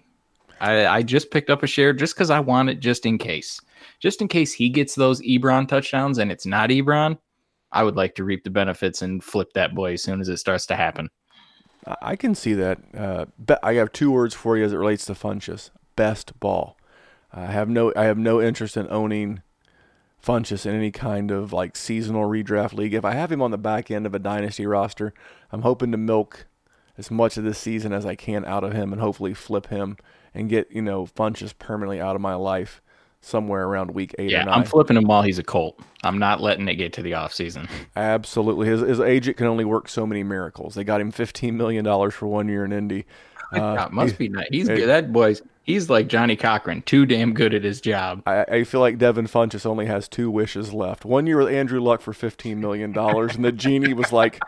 I, 0.62 0.86
I 0.86 1.02
just 1.02 1.32
picked 1.32 1.50
up 1.50 1.64
a 1.64 1.68
share 1.68 1.92
just 1.92 2.14
because 2.14 2.30
I 2.30 2.40
want 2.40 2.70
it, 2.70 2.80
just 2.80 3.06
in 3.08 3.18
case, 3.18 3.60
just 4.00 4.22
in 4.22 4.28
case 4.28 4.54
he 4.54 4.70
gets 4.70 4.94
those 4.94 5.20
Ebron 5.22 5.68
touchdowns 5.68 6.20
and 6.20 6.32
it's 6.32 6.46
not 6.46 6.70
Ebron. 6.70 7.18
I 7.72 7.84
would 7.84 7.96
like 7.96 8.16
to 8.16 8.24
reap 8.24 8.44
the 8.44 8.52
benefits 8.52 9.02
and 9.02 9.24
flip 9.24 9.54
that 9.54 9.74
boy 9.74 9.94
as 9.94 10.04
soon 10.04 10.22
as 10.22 10.30
it 10.30 10.38
starts 10.38 10.68
to 10.68 10.76
happen. 10.76 11.10
I- 12.02 12.16
can 12.16 12.36
see 12.36 12.54
that. 12.54 12.78
Uh, 12.96 13.26
I 13.64 13.74
have 13.74 13.92
two 13.92 14.12
words 14.12 14.36
for 14.36 14.56
you 14.56 14.64
as 14.64 14.72
it 14.72 14.78
relates 14.78 15.06
to 15.06 15.14
Funchess: 15.14 15.72
best 15.96 16.40
ball. 16.40 16.78
I 17.34 17.46
have 17.46 17.68
no 17.68 17.92
I 17.96 18.04
have 18.04 18.20
no 18.20 18.40
interest 18.40 18.78
in 18.78 18.88
owning 18.92 19.42
Funchess 20.24 20.68
in 20.68 20.76
any 20.76 20.92
kind 20.92 21.32
of 21.32 21.54
like 21.54 21.76
seasonal 21.76 22.30
redraft 22.30 22.74
league. 22.74 22.94
If 22.94 23.06
I 23.06 23.14
have 23.14 23.32
him 23.32 23.42
on 23.42 23.50
the 23.50 23.58
back 23.58 23.90
end 23.90 24.06
of 24.06 24.14
a 24.14 24.20
dynasty 24.20 24.68
roster, 24.68 25.12
I'm 25.52 25.64
hoping 25.64 25.92
to 25.92 25.98
milk 25.98 26.46
as 27.00 27.10
much 27.10 27.38
of 27.38 27.44
this 27.44 27.58
season 27.58 27.94
as 27.94 28.06
I 28.06 28.14
can 28.14 28.46
out 28.46 28.64
of 28.64 28.74
him 28.74 28.92
and 28.92 29.02
hopefully 29.02 29.34
flip 29.34 29.68
him 29.68 29.98
and 30.34 30.50
get, 30.50 30.72
you 30.72 30.82
know, 30.82 31.06
Funchess 31.06 31.58
permanently 31.58 32.00
out 32.02 32.16
of 32.16 32.22
my 32.22 32.36
life 32.36 32.82
somewhere 33.22 33.68
around 33.68 33.92
week 33.92 34.16
eight 34.18 34.32
Yeah, 34.32 34.42
or 34.42 34.46
9 34.46 34.54
I'm 34.54 34.64
flipping 34.64 34.98
him 34.98 35.04
while 35.04 35.22
he's 35.22 35.38
a 35.38 35.44
Colt. 35.44 35.80
I'm 36.04 36.18
not 36.18 36.42
letting 36.42 36.68
it 36.68 36.76
get 36.76 36.94
to 36.94 37.04
the 37.04 37.12
offseason. 37.12 37.70
Absolutely. 37.96 38.68
His, 38.68 38.82
his 38.82 39.00
agent 39.00 39.38
can 39.38 39.46
only 39.48 39.66
work 39.66 39.88
so 39.90 40.08
many 40.08 40.24
miracles. 40.24 40.74
They 40.74 40.84
got 40.84 41.02
him 41.02 41.12
$15 41.12 41.54
million 41.54 41.86
for 42.12 42.28
one 42.28 42.48
year 42.48 42.66
in 42.66 42.72
Indy. 42.74 43.06
Uh, 43.54 43.76
God, 43.76 43.92
must 43.92 44.18
be 44.18 44.30
nice. 44.30 44.48
He's 44.50 44.70
it- 44.70 44.78
good. 44.78 44.88
That 44.88 45.12
boy's 45.14 45.42
he's 45.64 45.90
like 45.90 46.08
Johnnie 46.08 46.36
Cochran, 46.38 46.82
too 46.84 47.06
damn 47.06 47.34
good 47.34 47.54
at 47.54 47.64
his 47.64 47.82
job. 47.82 48.24
I, 48.26 48.44
I 48.44 48.64
feel 48.64 48.80
like 48.80 48.98
Devin 48.98 49.28
Funchess 49.28 49.66
only 49.66 49.86
has 49.86 50.08
two 50.08 50.32
wishes 50.32 50.74
left. 50.74 51.06
One 51.06 51.28
year 51.28 51.38
with 51.38 51.50
Andrew 51.54 51.80
Luck 51.82 52.02
for 52.02 52.14
$15 52.14 52.58
million, 52.58 52.98
and 52.98 53.46
the 53.46 53.52
genie 53.52 53.94
was 53.94 54.12
like, 54.12 54.40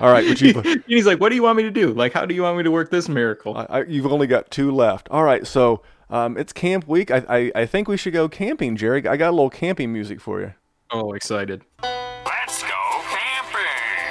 all 0.00 0.10
right, 0.10 0.26
but 0.26 0.40
you've, 0.40 0.84
he's 0.86 1.06
like, 1.06 1.20
"What 1.20 1.28
do 1.28 1.36
you 1.36 1.42
want 1.42 1.56
me 1.56 1.62
to 1.62 1.70
do? 1.70 1.92
Like, 1.92 2.12
how 2.12 2.26
do 2.26 2.34
you 2.34 2.42
want 2.42 2.56
me 2.56 2.64
to 2.64 2.70
work 2.70 2.90
this 2.90 3.08
miracle?" 3.08 3.56
I, 3.56 3.66
I, 3.68 3.84
you've 3.84 4.06
only 4.06 4.26
got 4.26 4.50
two 4.50 4.72
left. 4.72 5.08
All 5.10 5.22
right, 5.22 5.46
so 5.46 5.82
um, 6.10 6.36
it's 6.36 6.52
camp 6.52 6.88
week. 6.88 7.10
I, 7.10 7.24
I, 7.28 7.52
I 7.54 7.66
think 7.66 7.86
we 7.86 7.96
should 7.96 8.12
go 8.12 8.28
camping, 8.28 8.76
Jerry. 8.76 9.06
I 9.06 9.16
got 9.16 9.30
a 9.30 9.36
little 9.36 9.50
camping 9.50 9.92
music 9.92 10.20
for 10.20 10.40
you. 10.40 10.52
oh, 10.90 11.12
excited. 11.12 11.62
Let's 11.82 12.62
go 12.62 12.68
camping. 12.68 13.60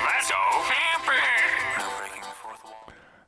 Let's 0.05 0.31
go 0.31 0.37
camping. 0.65 2.23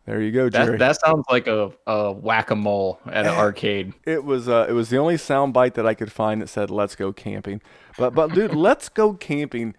There 0.06 0.22
you 0.22 0.32
go, 0.32 0.50
Jerry. 0.50 0.78
That 0.78 0.80
that 0.80 1.00
sounds 1.06 1.26
like 1.30 1.48
a, 1.48 1.72
a 1.88 2.14
whack 2.14 2.52
a 2.52 2.56
mole 2.56 3.00
at 3.06 3.26
an 3.26 3.34
arcade. 3.34 3.94
It 4.06 4.24
was 4.24 4.48
uh, 4.48 4.66
it 4.70 4.74
was 4.74 4.90
the 4.90 4.98
only 4.98 5.18
sound 5.18 5.54
bite 5.54 5.74
that 5.74 5.86
I 5.86 5.94
could 5.94 6.12
find 6.12 6.42
that 6.42 6.48
said 6.48 6.70
"Let's 6.70 6.96
go 6.96 7.12
camping." 7.12 7.62
But 7.98 8.16
but 8.16 8.34
dude, 8.34 8.56
let's 8.56 8.88
go 8.88 9.14
camping. 9.14 9.76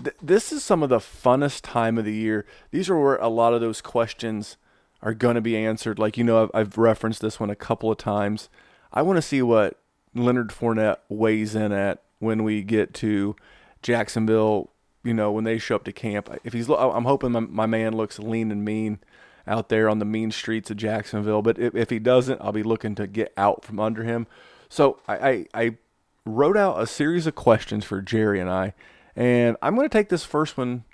Th- 0.00 0.16
this 0.22 0.52
is 0.52 0.62
some 0.62 0.82
of 0.82 0.88
the 0.88 0.98
funnest 0.98 1.60
time 1.62 1.98
of 1.98 2.04
the 2.04 2.14
year. 2.14 2.46
These 2.70 2.88
are 2.90 2.98
where 2.98 3.16
a 3.16 3.28
lot 3.28 3.54
of 3.54 3.60
those 3.60 3.80
questions 3.80 4.56
are 5.02 5.14
going 5.14 5.34
to 5.34 5.40
be 5.40 5.56
answered. 5.56 5.98
Like 5.98 6.16
you 6.16 6.24
know, 6.24 6.44
I've, 6.44 6.50
I've 6.54 6.78
referenced 6.78 7.20
this 7.20 7.40
one 7.40 7.50
a 7.50 7.56
couple 7.56 7.90
of 7.90 7.98
times. 7.98 8.48
I 8.92 9.02
want 9.02 9.16
to 9.16 9.22
see 9.22 9.42
what 9.42 9.78
Leonard 10.14 10.50
Fournette 10.50 10.98
weighs 11.08 11.54
in 11.54 11.72
at 11.72 12.02
when 12.18 12.44
we 12.44 12.62
get 12.62 12.94
to 12.94 13.36
Jacksonville. 13.82 14.70
You 15.04 15.14
know, 15.14 15.32
when 15.32 15.42
they 15.42 15.58
show 15.58 15.74
up 15.74 15.84
to 15.84 15.92
camp. 15.92 16.30
If 16.44 16.52
he's, 16.52 16.70
I'm 16.70 17.06
hoping 17.06 17.32
my, 17.32 17.40
my 17.40 17.66
man 17.66 17.96
looks 17.96 18.20
lean 18.20 18.52
and 18.52 18.64
mean 18.64 19.00
out 19.48 19.68
there 19.68 19.88
on 19.88 19.98
the 19.98 20.04
mean 20.04 20.30
streets 20.30 20.70
of 20.70 20.76
Jacksonville. 20.76 21.42
But 21.42 21.58
if, 21.58 21.74
if 21.74 21.90
he 21.90 21.98
doesn't, 21.98 22.40
I'll 22.40 22.52
be 22.52 22.62
looking 22.62 22.94
to 22.94 23.08
get 23.08 23.32
out 23.36 23.64
from 23.64 23.80
under 23.80 24.04
him. 24.04 24.28
So 24.68 25.00
I, 25.08 25.16
I, 25.16 25.46
I 25.54 25.76
wrote 26.24 26.56
out 26.56 26.80
a 26.80 26.86
series 26.86 27.26
of 27.26 27.34
questions 27.34 27.84
for 27.84 28.00
Jerry 28.00 28.40
and 28.40 28.48
I, 28.48 28.74
and 29.16 29.56
I'm 29.62 29.74
going 29.74 29.88
to 29.88 29.92
take 29.92 30.08
this 30.08 30.24
first 30.24 30.56
one, 30.56 30.84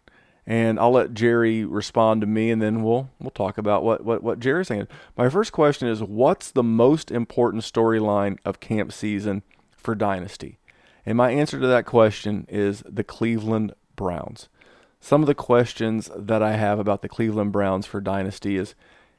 and 0.46 0.78
I'll 0.78 0.92
let 0.92 1.14
Jerry 1.14 1.64
respond 1.64 2.20
to 2.22 2.26
me, 2.26 2.50
and 2.50 2.60
then 2.60 2.82
we'll 2.82 3.10
we'll 3.20 3.30
talk 3.30 3.58
about 3.58 3.84
what 3.84 4.04
what 4.04 4.22
what 4.22 4.40
Jerry's 4.40 4.68
saying. 4.68 4.88
My 5.16 5.28
first 5.28 5.52
question 5.52 5.88
is, 5.88 6.02
what's 6.02 6.50
the 6.50 6.62
most 6.62 7.10
important 7.10 7.62
storyline 7.62 8.38
of 8.44 8.60
camp 8.60 8.92
season 8.92 9.42
for 9.76 9.94
Dynasty? 9.94 10.58
And 11.06 11.16
my 11.16 11.30
answer 11.30 11.58
to 11.58 11.66
that 11.66 11.86
question 11.86 12.46
is 12.48 12.82
the 12.86 13.04
Cleveland 13.04 13.74
Browns. 13.96 14.48
Some 15.00 15.22
of 15.22 15.26
the 15.26 15.34
questions 15.34 16.10
that 16.16 16.42
I 16.42 16.56
have 16.56 16.78
about 16.78 17.02
the 17.02 17.08
Cleveland 17.08 17.52
Browns 17.52 17.86
for 17.86 18.00
Dynasty 18.00 18.56
is 18.56 18.74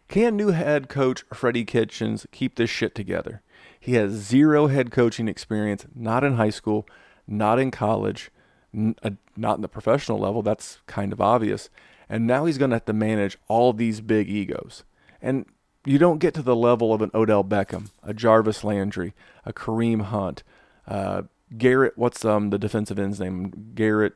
can 0.07 0.35
new 0.35 0.49
head 0.49 0.89
coach 0.89 1.23
Freddie 1.33 1.65
Kitchens 1.65 2.25
keep 2.31 2.55
this 2.55 2.69
shit 2.69 2.95
together? 2.95 3.41
He 3.79 3.93
has 3.93 4.11
zero 4.11 4.67
head 4.67 4.91
coaching 4.91 5.27
experience, 5.27 5.85
not 5.95 6.23
in 6.23 6.33
high 6.33 6.49
school, 6.49 6.87
not 7.27 7.59
in 7.59 7.71
college, 7.71 8.31
n- 8.73 8.95
uh, 9.03 9.11
not 9.37 9.55
in 9.57 9.61
the 9.61 9.67
professional 9.67 10.19
level. 10.19 10.41
That's 10.41 10.79
kind 10.87 11.11
of 11.13 11.21
obvious. 11.21 11.69
And 12.07 12.25
now 12.25 12.45
he's 12.45 12.57
going 12.57 12.71
to 12.71 12.75
have 12.75 12.85
to 12.85 12.93
manage 12.93 13.37
all 13.47 13.71
these 13.73 14.01
big 14.01 14.29
egos. 14.29 14.83
And 15.21 15.45
you 15.85 15.97
don't 15.97 16.19
get 16.19 16.33
to 16.35 16.41
the 16.41 16.55
level 16.55 16.93
of 16.93 17.01
an 17.01 17.11
Odell 17.13 17.43
Beckham, 17.43 17.89
a 18.03 18.13
Jarvis 18.13 18.63
Landry, 18.63 19.13
a 19.45 19.53
Kareem 19.53 20.01
Hunt, 20.03 20.43
uh, 20.87 21.23
Garrett. 21.57 21.97
What's 21.97 22.23
um 22.25 22.49
the 22.49 22.59
defensive 22.59 22.99
end's 22.99 23.19
name? 23.19 23.71
Garrett. 23.75 24.13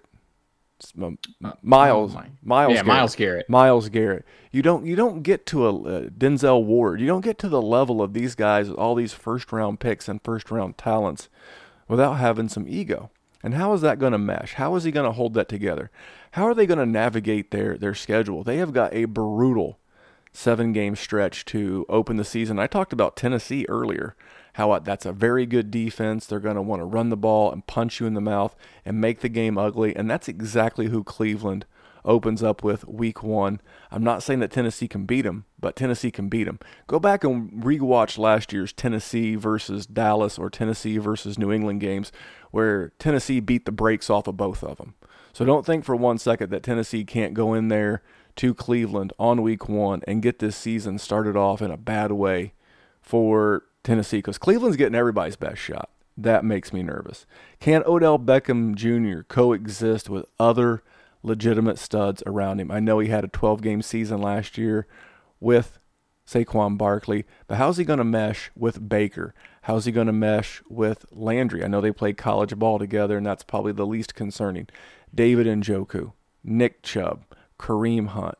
um, 1.01 1.17
Myles, 1.61 2.11
oh 2.13 2.15
my- 2.19 2.29
Myles, 2.43 2.71
Yeah, 2.71 2.75
Garrett. 2.83 2.87
Myles 2.87 3.15
Garrett. 3.15 3.49
Myles 3.49 3.89
Garrett. 3.89 4.25
You 4.51 4.61
don't 4.61 4.85
you 4.85 4.95
don't 4.95 5.21
get 5.23 5.45
to 5.47 5.65
a 5.67 5.69
uh, 5.69 6.01
Denzel 6.09 6.63
Ward. 6.65 6.99
You 6.99 7.07
don't 7.07 7.21
get 7.23 7.37
to 7.39 7.49
the 7.49 7.61
level 7.61 8.01
of 8.01 8.13
these 8.13 8.35
guys 8.35 8.69
with 8.69 8.77
all 8.77 8.93
these 8.95 9.13
first 9.13 9.51
round 9.53 9.79
picks 9.79 10.07
and 10.09 10.21
first 10.23 10.51
round 10.51 10.77
talents 10.77 11.29
without 11.87 12.13
having 12.13 12.49
some 12.49 12.65
ego. 12.67 13.09
And 13.43 13.55
how 13.55 13.73
is 13.73 13.81
that 13.81 13.99
going 13.99 14.13
to 14.13 14.17
mesh? 14.17 14.53
How 14.53 14.75
is 14.75 14.85
he 14.85 14.91
going 14.91 15.05
to 15.05 15.11
hold 15.11 15.33
that 15.33 15.49
together? 15.49 15.91
How 16.31 16.45
are 16.45 16.53
they 16.55 16.65
going 16.65 16.79
to 16.79 16.85
navigate 16.85 17.51
their 17.51 17.77
their 17.77 17.93
schedule? 17.93 18.43
They 18.43 18.57
have 18.57 18.73
got 18.73 18.93
a 18.93 19.05
brutal 19.05 19.79
seven 20.31 20.73
game 20.73 20.95
stretch 20.95 21.45
to 21.45 21.85
open 21.89 22.17
the 22.17 22.25
season. 22.25 22.57
I 22.57 22.67
talked 22.67 22.93
about 22.93 23.15
Tennessee 23.15 23.65
earlier, 23.69 24.15
how 24.53 24.71
uh, 24.71 24.79
that's 24.79 25.05
a 25.05 25.13
very 25.13 25.45
good 25.45 25.69
defense. 25.69 26.25
They're 26.25 26.39
going 26.39 26.55
to 26.55 26.61
want 26.61 26.81
to 26.81 26.85
run 26.85 27.09
the 27.09 27.17
ball 27.17 27.51
and 27.51 27.67
punch 27.67 27.99
you 27.99 28.07
in 28.07 28.15
the 28.15 28.21
mouth 28.21 28.55
and 28.85 28.99
make 28.99 29.19
the 29.19 29.29
game 29.29 29.57
ugly. 29.57 29.95
And 29.95 30.09
that's 30.09 30.27
exactly 30.27 30.87
who 30.87 31.03
Cleveland 31.03 31.65
opens 32.05 32.43
up 32.43 32.63
with 32.63 32.87
week 32.87 33.23
one. 33.23 33.61
I'm 33.91 34.03
not 34.03 34.23
saying 34.23 34.39
that 34.39 34.51
Tennessee 34.51 34.87
can 34.87 35.05
beat 35.05 35.21
them, 35.23 35.45
but 35.59 35.75
Tennessee 35.75 36.11
can 36.11 36.29
beat 36.29 36.45
them. 36.45 36.59
Go 36.87 36.99
back 36.99 37.23
and 37.23 37.51
rewatch 37.63 38.17
last 38.17 38.51
year's 38.51 38.73
Tennessee 38.73 39.35
versus 39.35 39.85
Dallas 39.85 40.37
or 40.37 40.49
Tennessee 40.49 40.97
versus 40.97 41.37
New 41.37 41.51
England 41.51 41.81
games 41.81 42.11
where 42.51 42.89
Tennessee 42.99 43.39
beat 43.39 43.65
the 43.65 43.71
brakes 43.71 44.09
off 44.09 44.27
of 44.27 44.37
both 44.37 44.63
of 44.63 44.77
them. 44.77 44.95
So 45.33 45.45
don't 45.45 45.65
think 45.65 45.83
for 45.83 45.95
one 45.95 46.17
second 46.19 46.51
that 46.51 46.63
Tennessee 46.63 47.03
can't 47.03 47.33
go 47.33 47.53
in 47.53 47.69
there 47.69 48.03
to 48.35 48.53
Cleveland 48.53 49.13
on 49.17 49.41
week 49.41 49.67
one 49.67 50.01
and 50.07 50.21
get 50.21 50.39
this 50.39 50.55
season 50.55 50.99
started 50.99 51.35
off 51.35 51.61
in 51.61 51.71
a 51.71 51.77
bad 51.77 52.11
way 52.11 52.53
for 53.01 53.63
Tennessee 53.83 54.19
because 54.19 54.37
Cleveland's 54.37 54.77
getting 54.77 54.95
everybody's 54.95 55.35
best 55.35 55.59
shot. 55.59 55.89
That 56.15 56.45
makes 56.45 56.71
me 56.71 56.83
nervous. 56.83 57.25
Can 57.59 57.83
Odell 57.85 58.19
Beckham 58.19 58.75
Jr. 58.75 59.23
coexist 59.23 60.09
with 60.09 60.25
other 60.39 60.83
legitimate 61.23 61.79
studs 61.79 62.21
around 62.25 62.59
him? 62.59 62.69
I 62.69 62.79
know 62.79 62.99
he 62.99 63.09
had 63.09 63.23
a 63.23 63.29
12 63.29 63.61
game 63.61 63.81
season 63.81 64.21
last 64.21 64.57
year 64.57 64.85
with 65.39 65.79
Saquon 66.27 66.77
Barkley, 66.77 67.25
but 67.47 67.57
how's 67.57 67.77
he 67.77 67.83
going 67.83 67.97
to 67.97 68.03
mesh 68.03 68.51
with 68.55 68.87
Baker? 68.87 69.33
How's 69.63 69.85
he 69.85 69.91
going 69.91 70.07
to 70.07 70.13
mesh 70.13 70.61
with 70.69 71.05
Landry? 71.11 71.63
I 71.63 71.67
know 71.67 71.81
they 71.81 71.91
played 71.91 72.17
college 72.17 72.55
ball 72.57 72.79
together, 72.79 73.17
and 73.17 73.25
that's 73.25 73.43
probably 73.43 73.71
the 73.71 73.85
least 73.85 74.15
concerning. 74.15 74.67
David 75.13 75.47
and 75.47 75.63
Njoku, 75.63 76.13
Nick 76.43 76.81
Chubb, 76.81 77.25
Kareem 77.59 78.07
Hunt, 78.07 78.37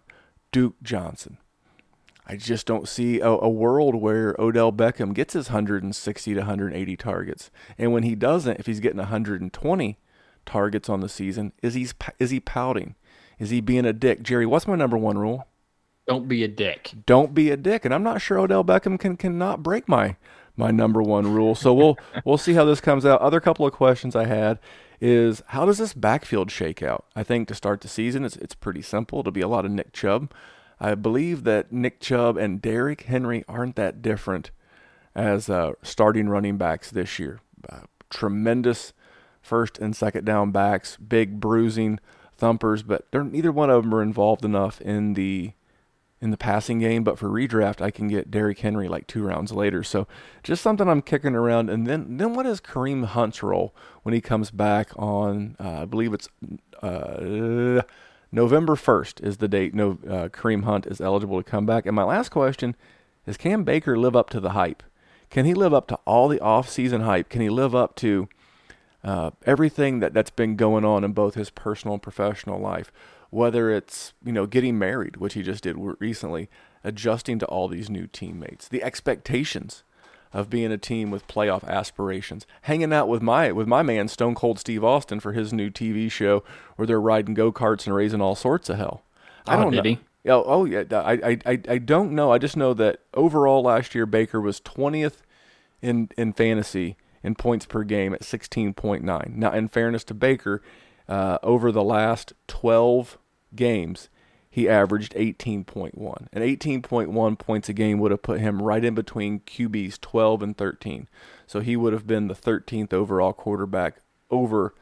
Duke 0.51 0.75
Johnson. 0.81 1.37
I 2.25 2.37
just 2.37 2.65
don't 2.65 2.87
see 2.87 3.19
a, 3.19 3.27
a 3.27 3.49
world 3.49 3.95
where 3.95 4.35
Odell 4.39 4.71
Beckham 4.71 5.13
gets 5.13 5.33
his 5.33 5.49
160 5.49 6.33
to 6.33 6.39
180 6.39 6.95
targets. 6.95 7.51
And 7.77 7.91
when 7.91 8.03
he 8.03 8.15
doesn't, 8.15 8.59
if 8.59 8.65
he's 8.65 8.79
getting 8.79 8.97
120 8.97 9.97
targets 10.45 10.89
on 10.89 11.01
the 11.01 11.09
season, 11.09 11.53
is 11.61 11.73
he 11.73 11.87
is 12.19 12.29
he 12.29 12.39
pouting? 12.39 12.95
Is 13.39 13.49
he 13.49 13.61
being 13.61 13.85
a 13.85 13.93
dick? 13.93 14.23
Jerry, 14.23 14.45
what's 14.45 14.67
my 14.67 14.75
number 14.75 14.97
one 14.97 15.17
rule? 15.17 15.47
Don't 16.07 16.27
be 16.27 16.43
a 16.43 16.47
dick. 16.47 16.91
Don't 17.05 17.33
be 17.33 17.49
a 17.49 17.57
dick. 17.57 17.85
And 17.85 17.93
I'm 17.93 18.03
not 18.03 18.21
sure 18.21 18.39
Odell 18.39 18.63
Beckham 18.63 18.99
can 18.99 19.17
cannot 19.17 19.63
break 19.63 19.87
my 19.87 20.17
my 20.55 20.71
number 20.71 21.01
one 21.01 21.33
rule. 21.33 21.55
So 21.55 21.73
we'll 21.73 21.97
we'll 22.25 22.37
see 22.37 22.53
how 22.53 22.65
this 22.65 22.81
comes 22.81 23.05
out. 23.05 23.21
Other 23.21 23.39
couple 23.39 23.65
of 23.65 23.73
questions 23.73 24.15
I 24.15 24.25
had 24.25 24.59
is 24.99 25.41
how 25.47 25.65
does 25.65 25.77
this 25.77 25.93
backfield 25.93 26.51
shake 26.51 26.81
out? 26.83 27.05
I 27.15 27.23
think 27.23 27.47
to 27.47 27.55
start 27.55 27.81
the 27.81 27.87
season, 27.87 28.25
it's 28.25 28.35
it's 28.37 28.55
pretty 28.55 28.81
simple. 28.81 29.19
It'll 29.19 29.31
be 29.31 29.41
a 29.41 29.47
lot 29.47 29.65
of 29.65 29.71
Nick 29.71 29.93
Chubb. 29.93 30.31
I 30.79 30.95
believe 30.95 31.43
that 31.43 31.71
Nick 31.71 31.99
Chubb 31.99 32.37
and 32.37 32.61
Derrick 32.61 33.03
Henry 33.03 33.45
aren't 33.47 33.75
that 33.77 34.01
different 34.01 34.51
as 35.15 35.49
uh, 35.49 35.73
starting 35.81 36.27
running 36.27 36.57
backs 36.57 36.91
this 36.91 37.19
year. 37.19 37.39
Uh, 37.69 37.81
tremendous 38.09 38.93
first 39.43 39.77
and 39.77 39.95
second 39.95 40.25
down 40.25 40.51
backs, 40.51 40.97
big 40.97 41.39
bruising 41.39 41.99
thumpers, 42.35 42.81
but 42.81 43.05
neither 43.13 43.51
one 43.51 43.69
of 43.69 43.83
them 43.83 43.93
are 43.93 44.01
involved 44.01 44.43
enough 44.43 44.81
in 44.81 45.13
the 45.13 45.51
in 46.19 46.31
the 46.31 46.37
passing 46.37 46.79
game. 46.79 47.03
But 47.03 47.19
for 47.19 47.27
redraft, 47.27 47.81
I 47.81 47.91
can 47.91 48.07
get 48.07 48.31
Derrick 48.31 48.59
Henry 48.59 48.87
like 48.87 49.05
two 49.05 49.23
rounds 49.23 49.51
later. 49.51 49.83
So 49.83 50.07
just 50.41 50.63
something 50.63 50.87
I'm 50.87 51.01
kicking 51.01 51.35
around. 51.35 51.69
And 51.69 51.85
then 51.85 52.17
then 52.17 52.33
what 52.33 52.47
is 52.47 52.61
Kareem 52.61 53.05
Hunt's 53.05 53.43
role 53.43 53.75
when 54.01 54.13
he 54.13 54.21
comes 54.21 54.49
back 54.49 54.89
on? 54.95 55.55
Uh, 55.59 55.81
I 55.81 55.85
believe 55.85 56.13
it's. 56.13 56.29
Uh, 56.81 57.83
November 58.33 58.73
1st 58.73 59.23
is 59.23 59.37
the 59.37 59.47
date 59.47 59.75
no, 59.75 59.91
uh, 60.09 60.27
Kareem 60.27 60.63
Hunt 60.63 60.87
is 60.87 60.99
eligible 60.99 61.41
to 61.41 61.47
come 61.47 61.67
back. 61.67 61.85
And 61.85 61.95
my 61.95 62.03
last 62.03 62.29
question 62.29 62.75
is 63.27 63.37
Can 63.37 63.63
Baker 63.63 63.95
live 63.95 64.15
up 64.15 64.31
to 64.31 64.39
the 64.39 64.49
hype? 64.49 64.81
Can 65.29 65.45
he 65.45 65.53
live 65.53 65.73
up 65.73 65.87
to 65.89 65.99
all 66.05 66.27
the 66.27 66.39
offseason 66.39 67.03
hype? 67.03 67.29
Can 67.29 67.41
he 67.41 67.49
live 67.49 67.75
up 67.75 67.95
to 67.97 68.27
uh, 69.03 69.31
everything 69.45 69.99
that, 69.99 70.13
that's 70.13 70.29
been 70.31 70.55
going 70.55 70.85
on 70.85 71.03
in 71.03 71.13
both 71.13 71.35
his 71.35 71.49
personal 71.49 71.93
and 71.95 72.03
professional 72.03 72.59
life? 72.59 72.91
Whether 73.29 73.71
it's, 73.71 74.13
you 74.23 74.31
know, 74.31 74.45
getting 74.45 74.77
married, 74.77 75.17
which 75.17 75.33
he 75.33 75.41
just 75.41 75.63
did 75.63 75.75
recently, 75.99 76.49
adjusting 76.83 77.39
to 77.39 77.45
all 77.47 77.67
these 77.67 77.89
new 77.89 78.05
teammates, 78.05 78.67
the 78.67 78.83
expectations 78.83 79.83
of 80.31 80.49
being 80.49 80.71
a 80.71 80.77
team 80.77 81.11
with 81.11 81.27
playoff 81.27 81.63
aspirations. 81.67 82.45
Hanging 82.63 82.91
out 82.91 83.07
with 83.07 83.21
my 83.21 83.51
with 83.51 83.67
my 83.67 83.83
man 83.83 84.07
Stone 84.07 84.35
Cold 84.35 84.59
Steve 84.59 84.83
Austin 84.83 85.19
for 85.19 85.33
his 85.33 85.53
new 85.53 85.69
TV 85.69 86.11
show 86.11 86.43
where 86.75 86.85
they're 86.87 86.99
riding 86.99 87.33
go 87.35 87.51
karts 87.51 87.85
and 87.85 87.95
raising 87.95 88.21
all 88.21 88.35
sorts 88.35 88.69
of 88.69 88.77
hell. 88.77 89.03
I 89.47 89.55
Oh, 89.55 89.61
don't 89.61 89.71
did 89.71 89.77
know. 89.77 89.81
Oh, 90.25 90.43
oh 90.45 90.65
yeah. 90.65 90.83
I, 90.91 91.13
I 91.13 91.37
I 91.45 91.59
I 91.69 91.77
don't 91.77 92.13
know. 92.13 92.31
I 92.31 92.37
just 92.39 92.57
know 92.57 92.73
that 92.73 92.99
overall 93.13 93.61
last 93.63 93.93
year 93.93 94.05
Baker 94.05 94.41
was 94.41 94.59
twentieth 94.59 95.21
in 95.81 96.09
in 96.17 96.33
fantasy 96.33 96.97
in 97.23 97.35
points 97.35 97.65
per 97.65 97.83
game 97.83 98.13
at 98.13 98.23
sixteen 98.23 98.73
point 98.73 99.03
nine. 99.03 99.33
Now, 99.37 99.51
in 99.51 99.67
fairness 99.69 100.03
to 100.05 100.13
Baker, 100.13 100.61
uh, 101.07 101.37
over 101.41 101.71
the 101.71 101.83
last 101.83 102.33
twelve 102.47 103.17
games, 103.55 104.09
he 104.49 104.69
averaged 104.69 105.13
eighteen 105.15 105.63
point 105.63 105.97
one, 105.97 106.27
and 106.33 106.43
eighteen 106.43 106.81
point 106.81 107.11
one 107.11 107.35
points 107.35 107.69
a 107.69 107.73
game 107.73 107.99
would 107.99 108.11
have 108.11 108.21
put 108.21 108.41
him 108.41 108.61
right 108.61 108.83
in 108.83 108.93
between 108.93 109.39
QBs 109.39 109.99
twelve 110.01 110.43
and 110.43 110.57
thirteen. 110.57 111.07
So 111.47 111.61
he 111.61 111.75
would 111.75 111.93
have 111.93 112.05
been 112.05 112.27
the 112.27 112.35
thirteenth 112.35 112.93
overall 112.93 113.33
quarterback 113.33 113.97
over 114.29 114.75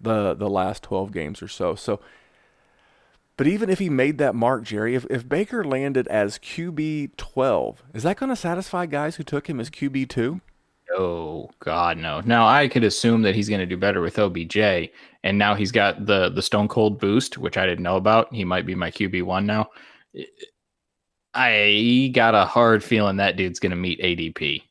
the 0.00 0.34
the 0.34 0.48
last 0.48 0.82
twelve 0.82 1.12
games 1.12 1.42
or 1.42 1.48
so. 1.48 1.74
So. 1.74 2.00
But 3.36 3.46
even 3.46 3.70
if 3.70 3.78
he 3.78 3.88
made 3.88 4.18
that 4.18 4.34
mark, 4.34 4.64
Jerry, 4.64 4.96
if, 4.96 5.06
if 5.08 5.28
Baker 5.28 5.62
landed 5.62 6.08
as 6.08 6.40
QB 6.40 7.16
12, 7.16 7.84
is 7.94 8.02
that 8.02 8.16
going 8.16 8.30
to 8.30 8.34
satisfy 8.34 8.84
guys 8.84 9.14
who 9.14 9.22
took 9.22 9.48
him 9.48 9.60
as 9.60 9.70
QB 9.70 10.08
2? 10.08 10.40
Oh 10.96 11.50
God, 11.60 11.98
no. 11.98 12.20
Now 12.20 12.46
I 12.46 12.66
could 12.68 12.84
assume 12.84 13.22
that 13.22 13.34
he's 13.34 13.48
going 13.48 13.60
to 13.60 13.66
do 13.66 13.76
better 13.76 14.00
with 14.00 14.18
OBJ, 14.18 14.56
and 15.22 15.36
now 15.38 15.54
he's 15.54 15.72
got 15.72 16.06
the 16.06 16.30
the 16.30 16.42
Stone 16.42 16.68
Cold 16.68 16.98
boost, 16.98 17.36
which 17.38 17.56
I 17.58 17.66
didn't 17.66 17.82
know 17.84 17.96
about. 17.96 18.32
He 18.32 18.44
might 18.44 18.66
be 18.66 18.74
my 18.74 18.90
QB 18.90 19.22
one 19.24 19.44
now. 19.46 19.68
I 21.34 22.10
got 22.14 22.34
a 22.34 22.44
hard 22.44 22.82
feeling 22.82 23.16
that 23.16 23.36
dude's 23.36 23.58
going 23.60 23.70
to 23.70 23.76
meet 23.76 24.00
ADP. 24.00 24.62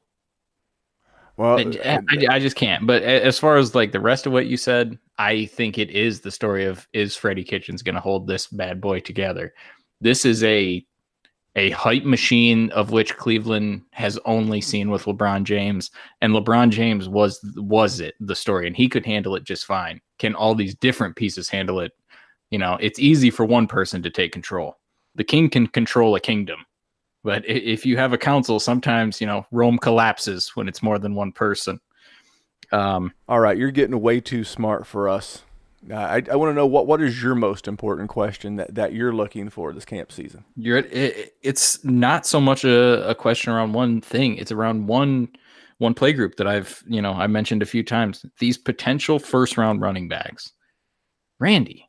Well, 1.38 1.60
I, 1.60 1.64
uh, 1.64 2.02
I- 2.10 2.36
I 2.36 2.40
just 2.40 2.56
can't. 2.56 2.88
But 2.88 3.04
as 3.04 3.38
far 3.38 3.58
as 3.58 3.76
like 3.76 3.92
the 3.92 4.00
rest 4.00 4.26
of 4.26 4.34
what 4.34 4.48
you 4.48 4.58
said, 4.58 4.98
I 5.20 5.46
think 5.46 5.78
it 5.78 5.92
is 5.92 6.20
the 6.20 6.32
story 6.32 6.66
of 6.66 6.88
is 6.94 7.16
Freddie 7.16 7.44
Kitchens 7.44 7.84
going 7.84 7.96
to 7.96 8.02
hold 8.02 8.26
this 8.28 8.48
bad 8.48 8.82
boy 8.82 9.00
together? 9.02 9.54
This 10.02 10.26
is 10.26 10.44
a 10.44 10.84
a 11.58 11.72
hype 11.72 12.04
machine 12.04 12.70
of 12.70 12.92
which 12.92 13.18
Cleveland 13.18 13.82
has 13.92 14.20
only 14.26 14.62
seen 14.62 14.92
with 14.92 15.06
LeBron 15.06 15.44
James, 15.44 15.90
and 16.22 16.32
LeBron 16.32 16.70
James 16.70 17.10
was 17.10 17.40
was 17.56 18.00
it 18.00 18.14
the 18.20 18.36
story, 18.36 18.68
and 18.68 18.78
he 18.78 18.88
could 18.88 19.06
handle 19.06 19.36
it 19.36 19.44
just 19.44 19.66
fine. 19.66 20.00
Can 20.20 20.36
all 20.36 20.54
these 20.54 20.76
different 20.76 21.16
pieces 21.16 21.50
handle 21.50 21.80
it? 21.80 21.92
You 22.52 22.60
know, 22.60 22.78
it's 22.80 23.00
easy 23.00 23.32
for 23.32 23.44
one 23.44 23.68
person 23.68 24.04
to 24.04 24.10
take 24.12 24.32
control. 24.32 24.78
The 25.16 25.24
king 25.24 25.50
can 25.50 25.66
control 25.66 26.16
a 26.16 26.20
kingdom, 26.20 26.60
but 27.24 27.44
if 27.50 27.86
you 27.86 27.98
have 27.98 28.14
a 28.14 28.20
council, 28.20 28.60
sometimes 28.60 29.20
you 29.20 29.26
know 29.26 29.46
Rome 29.52 29.80
collapses 29.80 30.56
when 30.56 30.68
it's 30.68 30.84
more 30.84 31.00
than 31.00 31.16
one 31.16 31.32
person. 31.32 31.80
Um, 32.72 33.14
all 33.28 33.40
right, 33.40 33.58
you're 33.58 33.72
getting 33.72 34.00
way 34.00 34.20
too 34.20 34.44
smart 34.44 34.86
for 34.86 35.10
us. 35.10 35.42
Uh, 35.90 35.96
I, 35.96 36.22
I 36.32 36.36
want 36.36 36.50
to 36.50 36.54
know 36.54 36.66
what, 36.66 36.88
what 36.88 37.02
is 37.02 37.22
your 37.22 37.36
most 37.36 37.68
important 37.68 38.10
question 38.10 38.58
that, 38.58 38.76
that 38.76 38.94
you're 38.94 39.14
looking 39.14 39.50
for 39.50 39.72
this 39.74 39.86
camp 39.86 40.12
season? 40.12 40.44
you're 40.56 40.80
it, 40.80 41.36
it's 41.42 41.84
not 41.84 42.26
so 42.26 42.42
much 42.42 42.64
a, 42.64 43.08
a 43.10 43.16
question 43.16 43.54
around 43.54 43.74
one 43.74 44.02
thing 44.02 44.36
it's 44.38 44.52
around 44.52 44.88
one 44.88 45.30
one 45.78 45.94
play 45.94 46.12
group 46.12 46.36
that 46.36 46.48
i've 46.48 46.84
you 46.88 47.02
know 47.02 47.14
i 47.14 47.28
mentioned 47.28 47.62
a 47.62 47.66
few 47.66 47.84
times. 47.84 48.26
These 48.40 48.58
potential 48.58 49.20
first 49.20 49.58
round 49.58 49.82
running 49.82 50.08
backs. 50.08 50.52
Randy 51.40 51.88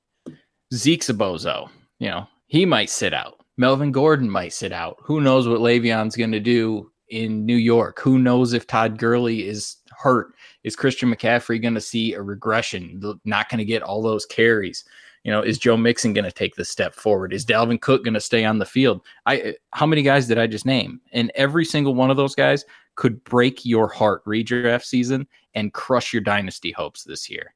zeke's 0.73 1.09
a 1.09 1.15
bozo 1.15 1.69
you 1.99 2.09
know 2.09 2.27
he 2.47 2.65
might 2.65 2.91
sit 2.91 3.13
out. 3.13 3.41
Melvin 3.57 3.91
gordon 3.91 4.31
might 4.31 4.53
sit 4.53 4.73
out. 4.73 4.97
Who 5.03 5.21
knows 5.21 5.49
what 5.49 5.61
Le'Veon's 5.61 6.17
going 6.17 6.33
to 6.33 6.41
do 6.41 6.91
in 7.09 7.45
new 7.45 7.57
york? 7.57 7.99
Who 8.01 8.19
knows 8.19 8.53
if 8.53 8.67
todd 8.67 8.99
Gurley 8.99 9.49
is 9.49 9.77
hurt 9.99 10.29
is 10.65 10.77
christian 10.77 11.13
mccaffrey 11.13 11.61
going 11.61 11.75
to 11.75 11.81
see 11.81 12.15
a 12.15 12.23
regression 12.23 13.19
not 13.25 13.49
going 13.49 13.59
to 13.59 13.65
get 13.65 13.83
all 13.83 14.03
those 14.03 14.27
carries 14.27 14.85
you 15.25 15.33
know, 15.33 15.43
is 15.43 15.59
Joe 15.59 15.77
Mixon 15.77 16.13
going 16.13 16.25
to 16.25 16.33
take 16.33 16.55
the 16.55 16.65
step 16.65 16.95
forward? 16.95 17.33
Is 17.33 17.45
Dalvin 17.45 17.81
Cook 17.81 18.05
going 18.05 18.15
to 18.15 18.21
stay 18.21 18.45
on 18.45 18.59
the 18.59 18.65
field? 18.65 19.03
I 19.27 19.57
how 19.73 19.85
many 19.85 20.03
guys 20.03 20.27
did 20.27 20.39
I 20.39 20.47
just 20.47 20.67
name? 20.67 21.01
And 21.13 21.31
every 21.35 21.65
single 21.65 21.95
one 21.95 22.11
of 22.11 22.17
those 22.17 22.35
guys 22.35 22.65
could 22.95 23.23
break 23.25 23.65
your 23.65 23.89
heart 23.89 24.25
redraft 24.25 24.85
season 24.85 25.27
and 25.55 25.75
crush 25.75 26.13
your 26.13 26.23
dynasty 26.23 26.73
hopes 26.73 27.05
this 27.05 27.29
year. 27.29 27.55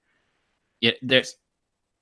It, 0.80 0.98
there's 1.02 1.36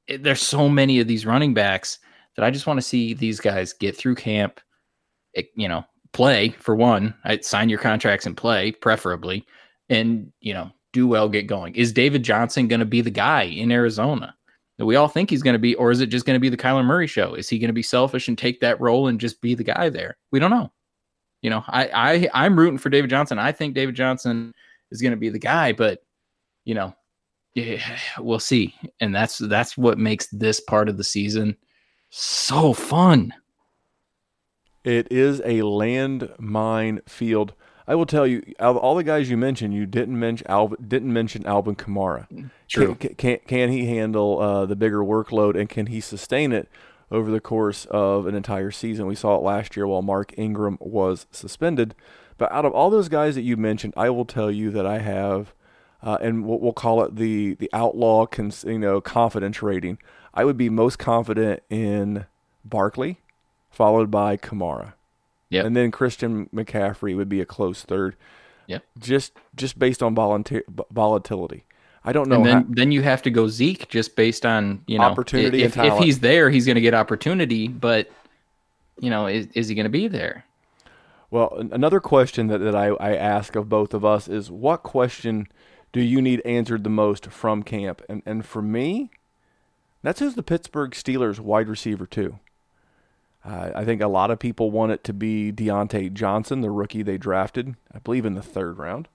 it, 0.07 0.22
there's 0.22 0.42
so 0.42 0.68
many 0.68 0.98
of 1.01 1.07
these 1.07 1.26
running 1.26 1.55
backs 1.55 1.98
that 2.36 2.44
I 2.44 2.51
just 2.51 2.66
want 2.66 2.78
to 2.78 2.82
see 2.82 3.14
these 3.14 3.40
guys 3.40 3.72
get 3.72 3.96
through 3.96 4.14
camp. 4.16 4.61
It, 5.34 5.51
you 5.55 5.68
know, 5.68 5.84
play 6.12 6.48
for 6.48 6.74
one. 6.74 7.14
I'd 7.24 7.44
sign 7.44 7.68
your 7.68 7.78
contracts 7.78 8.26
and 8.26 8.36
play, 8.36 8.72
preferably, 8.72 9.46
and 9.88 10.32
you 10.40 10.55
know, 10.55 10.72
do 10.93 11.07
well, 11.07 11.28
get 11.28 11.47
going. 11.47 11.74
Is 11.74 11.93
David 11.93 12.22
Johnson 12.22 12.68
going 12.68 12.80
to 12.80 12.86
be 12.86 13.01
the 13.01 13.11
guy 13.11 13.43
in 13.43 13.70
Arizona? 13.70 14.34
that 14.80 14.86
we 14.86 14.97
all 14.97 15.09
think 15.09 15.28
he's 15.28 15.43
going 15.43 15.53
to 15.53 15.59
be, 15.59 15.74
or 15.74 15.91
is 15.91 16.01
it 16.01 16.07
just 16.07 16.24
going 16.24 16.36
to 16.36 16.41
be 16.41 16.49
the 16.49 16.57
Kyler 16.57 16.82
Murray 16.82 17.07
show? 17.07 17.34
Is 17.34 17.51
he 17.51 17.59
going 17.59 17.68
to 17.68 17.74
be 17.74 17.82
selfish 17.82 18.28
and 18.28 18.38
take 18.38 18.61
that 18.61 18.80
role 18.80 19.09
and 19.09 19.20
just 19.20 19.43
be 19.43 19.55
the 19.55 19.62
guy 19.62 19.91
there? 19.91 20.16
We 20.30 20.38
don't 20.38 20.51
know. 20.51 20.72
You 21.43 21.51
know, 21.51 21.62
I, 21.68 21.91
I 21.93 22.28
I'm 22.32 22.59
rooting 22.59 22.78
for 22.78 22.88
David 22.88 23.11
Johnson. 23.11 23.38
I 23.38 23.53
think 23.53 23.74
David 23.74 23.95
Johnson 23.95 24.55
is 24.91 25.03
going 25.03 25.11
to 25.11 25.18
be 25.18 25.28
the 25.28 25.38
guy, 25.38 25.72
but 25.72 26.03
you 26.64 26.74
know, 26.74 26.95
yeah, 27.55 27.99
we'll 28.18 28.38
see. 28.38 28.74
And 29.01 29.14
that's 29.14 29.36
that's 29.36 29.76
what 29.76 29.99
makes 29.99 30.28
this 30.28 30.61
part 30.61 30.88
of 30.88 30.97
the 30.97 31.05
season 31.05 31.59
so 32.09 32.72
fun. 32.72 33.34
It 34.82 35.12
is 35.12 35.41
a 35.41 35.61
landmine 35.61 37.07
field. 37.07 37.53
I 37.91 37.97
will 37.97 38.07
tell 38.07 38.24
you, 38.24 38.41
out 38.61 38.70
of 38.70 38.76
all 38.76 38.95
the 38.95 39.03
guys 39.03 39.28
you 39.28 39.36
mentioned, 39.36 39.74
you 39.74 39.84
didn't 39.84 40.16
mention 40.16 40.47
Alvin, 40.47 40.78
didn't 40.86 41.12
mention 41.12 41.45
Alvin 41.45 41.74
Kamara. 41.74 42.28
True. 42.68 42.95
Can, 42.95 43.16
can, 43.16 43.38
can 43.49 43.72
he 43.72 43.86
handle 43.86 44.38
uh, 44.38 44.64
the 44.64 44.76
bigger 44.76 45.01
workload 45.01 45.59
and 45.59 45.68
can 45.68 45.86
he 45.86 46.01
sustain 46.01 46.53
it 46.53 46.68
over 47.11 47.32
the 47.32 47.41
course 47.41 47.86
of 47.86 48.28
an 48.28 48.36
entire 48.36 48.70
season? 48.70 49.07
We 49.07 49.16
saw 49.16 49.34
it 49.34 49.43
last 49.43 49.74
year 49.74 49.88
while 49.88 50.03
Mark 50.03 50.32
Ingram 50.38 50.78
was 50.80 51.26
suspended. 51.32 51.97
But 52.38 52.53
out 52.53 52.64
of 52.64 52.72
all 52.72 52.91
those 52.91 53.09
guys 53.09 53.34
that 53.34 53.43
you 53.43 53.57
mentioned, 53.57 53.93
I 53.97 54.09
will 54.11 54.24
tell 54.24 54.53
you 54.53 54.70
that 54.70 54.86
I 54.86 54.99
have, 54.99 55.53
uh, 56.01 56.16
and 56.20 56.47
we'll, 56.47 56.61
we'll 56.61 56.72
call 56.72 57.03
it 57.03 57.16
the 57.16 57.55
the 57.55 57.70
outlaw, 57.72 58.24
cons, 58.24 58.64
you 58.64 58.78
know, 58.78 59.01
confidence 59.01 59.64
rating. 59.64 59.99
I 60.32 60.45
would 60.45 60.57
be 60.57 60.70
most 60.70 61.01
confident 61.01 61.64
in 61.68 62.26
Barkley, 62.64 63.18
followed 63.68 64.12
by 64.12 64.36
Kamara. 64.36 64.93
Yep. 65.51 65.66
And 65.66 65.76
then 65.76 65.90
Christian 65.90 66.46
McCaffrey 66.55 67.16
would 67.16 67.28
be 67.28 67.40
a 67.40 67.46
close 67.46 67.82
third. 67.82 68.16
Yep. 68.68 68.84
Just 68.98 69.32
just 69.57 69.78
based 69.78 70.03
on 70.03 70.14
volunteer, 70.14 70.62
volatility. 70.90 71.64
I 72.05 72.12
don't 72.12 72.28
know. 72.28 72.36
and 72.36 72.46
then 72.46 72.57
how- 72.57 72.66
then 72.68 72.92
you 72.92 73.03
have 73.03 73.22
to 73.22 73.30
go 73.30 73.48
Zeke 73.48 73.88
just 73.88 74.16
based 74.16 74.46
on 74.46 74.82
you 74.86 74.98
know 74.98 75.05
Opportunity 75.05 75.62
If, 75.62 75.76
if 75.76 75.98
he's 75.98 76.20
there, 76.20 76.51
he's 76.51 76.64
going 76.66 76.76
to 76.76 76.80
get 76.80 76.94
opportunity, 76.94 77.68
but 77.68 78.11
you 79.01 79.11
know, 79.11 79.26
is, 79.26 79.48
is 79.55 79.68
he 79.68 79.74
going 79.74 79.84
to 79.84 79.90
be 79.90 80.09
there? 80.09 80.44
Well, 81.30 81.57
another 81.72 82.01
question 82.01 82.48
that, 82.48 82.59
that 82.59 82.74
I, 82.74 82.88
I 82.88 83.14
ask 83.14 83.55
of 83.57 83.68
both 83.68 83.94
of 83.94 84.05
us 84.05 84.28
is 84.28 84.51
what 84.51 84.82
question 84.82 85.46
do 85.92 86.01
you 86.01 86.20
need 86.20 86.40
answered 86.44 86.84
the 86.84 86.90
most 86.90 87.26
from 87.30 87.62
camp? 87.62 88.03
And 88.09 88.22
and 88.24 88.46
for 88.46 88.62
me, 88.62 89.11
that's 90.03 90.20
who's 90.20 90.34
the 90.34 90.42
Pittsburgh 90.42 90.92
Steelers 90.92 91.40
wide 91.40 91.68
receiver 91.68 92.07
too. 92.07 92.38
Uh, 93.45 93.70
I 93.74 93.84
think 93.84 94.03
a 94.03 94.09
lot 94.09 94.30
of 94.30 94.38
people 94.38 94.70
want 94.70 94.93
it 94.93 95.03
to 95.05 95.12
be 95.12 95.53
Diontae 95.53 96.12
Johnson, 96.12 96.61
the 96.61 96.70
rookie 96.70 97.03
they 97.03 97.16
drafted, 97.16 97.74
I 97.93 97.99
believe 97.99 98.26
in 98.26 98.34
the 98.34 98.43
third 98.43 98.78
round. 98.78 99.09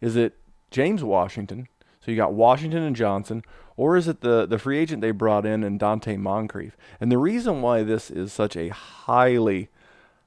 Is 0.00 0.16
it 0.16 0.36
James 0.70 1.04
Washington? 1.04 1.68
So 2.00 2.10
you 2.10 2.16
got 2.16 2.32
Washington 2.32 2.82
and 2.82 2.96
Johnson, 2.96 3.42
or 3.76 3.96
is 3.96 4.08
it 4.08 4.20
the 4.20 4.46
the 4.46 4.58
free 4.58 4.78
agent 4.78 5.02
they 5.02 5.10
brought 5.10 5.46
in 5.46 5.62
and 5.62 5.78
Donte 5.78 6.18
Moncrief? 6.18 6.76
And 7.00 7.12
the 7.12 7.18
reason 7.18 7.60
why 7.62 7.82
this 7.82 8.10
is 8.10 8.32
such 8.32 8.56
a 8.56 8.68
highly 8.68 9.68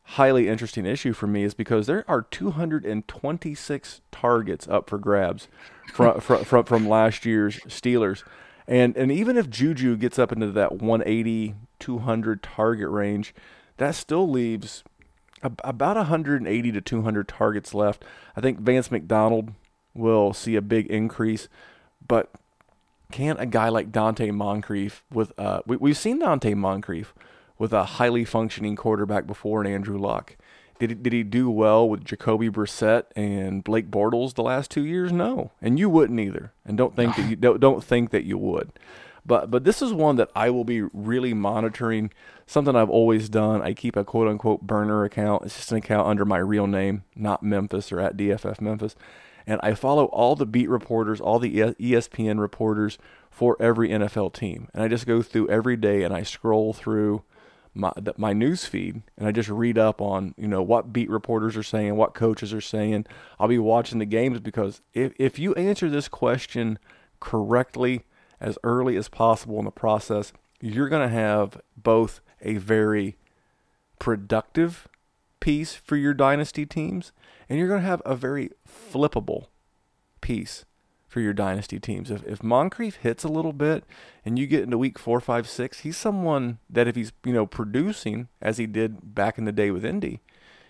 highly 0.03 0.47
interesting 0.47 0.85
issue 0.85 1.13
for 1.13 1.27
me 1.27 1.43
is 1.43 1.53
because 1.53 1.87
there 1.87 2.03
are 2.07 2.23
226 2.23 4.01
targets 4.11 4.67
up 4.67 4.89
for 4.89 4.97
grabs 4.97 5.47
from 5.93 6.19
from, 6.21 6.43
from, 6.43 6.65
from 6.65 6.87
last 6.87 7.25
year's 7.25 7.59
Steelers. 7.61 8.23
And 8.67 8.95
and 8.95 9.11
even 9.11 9.37
if 9.37 9.49
Juju 9.49 9.97
gets 9.97 10.19
up 10.19 10.31
into 10.31 10.51
that 10.51 10.73
180 10.73 11.55
200 11.81 12.41
target 12.41 12.89
range, 12.89 13.35
that 13.77 13.95
still 13.95 14.29
leaves 14.29 14.83
ab- 15.43 15.59
about 15.63 15.97
180 15.97 16.71
to 16.71 16.81
200 16.81 17.27
targets 17.27 17.73
left. 17.73 18.05
I 18.37 18.41
think 18.41 18.59
Vance 18.59 18.89
McDonald 18.89 19.53
will 19.93 20.33
see 20.33 20.55
a 20.55 20.61
big 20.61 20.87
increase, 20.87 21.49
but 22.07 22.31
can't 23.11 23.41
a 23.41 23.45
guy 23.45 23.67
like 23.67 23.91
Donte 23.91 24.31
Moncrief 24.33 25.03
with 25.11 25.33
uh 25.37 25.61
we, 25.67 25.75
we've 25.75 25.97
seen 25.97 26.21
Donte 26.21 26.55
Moncrief 26.55 27.13
with 27.57 27.73
a 27.73 27.83
highly 27.83 28.23
functioning 28.23 28.75
quarterback 28.75 29.27
before 29.27 29.63
in 29.63 29.71
Andrew 29.71 29.97
Luck. 29.97 30.37
Did 30.79 30.89
he, 30.89 30.95
did 30.95 31.13
he 31.13 31.21
do 31.21 31.51
well 31.51 31.87
with 31.87 32.03
Jacoby 32.03 32.49
Brissett 32.49 33.03
and 33.15 33.63
Blake 33.63 33.91
Bortles 33.91 34.33
the 34.33 34.41
last 34.41 34.71
two 34.71 34.83
years? 34.83 35.11
No, 35.11 35.51
and 35.61 35.77
you 35.77 35.87
wouldn't 35.87 36.19
either. 36.19 36.53
And 36.65 36.75
don't 36.75 36.95
think 36.95 37.15
that 37.17 37.29
you 37.29 37.35
don't, 37.35 37.59
don't 37.59 37.83
think 37.83 38.09
that 38.09 38.23
you 38.23 38.37
would. 38.39 38.71
But 39.25 39.51
but 39.51 39.63
this 39.63 39.81
is 39.81 39.93
one 39.93 40.15
that 40.15 40.31
I 40.35 40.49
will 40.49 40.63
be 40.63 40.81
really 40.81 41.33
monitoring. 41.33 42.11
Something 42.45 42.75
I've 42.75 42.89
always 42.89 43.29
done. 43.29 43.61
I 43.61 43.73
keep 43.73 43.95
a 43.95 44.03
quote 44.03 44.27
unquote 44.27 44.61
burner 44.61 45.03
account. 45.03 45.43
It's 45.43 45.55
just 45.55 45.71
an 45.71 45.77
account 45.77 46.07
under 46.07 46.25
my 46.25 46.39
real 46.39 46.67
name, 46.67 47.03
not 47.15 47.43
Memphis 47.43 47.91
or 47.91 47.99
at 47.99 48.17
DFF 48.17 48.59
Memphis. 48.59 48.95
And 49.47 49.59
I 49.63 49.73
follow 49.73 50.05
all 50.05 50.35
the 50.35 50.45
beat 50.45 50.69
reporters, 50.69 51.19
all 51.19 51.39
the 51.39 51.51
ESPN 51.51 52.39
reporters 52.39 52.97
for 53.29 53.57
every 53.59 53.89
NFL 53.89 54.33
team. 54.33 54.67
And 54.73 54.83
I 54.83 54.87
just 54.87 55.07
go 55.07 55.21
through 55.21 55.49
every 55.49 55.75
day 55.75 56.03
and 56.03 56.13
I 56.13 56.23
scroll 56.23 56.73
through 56.73 57.23
my 57.73 57.91
my 58.17 58.33
news 58.33 58.65
feed 58.65 59.01
and 59.17 59.27
I 59.27 59.31
just 59.31 59.47
read 59.47 59.77
up 59.77 60.01
on 60.01 60.33
you 60.37 60.47
know 60.47 60.61
what 60.61 60.91
beat 60.91 61.09
reporters 61.09 61.55
are 61.55 61.63
saying, 61.63 61.95
what 61.95 62.13
coaches 62.13 62.53
are 62.53 62.61
saying. 62.61 63.05
I'll 63.39 63.47
be 63.47 63.57
watching 63.57 63.99
the 63.99 64.05
games 64.05 64.39
because 64.39 64.81
if 64.93 65.13
if 65.17 65.39
you 65.39 65.53
answer 65.55 65.89
this 65.89 66.07
question 66.07 66.79
correctly 67.19 68.03
as 68.41 68.57
early 68.63 68.97
as 68.97 69.07
possible 69.07 69.59
in 69.59 69.65
the 69.65 69.71
process, 69.71 70.33
you're 70.59 70.89
going 70.89 71.07
to 71.07 71.15
have 71.15 71.61
both 71.77 72.19
a 72.41 72.55
very 72.55 73.15
productive 73.99 74.87
piece 75.39 75.75
for 75.75 75.95
your 75.95 76.13
dynasty 76.13 76.65
teams 76.65 77.11
and 77.47 77.57
you're 77.57 77.67
going 77.67 77.81
to 77.81 77.87
have 77.87 78.01
a 78.03 78.15
very 78.15 78.49
flippable 78.67 79.45
piece 80.21 80.65
for 81.07 81.19
your 81.19 81.33
dynasty 81.33 81.79
teams. 81.79 82.09
If, 82.09 82.25
if 82.25 82.41
Moncrief 82.41 82.95
hits 82.97 83.23
a 83.23 83.29
little 83.29 83.53
bit 83.53 83.83
and 84.25 84.39
you 84.39 84.47
get 84.47 84.63
into 84.63 84.77
week 84.77 84.97
four, 84.97 85.19
five, 85.19 85.47
six, 85.47 85.79
he's 85.79 85.97
someone 85.97 86.59
that 86.69 86.87
if 86.87 86.95
he's, 86.95 87.11
you 87.25 87.33
know, 87.33 87.45
producing 87.45 88.29
as 88.41 88.57
he 88.57 88.65
did 88.65 89.13
back 89.13 89.37
in 89.37 89.45
the 89.45 89.51
day 89.51 89.71
with 89.71 89.85
Indy, 89.85 90.21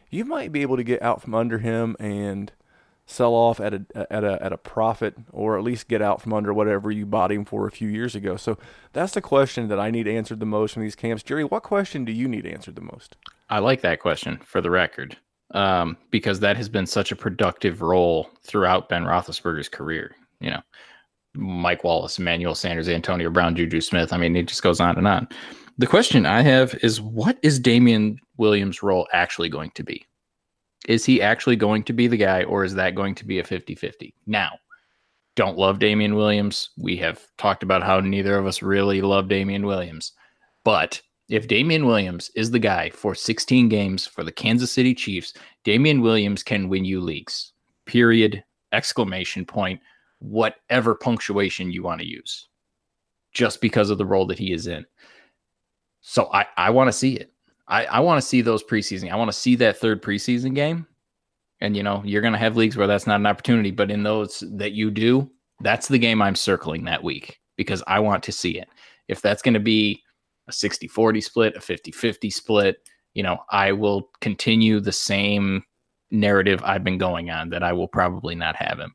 you 0.09 0.25
might 0.25 0.51
be 0.51 0.61
able 0.61 0.77
to 0.77 0.83
get 0.83 1.01
out 1.01 1.21
from 1.21 1.35
under 1.35 1.59
him 1.59 1.95
and 1.99 2.51
sell 3.11 3.33
off 3.33 3.59
at 3.59 3.73
a 3.73 4.07
at 4.11 4.23
a 4.23 4.41
at 4.43 4.53
a 4.53 4.57
profit 4.57 5.15
or 5.31 5.57
at 5.57 5.63
least 5.63 5.87
get 5.87 6.01
out 6.01 6.21
from 6.21 6.33
under 6.33 6.53
whatever 6.53 6.89
you 6.91 7.05
bought 7.05 7.31
him 7.31 7.45
for 7.45 7.67
a 7.67 7.71
few 7.71 7.89
years 7.89 8.15
ago. 8.15 8.37
So 8.37 8.57
that's 8.93 9.13
the 9.13 9.21
question 9.21 9.67
that 9.67 9.79
I 9.79 9.91
need 9.91 10.07
answered 10.07 10.39
the 10.39 10.45
most 10.45 10.73
from 10.73 10.83
these 10.83 10.95
camps. 10.95 11.23
Jerry, 11.23 11.43
what 11.43 11.63
question 11.63 12.05
do 12.05 12.11
you 12.11 12.27
need 12.27 12.45
answered 12.45 12.75
the 12.75 12.81
most? 12.81 13.17
I 13.49 13.59
like 13.59 13.81
that 13.81 13.99
question 13.99 14.39
for 14.45 14.61
the 14.61 14.71
record 14.71 15.17
um, 15.53 15.97
because 16.09 16.39
that 16.39 16.57
has 16.57 16.69
been 16.69 16.85
such 16.85 17.11
a 17.11 17.15
productive 17.15 17.81
role 17.81 18.29
throughout 18.43 18.89
Ben 18.89 19.03
Roethlisberger's 19.03 19.69
career. 19.69 20.15
You 20.39 20.51
know, 20.51 20.61
Mike 21.33 21.83
Wallace, 21.83 22.17
Emmanuel 22.17 22.55
Sanders, 22.55 22.89
Antonio 22.89 23.29
Brown, 23.29 23.55
Juju 23.55 23.81
Smith. 23.81 24.13
I 24.13 24.17
mean, 24.17 24.35
it 24.35 24.47
just 24.47 24.63
goes 24.63 24.79
on 24.79 24.97
and 24.97 25.07
on. 25.07 25.27
The 25.77 25.87
question 25.87 26.25
I 26.25 26.41
have 26.41 26.75
is 26.81 27.01
what 27.01 27.37
is 27.41 27.59
Damien 27.59 28.17
Williams' 28.37 28.83
role 28.83 29.07
actually 29.13 29.49
going 29.49 29.71
to 29.71 29.83
be? 29.83 30.05
Is 30.87 31.05
he 31.05 31.21
actually 31.21 31.55
going 31.55 31.83
to 31.83 31.93
be 31.93 32.07
the 32.07 32.17
guy, 32.17 32.43
or 32.43 32.63
is 32.63 32.73
that 32.75 32.95
going 32.95 33.15
to 33.15 33.25
be 33.25 33.39
a 33.39 33.43
50 33.43 33.75
50? 33.75 34.15
Now, 34.25 34.51
don't 35.35 35.57
love 35.57 35.79
Damien 35.79 36.15
Williams. 36.15 36.71
We 36.77 36.97
have 36.97 37.25
talked 37.37 37.63
about 37.63 37.83
how 37.83 37.99
neither 37.99 38.37
of 38.37 38.45
us 38.45 38.61
really 38.61 39.01
love 39.01 39.27
Damien 39.27 39.65
Williams. 39.65 40.13
But 40.63 41.01
if 41.29 41.47
Damien 41.47 41.85
Williams 41.85 42.29
is 42.35 42.51
the 42.51 42.59
guy 42.59 42.89
for 42.89 43.15
16 43.15 43.69
games 43.69 44.05
for 44.05 44.23
the 44.23 44.31
Kansas 44.31 44.71
City 44.71 44.93
Chiefs, 44.93 45.33
Damien 45.63 46.01
Williams 46.01 46.43
can 46.43 46.67
win 46.67 46.83
you 46.83 46.99
leagues. 46.99 47.53
Period. 47.85 48.43
Exclamation 48.73 49.45
point. 49.45 49.79
Whatever 50.19 50.95
punctuation 50.95 51.71
you 51.71 51.83
want 51.83 52.01
to 52.01 52.07
use, 52.07 52.47
just 53.33 53.61
because 53.61 53.89
of 53.89 53.97
the 53.97 54.05
role 54.05 54.27
that 54.27 54.37
he 54.37 54.51
is 54.51 54.67
in. 54.67 54.85
So 56.01 56.29
I, 56.33 56.45
I 56.57 56.69
want 56.69 56.89
to 56.89 56.93
see 56.93 57.15
it. 57.15 57.30
I, 57.71 57.85
I 57.85 57.99
want 58.01 58.21
to 58.21 58.27
see 58.27 58.41
those 58.41 58.63
preseason. 58.63 59.09
I 59.09 59.15
want 59.15 59.31
to 59.31 59.37
see 59.37 59.55
that 59.55 59.77
third 59.77 60.03
preseason 60.03 60.53
game. 60.53 60.85
And 61.61 61.77
you 61.77 61.83
know, 61.83 62.03
you're 62.03 62.21
gonna 62.21 62.37
have 62.37 62.57
leagues 62.57 62.75
where 62.75 62.87
that's 62.87 63.07
not 63.07 63.19
an 63.19 63.25
opportunity, 63.25 63.71
but 63.71 63.89
in 63.89 64.03
those 64.03 64.43
that 64.51 64.73
you 64.73 64.91
do, 64.91 65.29
that's 65.61 65.87
the 65.87 65.99
game 65.99 66.21
I'm 66.21 66.35
circling 66.35 66.83
that 66.85 67.03
week 67.03 67.39
because 67.55 67.81
I 67.87 67.99
want 67.99 68.23
to 68.23 68.31
see 68.31 68.59
it. 68.59 68.67
If 69.07 69.21
that's 69.21 69.41
gonna 69.41 69.59
be 69.59 70.01
a 70.47 70.51
60 70.51 70.87
40 70.87 71.21
split, 71.21 71.55
a 71.55 71.61
50 71.61 71.91
50 71.91 72.29
split, 72.29 72.77
you 73.13 73.23
know, 73.23 73.37
I 73.51 73.71
will 73.71 74.09
continue 74.21 74.79
the 74.79 74.91
same 74.91 75.63
narrative 76.09 76.61
I've 76.63 76.83
been 76.83 76.97
going 76.97 77.29
on 77.29 77.49
that 77.51 77.63
I 77.63 77.73
will 77.73 77.87
probably 77.87 78.35
not 78.35 78.55
have 78.57 78.79
him. 78.79 78.93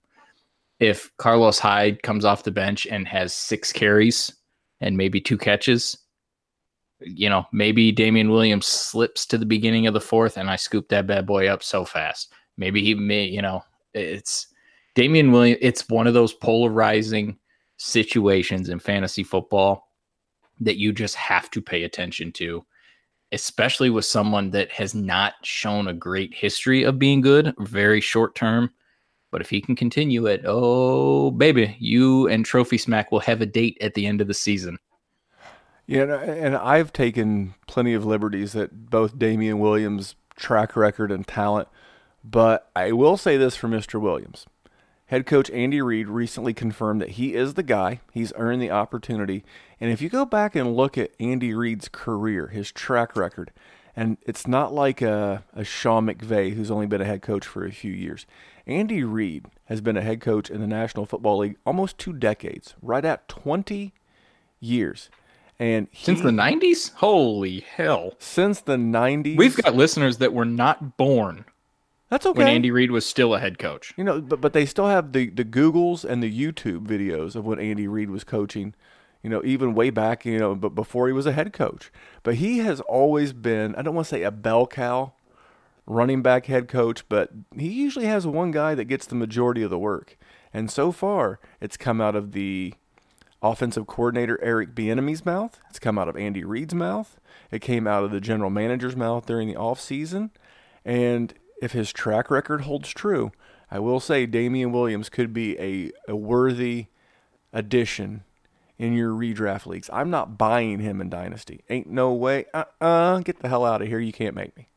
If 0.80 1.10
Carlos 1.16 1.58
Hyde 1.58 2.02
comes 2.02 2.26
off 2.26 2.42
the 2.42 2.50
bench 2.50 2.86
and 2.86 3.08
has 3.08 3.32
six 3.32 3.72
carries 3.72 4.34
and 4.80 4.96
maybe 4.96 5.20
two 5.20 5.38
catches, 5.38 5.96
you 7.00 7.28
know, 7.28 7.46
maybe 7.52 7.92
Damien 7.92 8.30
Williams 8.30 8.66
slips 8.66 9.26
to 9.26 9.38
the 9.38 9.46
beginning 9.46 9.86
of 9.86 9.94
the 9.94 10.00
fourth 10.00 10.36
and 10.36 10.48
I 10.48 10.56
scoop 10.56 10.88
that 10.88 11.06
bad 11.06 11.26
boy 11.26 11.48
up 11.48 11.62
so 11.62 11.84
fast. 11.84 12.32
Maybe 12.56 12.82
he 12.82 12.94
may, 12.94 13.24
you 13.24 13.42
know, 13.42 13.62
it's 13.92 14.48
Damien 14.94 15.30
Williams. 15.30 15.58
It's 15.60 15.88
one 15.88 16.06
of 16.06 16.14
those 16.14 16.32
polarizing 16.32 17.38
situations 17.76 18.70
in 18.70 18.78
fantasy 18.78 19.22
football 19.22 19.90
that 20.60 20.78
you 20.78 20.92
just 20.92 21.14
have 21.16 21.50
to 21.50 21.60
pay 21.60 21.84
attention 21.84 22.32
to, 22.32 22.64
especially 23.32 23.90
with 23.90 24.06
someone 24.06 24.50
that 24.50 24.72
has 24.72 24.94
not 24.94 25.34
shown 25.42 25.88
a 25.88 25.94
great 25.94 26.32
history 26.32 26.82
of 26.82 26.98
being 26.98 27.20
good, 27.20 27.54
very 27.58 28.00
short 28.00 28.34
term. 28.34 28.70
But 29.30 29.42
if 29.42 29.50
he 29.50 29.60
can 29.60 29.76
continue 29.76 30.26
it, 30.26 30.42
oh 30.46 31.30
baby, 31.30 31.76
you 31.78 32.26
and 32.28 32.44
Trophy 32.44 32.78
Smack 32.78 33.12
will 33.12 33.20
have 33.20 33.42
a 33.42 33.46
date 33.46 33.76
at 33.82 33.92
the 33.92 34.06
end 34.06 34.22
of 34.22 34.28
the 34.28 34.34
season. 34.34 34.78
Yeah, 35.86 36.02
and- 36.20 36.56
I've 36.56 36.92
taken 36.92 37.54
plenty 37.66 37.94
of 37.94 38.04
liberties 38.04 38.56
at 38.56 38.90
both 38.90 39.18
Damien 39.18 39.58
Williams' 39.58 40.16
track 40.34 40.76
record 40.76 41.10
and 41.12 41.26
talent, 41.26 41.68
but 42.24 42.70
I 42.74 42.92
will 42.92 43.16
say 43.16 43.36
this 43.36 43.56
for 43.56 43.68
Mr. 43.68 44.00
Williams. 44.00 44.46
Head 45.06 45.24
coach 45.24 45.48
Andy 45.50 45.80
Reid 45.80 46.08
recently 46.08 46.52
confirmed 46.52 47.00
that 47.00 47.10
he 47.10 47.34
is 47.34 47.54
the 47.54 47.62
guy. 47.62 48.00
He's 48.12 48.32
earned 48.34 48.60
the 48.60 48.72
opportunity. 48.72 49.44
And 49.80 49.92
if 49.92 50.02
you 50.02 50.08
go 50.08 50.24
back 50.24 50.56
and 50.56 50.76
look 50.76 50.98
at 50.98 51.12
Andy 51.20 51.54
Reid's 51.54 51.88
career, 51.88 52.48
his 52.48 52.72
track 52.72 53.14
record, 53.14 53.52
and 53.94 54.18
it's 54.22 54.48
not 54.48 54.74
like 54.74 55.00
a, 55.00 55.44
a 55.54 55.62
Sean 55.62 56.06
McVay 56.06 56.54
who's 56.54 56.72
only 56.72 56.86
been 56.86 57.00
a 57.00 57.04
head 57.06 57.22
coach 57.22 57.46
for 57.46 57.64
a 57.64 57.70
few 57.70 57.92
years. 57.92 58.26
Andy 58.66 59.04
Reid 59.04 59.46
has 59.66 59.80
been 59.80 59.96
a 59.96 60.02
head 60.02 60.20
coach 60.20 60.50
in 60.50 60.60
the 60.60 60.66
National 60.66 61.06
Football 61.06 61.38
League 61.38 61.56
almost 61.64 61.98
two 61.98 62.12
decades, 62.12 62.74
right 62.82 63.04
at 63.04 63.28
20 63.28 63.94
years. 64.58 65.08
And 65.58 65.88
he, 65.90 66.04
Since 66.04 66.20
the 66.20 66.30
90s? 66.30 66.92
Holy 66.94 67.60
hell. 67.60 68.14
since 68.18 68.60
the 68.60 68.76
90s, 68.76 69.36
We've 69.36 69.56
got 69.56 69.74
listeners 69.74 70.18
that 70.18 70.32
were 70.32 70.44
not 70.44 70.96
born 70.96 71.44
that's 72.08 72.24
okay. 72.26 72.38
when 72.38 72.46
Andy 72.48 72.70
Reid 72.70 72.90
was 72.90 73.04
still 73.04 73.34
a 73.34 73.40
head 73.40 73.58
coach. 73.58 73.92
You 73.96 74.04
know, 74.04 74.20
but 74.20 74.40
but 74.40 74.52
they 74.52 74.64
still 74.66 74.86
have 74.86 75.12
the 75.12 75.28
the 75.30 75.44
Googles 75.44 76.04
and 76.04 76.22
the 76.22 76.30
YouTube 76.30 76.86
videos 76.86 77.34
of 77.34 77.44
when 77.44 77.58
Andy 77.58 77.88
Reid 77.88 78.10
was 78.10 78.22
coaching. 78.24 78.74
You 79.22 79.30
know, 79.30 79.42
even 79.44 79.74
way 79.74 79.90
back, 79.90 80.24
you 80.24 80.38
know, 80.38 80.54
but 80.54 80.70
before 80.76 81.08
he 81.08 81.12
was 81.12 81.26
a 81.26 81.32
head 81.32 81.52
coach. 81.52 81.90
But 82.22 82.36
he 82.36 82.58
has 82.58 82.80
always 82.82 83.32
been, 83.32 83.74
I 83.74 83.82
don't 83.82 83.94
want 83.94 84.06
to 84.06 84.14
say 84.14 84.22
a 84.22 84.30
bell 84.30 84.68
cow 84.68 85.14
running 85.84 86.22
back 86.22 86.46
head 86.46 86.68
coach, 86.68 87.04
but 87.08 87.30
he 87.56 87.68
usually 87.68 88.06
has 88.06 88.24
one 88.24 88.52
guy 88.52 88.76
that 88.76 88.84
gets 88.84 89.04
the 89.06 89.16
majority 89.16 89.62
of 89.62 89.70
the 89.70 89.78
work. 89.80 90.16
And 90.52 90.70
so 90.70 90.92
far, 90.92 91.40
it's 91.60 91.76
come 91.76 92.00
out 92.00 92.14
of 92.14 92.32
the 92.32 92.74
offensive 93.42 93.86
coordinator 93.86 94.38
Eric 94.42 94.74
Bieniemy's 94.74 95.24
mouth. 95.24 95.60
It's 95.70 95.78
come 95.78 95.98
out 95.98 96.08
of 96.08 96.16
Andy 96.16 96.44
Reid's 96.44 96.74
mouth. 96.74 97.18
It 97.50 97.60
came 97.60 97.86
out 97.86 98.04
of 98.04 98.10
the 98.10 98.20
general 98.20 98.50
manager's 98.50 98.96
mouth 98.96 99.26
during 99.26 99.48
the 99.48 99.54
offseason. 99.54 100.30
And 100.84 101.34
if 101.62 101.72
his 101.72 101.92
track 101.92 102.30
record 102.30 102.62
holds 102.62 102.90
true, 102.90 103.32
I 103.70 103.78
will 103.78 104.00
say 104.00 104.26
Damien 104.26 104.72
Williams 104.72 105.08
could 105.08 105.32
be 105.32 105.58
a, 105.58 105.92
a 106.08 106.16
worthy 106.16 106.86
addition 107.52 108.24
in 108.78 108.92
your 108.92 109.12
redraft 109.12 109.66
leagues. 109.66 109.88
I'm 109.92 110.10
not 110.10 110.36
buying 110.36 110.80
him 110.80 111.00
in 111.00 111.08
Dynasty. 111.08 111.64
Ain't 111.70 111.88
no 111.88 112.12
way. 112.12 112.44
Uh 112.52 112.64
uh 112.80 113.18
Get 113.20 113.40
the 113.40 113.48
hell 113.48 113.64
out 113.64 113.82
of 113.82 113.88
here. 113.88 113.98
You 113.98 114.12
can't 114.12 114.34
make 114.34 114.56
me. 114.56 114.68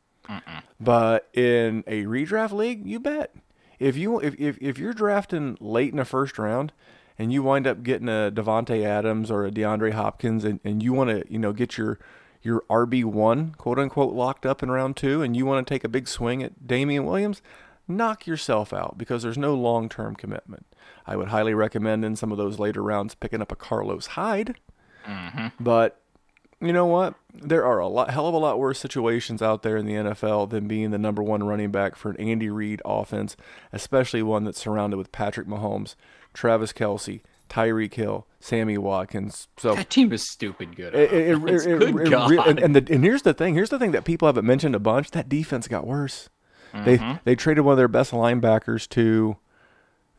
But 0.80 1.28
in 1.34 1.84
a 1.88 2.04
redraft 2.06 2.52
league, 2.52 2.86
you 2.86 3.00
bet. 3.00 3.36
If 3.80 3.98
you 3.98 4.20
if, 4.20 4.40
if 4.40 4.58
if 4.62 4.78
you're 4.78 4.94
drafting 4.94 5.58
late 5.60 5.92
in 5.92 5.98
the 5.98 6.06
first 6.06 6.38
round 6.38 6.72
and 7.20 7.34
you 7.34 7.44
wind 7.44 7.68
up 7.68 7.84
getting 7.84 8.08
a 8.08 8.32
Davante 8.34 8.84
Adams 8.84 9.30
or 9.30 9.46
a 9.46 9.52
DeAndre 9.52 9.92
Hopkins 9.92 10.46
and, 10.46 10.62
and 10.64 10.82
you 10.82 10.94
want 10.94 11.10
to, 11.10 11.24
you 11.32 11.38
know, 11.38 11.54
get 11.54 11.78
your 11.78 12.00
your 12.42 12.64
RB 12.70 13.04
one 13.04 13.52
quote 13.56 13.78
unquote 13.78 14.14
locked 14.14 14.46
up 14.46 14.64
in 14.64 14.72
round 14.72 14.96
two 14.96 15.22
and 15.22 15.36
you 15.36 15.46
want 15.46 15.68
to 15.68 15.72
take 15.72 15.84
a 15.84 15.90
big 15.90 16.08
swing 16.08 16.42
at 16.42 16.66
Damien 16.66 17.06
Williams, 17.06 17.42
knock 17.86 18.26
yourself 18.26 18.72
out 18.72 18.98
because 18.98 19.22
there's 19.22 19.38
no 19.38 19.54
long 19.54 19.90
term 19.90 20.16
commitment. 20.16 20.66
I 21.06 21.18
would 21.18 21.28
highly 21.28 21.54
recommend 21.54 22.06
in 22.06 22.16
some 22.16 22.32
of 22.32 22.38
those 22.38 22.58
later 22.58 22.82
rounds 22.82 23.14
picking 23.14 23.42
up 23.42 23.52
a 23.52 23.56
Carlos 23.56 24.08
Hyde. 24.08 24.56
Mm-hmm. 25.06 25.48
But 25.60 26.00
you 26.62 26.74
know 26.74 26.86
what? 26.86 27.16
There 27.34 27.66
are 27.66 27.80
a 27.80 27.88
lot, 27.88 28.12
hell 28.12 28.28
of 28.28 28.34
a 28.34 28.38
lot 28.38 28.60
worse 28.60 28.80
situations 28.80 29.42
out 29.42 29.64
there 29.64 29.78
in 29.78 29.86
the 29.86 29.94
NFL 29.94 30.50
than 30.50 30.68
being 30.68 30.92
the 30.92 30.98
number 30.98 31.24
one 31.24 31.44
running 31.44 31.72
back 31.72 31.96
for 31.96 32.12
an 32.12 32.18
Andy 32.18 32.50
Reid 32.50 32.82
offense, 32.84 33.38
especially 33.72 34.22
one 34.22 34.44
that's 34.44 34.60
surrounded 34.60 34.98
with 34.98 35.12
Patrick 35.12 35.48
Mahomes, 35.48 35.96
Travis 36.34 36.72
Kelce, 36.74 37.22
Tyreek 37.50 37.94
Hill, 37.94 38.26
Sammy 38.40 38.78
Watkins. 38.78 39.48
So 39.58 39.76
That 39.76 39.90
team 39.90 40.12
is 40.14 40.30
stupid 40.30 40.76
good. 40.76 40.94
it, 40.96 41.12
it, 41.12 41.38
it- 41.50 41.66
it- 41.68 41.96
good 41.96 42.10
God. 42.12 42.32
and, 42.48 42.60
and, 42.60 42.76
the, 42.76 42.94
and 42.94 43.04
here's 43.04 43.24
the 43.24 43.34
thing. 43.34 43.54
Here's 43.56 43.70
the 43.70 43.80
thing 43.80 43.92
that 43.92 44.06
people 44.06 44.28
haven't 44.28 44.46
mentioned 44.46 44.76
a 44.76 44.80
bunch. 44.80 45.12
That 45.12 45.28
defense 45.30 45.68
got 45.68 45.86
worse. 45.88 46.30
They 46.86 47.00
they 47.26 47.36
traded 47.36 47.66
one 47.66 47.72
of 47.74 47.78
their 47.78 47.88
best 47.88 48.12
linebackers 48.12 48.88
to 48.90 49.38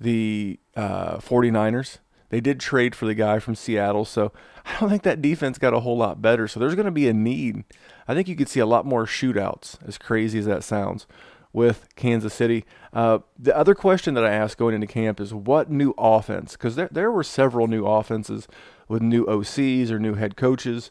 the 0.01 0.59
uh, 0.77 1.19
49ers. 1.19 1.99
They 2.31 2.41
did 2.41 2.59
trade 2.61 2.95
for 2.95 3.07
the 3.07 3.15
guy 3.15 3.39
from 3.41 3.55
Seattle, 3.55 4.05
so 4.05 4.33
I 4.65 4.79
don't 4.81 4.89
think 4.89 5.03
that 5.03 5.21
defense 5.23 5.59
got 5.59 5.75
a 5.75 5.81
whole 5.81 5.97
lot 5.97 6.23
better. 6.23 6.47
So 6.49 6.59
there's 6.61 6.75
going 6.75 6.87
to 6.87 6.93
be 6.93 7.09
a 7.09 7.13
need. 7.13 7.65
I 8.09 8.15
think 8.15 8.29
you 8.29 8.37
could 8.37 8.49
see 8.49 8.61
a 8.61 8.67
lot 8.67 8.87
more 8.87 9.05
shootouts, 9.07 9.79
as 9.87 9.99
crazy 9.99 10.39
as 10.41 10.47
that 10.47 10.63
sounds, 10.65 11.07
with 11.53 11.89
Kansas 11.97 12.35
City. 12.35 12.65
Uh, 12.93 13.19
the 13.39 13.57
other 13.57 13.75
question 13.75 14.15
that 14.15 14.25
I 14.25 14.31
asked 14.31 14.59
going 14.59 14.75
into 14.75 14.87
camp 14.87 15.21
is 15.21 15.35
what 15.35 15.71
new 15.71 15.95
offense? 15.99 16.53
Because 16.53 16.77
there, 16.77 16.89
there 16.91 17.11
were 17.11 17.25
several 17.25 17.67
new 17.67 17.87
offenses 17.87 18.47
with 18.89 19.03
new 19.03 19.25
OCs 19.27 19.91
or 19.91 19.99
new 19.99 20.15
head 20.15 20.37
coaches 20.37 20.91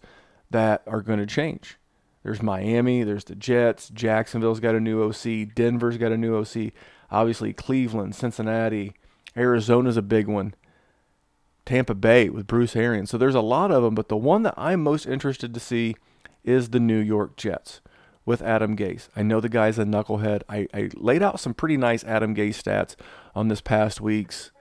that 0.49 0.83
are 0.87 1.01
going 1.01 1.19
to 1.19 1.25
change. 1.25 1.77
There's 2.23 2.41
Miami, 2.41 3.03
there's 3.03 3.23
the 3.23 3.35
Jets, 3.35 3.89
Jacksonville's 3.89 4.59
got 4.59 4.75
a 4.75 4.79
new 4.79 5.03
OC, 5.03 5.53
Denver's 5.55 5.97
got 5.97 6.11
a 6.11 6.17
new 6.17 6.35
OC, 6.37 6.73
obviously 7.09 7.53
Cleveland, 7.53 8.15
Cincinnati, 8.15 8.93
Arizona's 9.37 9.97
a 9.97 10.01
big 10.01 10.27
one. 10.27 10.53
Tampa 11.65 11.93
Bay 11.93 12.29
with 12.29 12.47
Bruce 12.47 12.75
Arians. 12.75 13.11
So 13.11 13.17
there's 13.17 13.35
a 13.35 13.41
lot 13.41 13.71
of 13.71 13.83
them, 13.83 13.93
but 13.93 14.09
the 14.09 14.17
one 14.17 14.41
that 14.41 14.55
I'm 14.57 14.81
most 14.81 15.05
interested 15.05 15.53
to 15.53 15.59
see 15.59 15.95
is 16.43 16.69
the 16.69 16.79
New 16.79 16.97
York 16.97 17.37
Jets 17.37 17.79
with 18.29 18.43
Adam 18.43 18.77
Gase. 18.77 19.07
I 19.15 19.23
know 19.23 19.39
the 19.39 19.49
guy's 19.49 19.79
a 19.79 19.85
knucklehead. 19.85 20.43
I, 20.47 20.67
I 20.71 20.91
laid 20.93 21.23
out 21.23 21.39
some 21.39 21.55
pretty 21.55 21.77
nice 21.77 22.03
Adam 22.03 22.35
Gase 22.35 22.61
stats 22.61 22.95
on 23.33 23.47
this 23.47 23.59
past 23.59 24.01
week's 24.01 24.51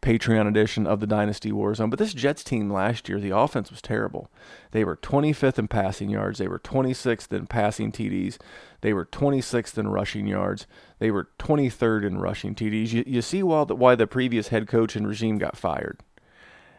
Patreon 0.00 0.48
edition 0.48 0.86
of 0.86 1.00
the 1.00 1.06
Dynasty 1.06 1.52
Warzone. 1.52 1.90
But 1.90 1.98
this 1.98 2.14
Jets 2.14 2.42
team 2.42 2.72
last 2.72 3.06
year, 3.06 3.20
the 3.20 3.36
offense 3.36 3.70
was 3.70 3.82
terrible. 3.82 4.30
They 4.70 4.82
were 4.82 4.96
25th 4.96 5.58
in 5.58 5.68
passing 5.68 6.08
yards. 6.08 6.38
They 6.38 6.48
were 6.48 6.58
26th 6.58 7.30
in 7.30 7.46
passing 7.48 7.92
TDs. 7.92 8.38
They 8.80 8.94
were 8.94 9.04
26th 9.04 9.76
in 9.76 9.88
rushing 9.88 10.26
yards. 10.26 10.66
They 10.98 11.10
were 11.10 11.28
23rd 11.38 12.06
in 12.06 12.16
rushing 12.16 12.54
TDs. 12.54 12.94
You, 12.94 13.04
you 13.06 13.20
see 13.20 13.42
why 13.42 13.64
the, 13.64 13.76
why 13.76 13.94
the 13.94 14.06
previous 14.06 14.48
head 14.48 14.66
coach 14.66 14.96
and 14.96 15.06
regime 15.06 15.36
got 15.36 15.54
fired 15.54 16.00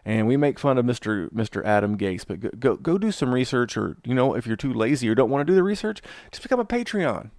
and 0.10 0.26
we 0.26 0.38
make 0.38 0.58
fun 0.58 0.80
of 0.80 0.86
Mr. 0.86 1.30
Mr. 1.30 1.64
Adam 1.64 1.96
Gase, 1.96 2.26
but 2.28 2.40
go, 2.40 2.50
go, 2.58 2.76
go 2.76 2.98
do 2.98 3.12
some 3.12 3.32
research, 3.32 3.78
or 3.78 3.96
you 4.04 4.16
know, 4.16 4.34
if 4.34 4.48
you're 4.48 4.56
too 4.56 4.74
lazy 4.74 5.08
or 5.08 5.14
don't 5.14 5.30
want 5.30 5.46
to 5.46 5.52
do 5.52 5.56
the 5.56 5.62
research, 5.62 6.02
just 6.32 6.42
become 6.42 6.60
a 6.60 6.66
Patreon. 6.66 7.30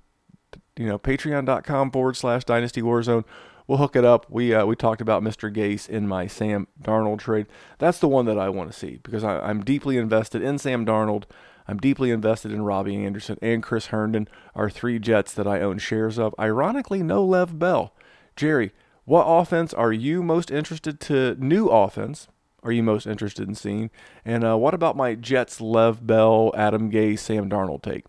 You 0.77 0.87
know, 0.87 0.97
patreon.com 0.97 1.91
forward 1.91 2.17
slash 2.17 2.45
Dynasty 2.45 2.81
Warzone. 2.81 3.25
We'll 3.67 3.79
hook 3.79 3.97
it 3.97 4.05
up. 4.05 4.31
We 4.31 4.55
uh, 4.55 4.67
we 4.67 4.77
talked 4.77 5.01
about 5.01 5.21
Mr. 5.21 5.53
Gase 5.53 5.89
in 5.89 6.07
my 6.07 6.29
Sam 6.29 6.69
Darnold 6.81 7.19
trade. 7.19 7.47
That's 7.79 7.99
the 7.99 8.07
one 8.07 8.27
that 8.27 8.39
I 8.39 8.49
want 8.49 8.71
to 8.71 8.79
see 8.79 9.01
because 9.03 9.25
I, 9.25 9.41
I'm 9.41 9.65
deeply 9.65 9.97
invested 9.97 10.41
in 10.41 10.57
Sam 10.59 10.87
Darnold. 10.87 11.25
I'm 11.67 11.79
deeply 11.79 12.13
invested 12.13 12.53
in 12.53 12.63
Robby 12.63 13.05
Anderson 13.05 13.37
and 13.43 13.65
Chris 13.65 13.87
Herndon, 13.87 14.29
our 14.55 14.71
three 14.71 15.01
Jets 15.01 15.33
that 15.33 15.47
I 15.49 15.61
own 15.61 15.79
shares 15.79 16.21
of. 16.21 16.37
Ironically, 16.39 17.03
no 17.03 17.25
Lev 17.25 17.59
Bell. 17.59 17.93
Jerry, 18.37 18.71
what 19.07 19.25
offense 19.25 19.75
are 19.75 19.93
you 19.93 20.23
most 20.23 20.53
interested 20.53 21.01
to 21.01 21.35
new 21.35 21.67
offense? 21.67 22.29
Are 22.63 22.73
you 22.73 22.83
most 22.83 23.07
interested 23.07 23.49
in 23.49 23.55
seeing? 23.55 23.91
And 24.25 24.45
uh, 24.45 24.57
what 24.57 24.75
about 24.75 24.97
my 24.97 25.15
Jets, 25.15 25.61
Lev 25.61 26.07
Bell, 26.07 26.53
Adam 26.57 26.91
Gase, 26.91 27.21
Sam 27.21 27.49
Darnold 27.49 27.83
take? 27.83 28.05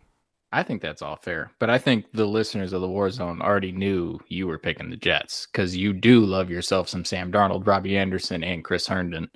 I 0.53 0.63
think 0.63 0.81
that's 0.81 1.01
all 1.01 1.15
fair, 1.15 1.51
but 1.59 1.69
I 1.69 1.77
think 1.77 2.11
the 2.11 2.25
listeners 2.25 2.73
of 2.73 2.81
the 2.81 2.89
War 2.89 3.09
Zone 3.09 3.41
already 3.41 3.71
knew 3.71 4.19
you 4.27 4.47
were 4.47 4.59
picking 4.59 4.89
the 4.89 4.97
Jets 4.97 5.47
because 5.47 5.77
you 5.77 5.93
do 5.93 6.25
love 6.25 6.49
yourself 6.49 6.89
some 6.89 7.05
Sam 7.05 7.31
Darnold, 7.31 7.65
Robby 7.65 7.97
Anderson, 7.97 8.43
and 8.43 8.63
Chris 8.63 8.85
Herndon. 8.85 9.29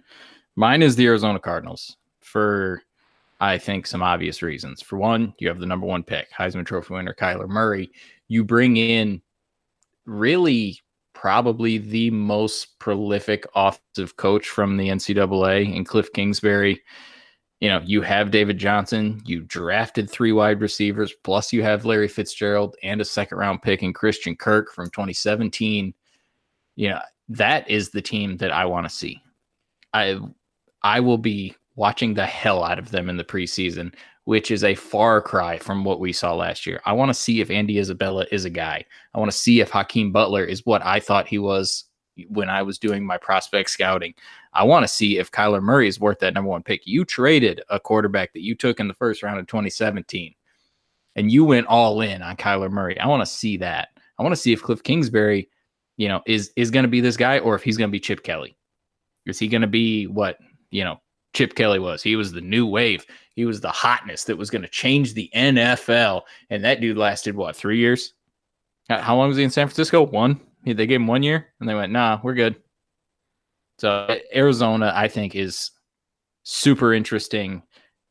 Mine 0.57 0.81
is 0.81 0.97
the 0.97 1.05
Arizona 1.05 1.39
Cardinals 1.39 1.95
for, 2.19 2.81
I 3.39 3.57
think, 3.57 3.87
some 3.87 4.03
obvious 4.03 4.41
reasons. 4.41 4.81
For 4.81 4.97
one, 4.97 5.33
you 5.39 5.47
have 5.47 5.59
the 5.59 5.65
number 5.65 5.85
one 5.85 6.03
pick, 6.03 6.27
Heisman 6.37 6.65
Trophy 6.65 6.95
winner 6.95 7.15
Kyler 7.17 7.47
Murray. 7.47 7.91
You 8.27 8.43
bring 8.43 8.75
in 8.75 9.21
really 10.05 10.81
probably 11.25 11.79
the 11.79 12.11
most 12.11 12.77
prolific 12.77 13.47
offensive 13.55 14.15
coach 14.15 14.47
from 14.47 14.77
the 14.77 14.89
NCAA 14.89 15.75
in 15.75 15.83
Cliff 15.83 16.13
Kingsbury. 16.13 16.79
You 17.59 17.69
know, 17.69 17.81
you 17.83 18.03
have 18.03 18.29
David 18.29 18.59
Johnson, 18.59 19.23
you 19.25 19.41
drafted 19.41 20.07
three 20.07 20.31
wide 20.31 20.61
receivers, 20.61 21.15
plus 21.23 21.51
you 21.51 21.63
have 21.63 21.83
Larry 21.83 22.07
Fitzgerald 22.07 22.75
and 22.83 23.01
a 23.01 23.05
second 23.05 23.39
round 23.39 23.63
pick 23.63 23.81
in 23.81 23.91
Christian 23.91 24.35
Kirk 24.35 24.71
from 24.71 24.91
2017. 24.91 25.95
You 26.75 26.89
know, 26.89 26.99
that 27.29 27.67
is 27.67 27.89
the 27.89 28.03
team 28.03 28.37
that 28.37 28.51
I 28.51 28.65
want 28.67 28.87
to 28.87 28.95
see. 28.95 29.19
I 29.95 30.19
I 30.83 30.99
will 30.99 31.17
be 31.17 31.55
watching 31.75 32.13
the 32.13 32.27
hell 32.27 32.63
out 32.63 32.77
of 32.77 32.91
them 32.91 33.09
in 33.09 33.17
the 33.17 33.23
preseason 33.23 33.95
which 34.25 34.51
is 34.51 34.63
a 34.63 34.75
far 34.75 35.21
cry 35.21 35.57
from 35.57 35.83
what 35.83 35.99
we 35.99 36.11
saw 36.11 36.35
last 36.35 36.65
year. 36.65 36.81
I 36.85 36.93
want 36.93 37.09
to 37.09 37.13
see 37.13 37.41
if 37.41 37.49
Andy 37.49 37.79
Isabella 37.79 38.25
is 38.31 38.45
a 38.45 38.49
guy. 38.49 38.83
I 39.13 39.19
want 39.19 39.31
to 39.31 39.37
see 39.37 39.61
if 39.61 39.69
Hakeem 39.69 40.11
Butler 40.11 40.43
is 40.43 40.65
what 40.65 40.85
I 40.85 40.99
thought 40.99 41.27
he 41.27 41.39
was 41.39 41.85
when 42.27 42.49
I 42.49 42.61
was 42.63 42.79
doing 42.79 43.05
my 43.05 43.17
prospect 43.17 43.69
scouting. 43.69 44.13
I 44.53 44.63
want 44.63 44.83
to 44.83 44.87
see 44.87 45.17
if 45.17 45.31
Kyler 45.31 45.61
Murray 45.61 45.87
is 45.87 45.99
worth 45.99 46.19
that 46.19 46.33
number 46.33 46.49
one 46.49 46.63
pick. 46.63 46.87
You 46.87 47.05
traded 47.05 47.61
a 47.69 47.79
quarterback 47.79 48.33
that 48.33 48.41
you 48.41 48.55
took 48.55 48.79
in 48.79 48.87
the 48.87 48.93
first 48.93 49.21
round 49.21 49.39
of 49.39 49.47
2017 49.47 50.33
and 51.15 51.31
you 51.31 51.45
went 51.45 51.67
all 51.67 52.01
in 52.01 52.21
on 52.21 52.35
Kyler 52.35 52.71
Murray. 52.71 52.99
I 52.99 53.07
want 53.07 53.21
to 53.21 53.31
see 53.31 53.57
that. 53.57 53.89
I 54.17 54.23
want 54.23 54.33
to 54.33 54.41
see 54.41 54.53
if 54.53 54.63
Cliff 54.63 54.81
Kingsbury, 54.81 55.49
you 55.97 56.07
know, 56.07 56.21
is 56.25 56.51
is 56.55 56.71
going 56.71 56.83
to 56.83 56.89
be 56.89 57.01
this 57.01 57.17
guy 57.17 57.39
or 57.39 57.53
if 57.53 57.63
he's 57.63 57.77
going 57.77 57.89
to 57.89 57.91
be 57.91 57.99
Chip 57.99 58.23
Kelly. 58.23 58.57
Is 59.25 59.39
he 59.39 59.47
going 59.47 59.61
to 59.61 59.67
be 59.67 60.07
what, 60.07 60.37
you 60.71 60.83
know, 60.83 61.01
Chip 61.33 61.55
Kelly 61.55 61.79
was. 61.79 62.01
He 62.01 62.15
was 62.15 62.31
the 62.31 62.41
new 62.41 62.65
wave. 62.65 63.05
He 63.35 63.45
was 63.45 63.59
the 63.59 63.69
hotness 63.69 64.23
that 64.23 64.37
was 64.37 64.49
going 64.49 64.61
to 64.61 64.67
change 64.69 65.13
the 65.13 65.29
NFL. 65.35 66.21
And 66.49 66.63
that 66.63 66.79
dude 66.79 66.97
lasted 66.97 67.35
what 67.35 67.55
three 67.55 67.77
years? 67.77 68.13
How 68.89 69.15
long 69.17 69.27
was 69.27 69.37
he 69.37 69.43
in 69.43 69.49
San 69.49 69.67
Francisco? 69.67 70.03
One. 70.03 70.39
They 70.63 70.87
gave 70.87 70.99
him 70.99 71.07
one 71.07 71.21
year, 71.21 71.53
and 71.59 71.69
they 71.69 71.75
went, 71.75 71.91
"Nah, 71.91 72.19
we're 72.23 72.33
good." 72.33 72.55
So 73.77 74.17
Arizona, 74.33 74.91
I 74.95 75.07
think, 75.07 75.35
is 75.35 75.69
super 76.43 76.91
interesting, 76.93 77.61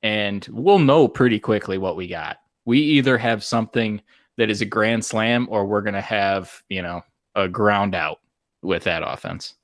and 0.04 0.46
we'll 0.50 0.78
know 0.78 1.08
pretty 1.08 1.40
quickly 1.40 1.78
what 1.78 1.96
we 1.96 2.06
got. 2.06 2.36
We 2.64 2.78
either 2.78 3.18
have 3.18 3.42
something 3.42 4.00
that 4.36 4.50
is 4.50 4.60
a 4.60 4.66
grand 4.66 5.04
slam, 5.04 5.48
or 5.50 5.66
we're 5.66 5.82
going 5.82 5.94
to 5.94 6.00
have 6.00 6.62
you 6.68 6.82
know 6.82 7.02
a 7.34 7.48
ground 7.48 7.96
out 7.96 8.20
with 8.62 8.84
that 8.84 9.02
offense. 9.04 9.54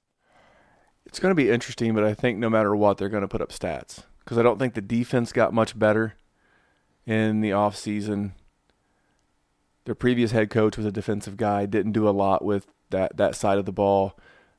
It's 1.06 1.20
going 1.20 1.30
to 1.30 1.40
be 1.40 1.50
interesting, 1.50 1.94
but 1.94 2.04
I 2.04 2.14
think 2.14 2.38
no 2.38 2.50
matter 2.50 2.74
what, 2.74 2.98
they're 2.98 3.08
going 3.08 3.22
to 3.22 3.28
put 3.28 3.40
up 3.40 3.50
stats 3.50 4.02
because 4.20 4.38
I 4.38 4.42
don't 4.42 4.58
think 4.58 4.74
the 4.74 4.80
defense 4.80 5.32
got 5.32 5.52
much 5.52 5.78
better 5.78 6.14
in 7.06 7.40
the 7.40 7.50
offseason. 7.50 8.32
Their 9.84 9.94
previous 9.94 10.30
head 10.30 10.50
coach 10.50 10.76
was 10.76 10.86
a 10.86 10.92
defensive 10.92 11.36
guy, 11.36 11.66
didn't 11.66 11.92
do 11.92 12.08
a 12.08 12.10
lot 12.10 12.44
with 12.44 12.66
that, 12.90 13.16
that 13.16 13.34
side 13.34 13.58
of 13.58 13.64
the 13.64 13.72
ball. 13.72 14.18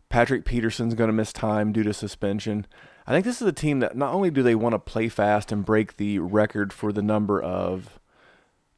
Patrick 0.10 0.44
Peterson's 0.44 0.94
going 0.94 1.08
to 1.08 1.14
miss 1.14 1.32
time 1.32 1.72
due 1.72 1.84
to 1.84 1.94
suspension. 1.94 2.66
I 3.08 3.12
think 3.12 3.26
this 3.26 3.42
is 3.42 3.48
a 3.48 3.54
team 3.54 3.80
that 3.80 3.96
not 3.96 4.14
only 4.14 4.30
do 4.30 4.44
they 4.44 4.56
want 4.56 4.74
to 4.74 4.80
play 4.80 5.08
fast 5.10 5.52
and 5.52 5.66
break 5.66 5.98
the 5.98 6.20
record 6.20 6.74
for 6.74 6.92
the 6.92 7.02
number 7.02 7.42
of 7.42 8.00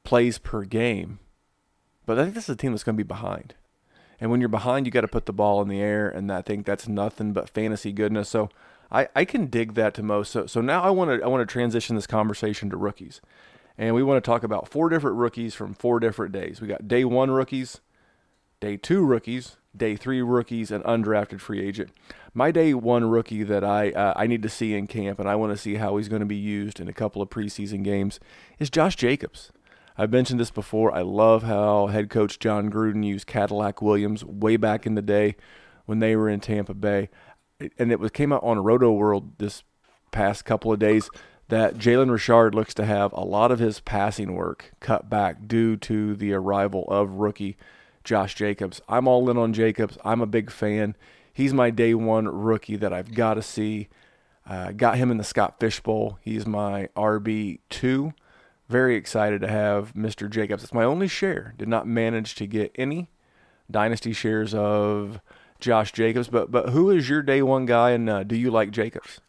plays 0.03 0.37
per 0.37 0.63
game, 0.63 1.19
but 2.05 2.19
I 2.19 2.23
think 2.23 2.35
this 2.35 2.45
is 2.45 2.53
a 2.53 2.55
team 2.55 2.71
that's 2.71 2.83
going 2.83 2.95
to 2.95 3.03
be 3.03 3.07
behind. 3.07 3.55
And 4.19 4.29
when 4.29 4.39
you're 4.39 4.49
behind, 4.49 4.85
you 4.85 4.91
got 4.91 5.01
to 5.01 5.07
put 5.07 5.25
the 5.25 5.33
ball 5.33 5.61
in 5.61 5.67
the 5.67 5.81
air, 5.81 6.07
and 6.07 6.31
I 6.31 6.41
think 6.41 6.65
that's 6.65 6.87
nothing 6.87 7.33
but 7.33 7.49
fantasy 7.49 7.91
goodness. 7.91 8.29
So 8.29 8.49
I, 8.91 9.07
I 9.15 9.25
can 9.25 9.47
dig 9.47 9.73
that 9.73 9.93
to 9.95 10.03
most. 10.03 10.31
So, 10.31 10.45
so 10.45 10.61
now 10.61 10.83
I 10.83 10.89
want 10.89 11.09
to 11.09 11.25
I 11.25 11.27
want 11.27 11.47
to 11.47 11.51
transition 11.51 11.95
this 11.95 12.07
conversation 12.07 12.69
to 12.69 12.77
rookies, 12.77 13.21
and 13.77 13.95
we 13.95 14.03
want 14.03 14.23
to 14.23 14.29
talk 14.29 14.43
about 14.43 14.67
four 14.67 14.89
different 14.89 15.17
rookies 15.17 15.55
from 15.55 15.73
four 15.73 15.99
different 15.99 16.31
days. 16.31 16.61
We 16.61 16.67
got 16.67 16.87
day 16.87 17.03
one 17.03 17.31
rookies, 17.31 17.81
day 18.59 18.77
two 18.77 19.05
rookies, 19.05 19.57
day 19.75 19.95
three 19.95 20.21
rookies, 20.21 20.71
and 20.71 20.83
undrafted 20.83 21.39
free 21.39 21.65
agent. 21.65 21.89
My 22.35 22.51
day 22.51 22.73
one 22.73 23.05
rookie 23.09 23.43
that 23.43 23.63
I 23.63 23.91
uh, 23.91 24.13
I 24.15 24.27
need 24.27 24.43
to 24.43 24.49
see 24.49 24.75
in 24.75 24.87
camp, 24.87 25.19
and 25.19 25.29
I 25.29 25.35
want 25.35 25.53
to 25.53 25.57
see 25.57 25.75
how 25.75 25.97
he's 25.97 26.09
going 26.09 26.21
to 26.21 26.25
be 26.25 26.35
used 26.35 26.79
in 26.79 26.87
a 26.87 26.93
couple 26.93 27.21
of 27.21 27.29
preseason 27.29 27.83
games, 27.83 28.19
is 28.59 28.69
Josh 28.69 28.95
Jacobs. 28.95 29.51
I've 29.95 30.11
mentioned 30.11 30.39
this 30.39 30.51
before. 30.51 30.93
I 30.93 31.01
love 31.01 31.43
how 31.43 31.87
head 31.87 32.09
coach 32.09 32.39
Jon 32.39 32.71
Gruden 32.71 33.05
used 33.05 33.27
Cadillac 33.27 33.81
Williams 33.81 34.25
way 34.25 34.57
back 34.57 34.87
in 34.87 34.95
the 34.95 35.03
day 35.03 35.35
when 35.85 35.99
they 35.99 36.15
were 36.15 36.29
in 36.29 36.39
Tampa 36.39 36.73
Bay. 36.73 37.09
And 37.77 37.91
it 37.91 37.99
was 37.99 38.11
came 38.11 38.33
out 38.33 38.43
on 38.43 38.57
Rotoworld 38.57 39.31
this 39.37 39.63
past 40.11 40.45
couple 40.45 40.71
of 40.71 40.79
days 40.79 41.09
that 41.49 41.75
Jalen 41.75 42.11
Richard 42.11 42.55
looks 42.55 42.73
to 42.75 42.85
have 42.85 43.11
a 43.13 43.21
lot 43.21 43.51
of 43.51 43.59
his 43.59 43.79
passing 43.79 44.33
work 44.33 44.73
cut 44.79 45.09
back 45.09 45.47
due 45.47 45.75
to 45.77 46.15
the 46.15 46.33
arrival 46.33 46.85
of 46.87 47.11
rookie 47.11 47.57
Josh 48.03 48.35
Jacobs. 48.35 48.81
I'm 48.87 49.07
all 49.07 49.29
in 49.29 49.37
on 49.37 49.53
Jacobs. 49.53 49.97
I'm 50.03 50.21
a 50.21 50.25
big 50.27 50.51
fan. 50.51 50.95
He's 51.33 51.53
my 51.53 51.69
day 51.69 51.93
one 51.93 52.27
rookie 52.27 52.75
that 52.75 52.93
I've 52.93 53.13
got 53.13 53.35
to 53.35 53.41
see. 53.41 53.89
Uh, 54.47 54.71
got 54.71 54.97
him 54.97 55.09
in 55.09 55.17
the 55.17 55.23
Scott 55.23 55.59
Fishbowl. 55.59 56.19
He's 56.21 56.45
my 56.45 56.89
RB2 56.95 58.13
very 58.69 58.95
excited 58.95 59.41
to 59.41 59.47
have 59.47 59.93
Mr. 59.93 60.29
Jacobs. 60.29 60.63
It's 60.63 60.73
my 60.73 60.83
only 60.83 61.07
share. 61.07 61.53
Did 61.57 61.67
not 61.67 61.87
manage 61.87 62.35
to 62.35 62.47
get 62.47 62.71
any 62.75 63.09
dynasty 63.69 64.13
shares 64.13 64.53
of 64.53 65.19
Josh 65.63 65.91
Jacobs, 65.91 66.27
but 66.27 66.51
but 66.51 66.69
who 66.69 66.89
is 66.91 67.09
your 67.09 67.21
day 67.21 67.41
one 67.41 67.65
guy, 67.65 67.91
and 67.91 68.09
uh, 68.09 68.23
do 68.23 68.35
you 68.35 68.51
like 68.51 68.71
Jacobs? 68.71 69.19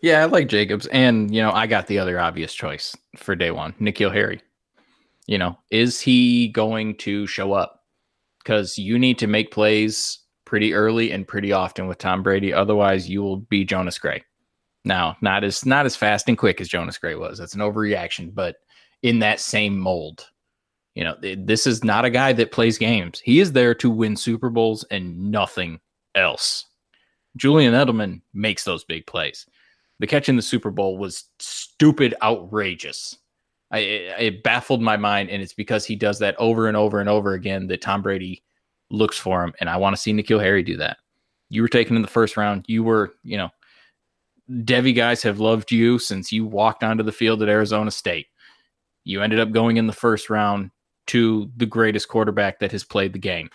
Yeah, 0.00 0.22
I 0.22 0.24
like 0.26 0.48
Jacobs, 0.48 0.86
and 0.86 1.34
you 1.34 1.42
know 1.42 1.52
I 1.52 1.66
got 1.66 1.86
the 1.86 1.98
other 1.98 2.18
obvious 2.18 2.54
choice 2.54 2.96
for 3.16 3.34
day 3.34 3.50
one, 3.50 3.74
N'Keal 3.74 4.12
Harry. 4.12 4.40
You 5.26 5.38
know, 5.38 5.58
is 5.70 6.00
he 6.00 6.48
going 6.48 6.96
to 6.98 7.26
show 7.26 7.52
up? 7.52 7.82
Because 8.42 8.78
you 8.78 8.98
need 8.98 9.18
to 9.18 9.26
make 9.26 9.50
plays 9.50 10.20
pretty 10.46 10.72
early 10.72 11.12
and 11.12 11.28
pretty 11.28 11.52
often 11.52 11.86
with 11.86 11.98
Tom 11.98 12.22
Brady. 12.22 12.52
Otherwise, 12.52 13.08
you 13.08 13.22
will 13.22 13.36
be 13.36 13.64
Jonas 13.64 13.98
Gray. 13.98 14.24
Now, 14.84 15.16
not 15.20 15.44
as 15.44 15.66
not 15.66 15.84
as 15.84 15.96
fast 15.96 16.28
and 16.28 16.38
quick 16.38 16.60
as 16.60 16.68
Jonas 16.68 16.96
Gray 16.96 17.14
was. 17.14 17.38
That's 17.38 17.54
an 17.54 17.60
overreaction, 17.60 18.34
but 18.34 18.56
in 19.02 19.18
that 19.18 19.40
same 19.40 19.78
mold. 19.78 20.26
You 20.98 21.04
know, 21.04 21.14
this 21.20 21.64
is 21.64 21.84
not 21.84 22.04
a 22.04 22.10
guy 22.10 22.32
that 22.32 22.50
plays 22.50 22.76
games. 22.76 23.20
He 23.20 23.38
is 23.38 23.52
there 23.52 23.72
to 23.72 23.88
win 23.88 24.16
Super 24.16 24.50
Bowls 24.50 24.82
and 24.90 25.30
nothing 25.30 25.78
else. 26.16 26.66
Julian 27.36 27.72
Edelman 27.72 28.20
makes 28.34 28.64
those 28.64 28.82
big 28.82 29.06
plays. 29.06 29.46
The 30.00 30.08
catch 30.08 30.28
in 30.28 30.34
the 30.34 30.42
Super 30.42 30.72
Bowl 30.72 30.98
was 30.98 31.26
stupid, 31.38 32.16
outrageous. 32.20 33.16
I, 33.70 33.78
it, 33.78 34.14
it 34.18 34.42
baffled 34.42 34.82
my 34.82 34.96
mind, 34.96 35.30
and 35.30 35.40
it's 35.40 35.52
because 35.52 35.84
he 35.84 35.94
does 35.94 36.18
that 36.18 36.34
over 36.36 36.66
and 36.66 36.76
over 36.76 36.98
and 36.98 37.08
over 37.08 37.34
again 37.34 37.68
that 37.68 37.80
Tom 37.80 38.02
Brady 38.02 38.42
looks 38.90 39.16
for 39.16 39.44
him, 39.44 39.54
and 39.60 39.70
I 39.70 39.76
want 39.76 39.94
to 39.94 40.02
see 40.02 40.12
N'Keal 40.12 40.42
Harry 40.42 40.64
do 40.64 40.78
that. 40.78 40.96
You 41.48 41.62
were 41.62 41.68
taken 41.68 41.94
in 41.94 42.02
the 42.02 42.08
first 42.08 42.36
round. 42.36 42.64
You 42.66 42.82
were, 42.82 43.14
you 43.22 43.36
know, 43.36 43.50
Devy 44.50 44.96
guys 44.96 45.22
have 45.22 45.38
loved 45.38 45.70
you 45.70 46.00
since 46.00 46.32
you 46.32 46.44
walked 46.44 46.82
onto 46.82 47.04
the 47.04 47.12
field 47.12 47.40
at 47.40 47.48
Arizona 47.48 47.92
State. 47.92 48.26
You 49.04 49.22
ended 49.22 49.38
up 49.38 49.52
going 49.52 49.76
in 49.76 49.86
the 49.86 49.92
first 49.92 50.28
round 50.28 50.72
to 51.08 51.50
the 51.56 51.66
greatest 51.66 52.08
quarterback 52.08 52.60
that 52.60 52.72
has 52.72 52.84
played 52.84 53.12
the 53.12 53.18
game. 53.18 53.50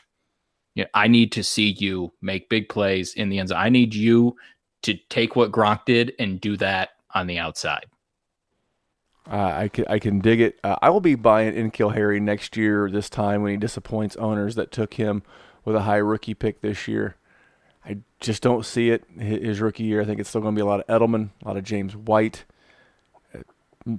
Yeah, 0.76 0.86
I 0.93 1.08
need 1.08 1.32
to 1.34 1.43
see 1.43 1.76
you 1.78 2.14
make 2.22 2.49
big 2.49 2.68
plays 2.68 3.14
in 3.14 3.30
the 3.30 3.39
end 3.39 3.49
zone. 3.49 3.60
I 3.60 3.70
need 3.70 3.93
you 3.93 4.36
to 4.84 4.95
take 5.10 5.36
what 5.36 5.51
Gronk 5.51 5.86
did 5.86 6.14
and 6.20 6.41
do 6.41 6.58
that 6.58 6.89
on 7.14 7.28
the 7.28 7.38
outside. 7.39 7.86
Uh, 9.32 9.54
I 9.56 9.68
can 9.70 9.86
I 9.88 9.99
can 9.99 10.20
dig 10.20 10.41
it. 10.41 10.60
Uh, 10.64 10.76
I 10.82 10.89
will 10.89 10.99
be 10.99 11.16
buying 11.16 11.54
N'Keal 11.54 11.93
Harry 11.93 12.20
next 12.20 12.58
year. 12.58 12.89
This 12.89 13.10
time 13.10 13.41
when 13.41 13.51
he 13.51 13.58
disappoints 13.58 14.18
owners 14.18 14.56
that 14.56 14.72
took 14.72 14.95
him 14.95 15.24
with 15.64 15.76
a 15.76 15.82
high 15.82 15.97
rookie 15.97 16.34
pick 16.34 16.62
this 16.62 16.88
year. 16.88 17.16
I 17.86 17.99
just 18.20 18.41
don't 18.41 18.66
see 18.66 18.89
it 18.89 19.06
his 19.18 19.62
rookie 19.62 19.84
year. 19.84 20.01
I 20.01 20.06
think 20.06 20.20
it's 20.20 20.30
still 20.30 20.41
going 20.41 20.56
to 20.56 20.60
be 20.60 20.64
a 20.64 20.66
lot 20.66 20.82
of 20.82 20.88
Edelman, 20.88 21.30
a 21.41 21.47
lot 21.47 21.58
of 21.58 21.64
James 21.64 21.95
White. 21.95 22.45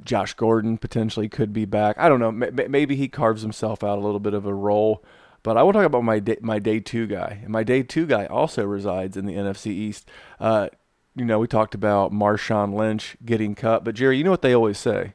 Josh 0.05 0.35
Gordon 0.35 0.78
potentially 0.78 1.28
could 1.28 1.53
be 1.53 1.64
back. 1.64 1.97
I 1.99 2.09
don't 2.09 2.20
know. 2.20 2.32
Maybe 2.32 2.97
he 2.97 3.09
carves 3.09 3.43
himself 3.43 3.85
out 3.85 3.99
a 3.99 4.01
little 4.01 4.20
bit 4.20 4.35
of 4.35 4.47
a 4.47 4.55
role. 4.55 5.05
But 5.43 5.59
I 5.59 5.62
will 5.62 5.74
talk 5.74 5.85
about 5.85 6.05
my 6.05 6.20
day, 6.20 6.39
my 6.41 6.59
day 6.59 6.80
two 6.80 7.07
guy. 7.07 7.41
And 7.43 7.51
my 7.51 7.64
day 7.64 7.82
two 7.82 8.07
guy 8.07 8.24
also 8.26 8.64
resides 8.64 9.16
in 9.16 9.26
the 9.26 9.35
NFC 9.35 9.66
East. 9.66 10.11
Uh, 10.41 10.68
you 11.14 11.24
know, 11.24 11.39
we 11.39 11.47
talked 11.47 11.74
about 11.74 12.12
Marshawn 12.12 12.74
Lynch 12.74 13.16
getting 13.24 13.55
cut, 13.55 13.85
but 13.85 13.95
Jerry, 13.95 14.16
you 14.16 14.24
know 14.24 14.30
what 14.30 14.43
they 14.43 14.55
always 14.55 14.78
say? 14.78 15.12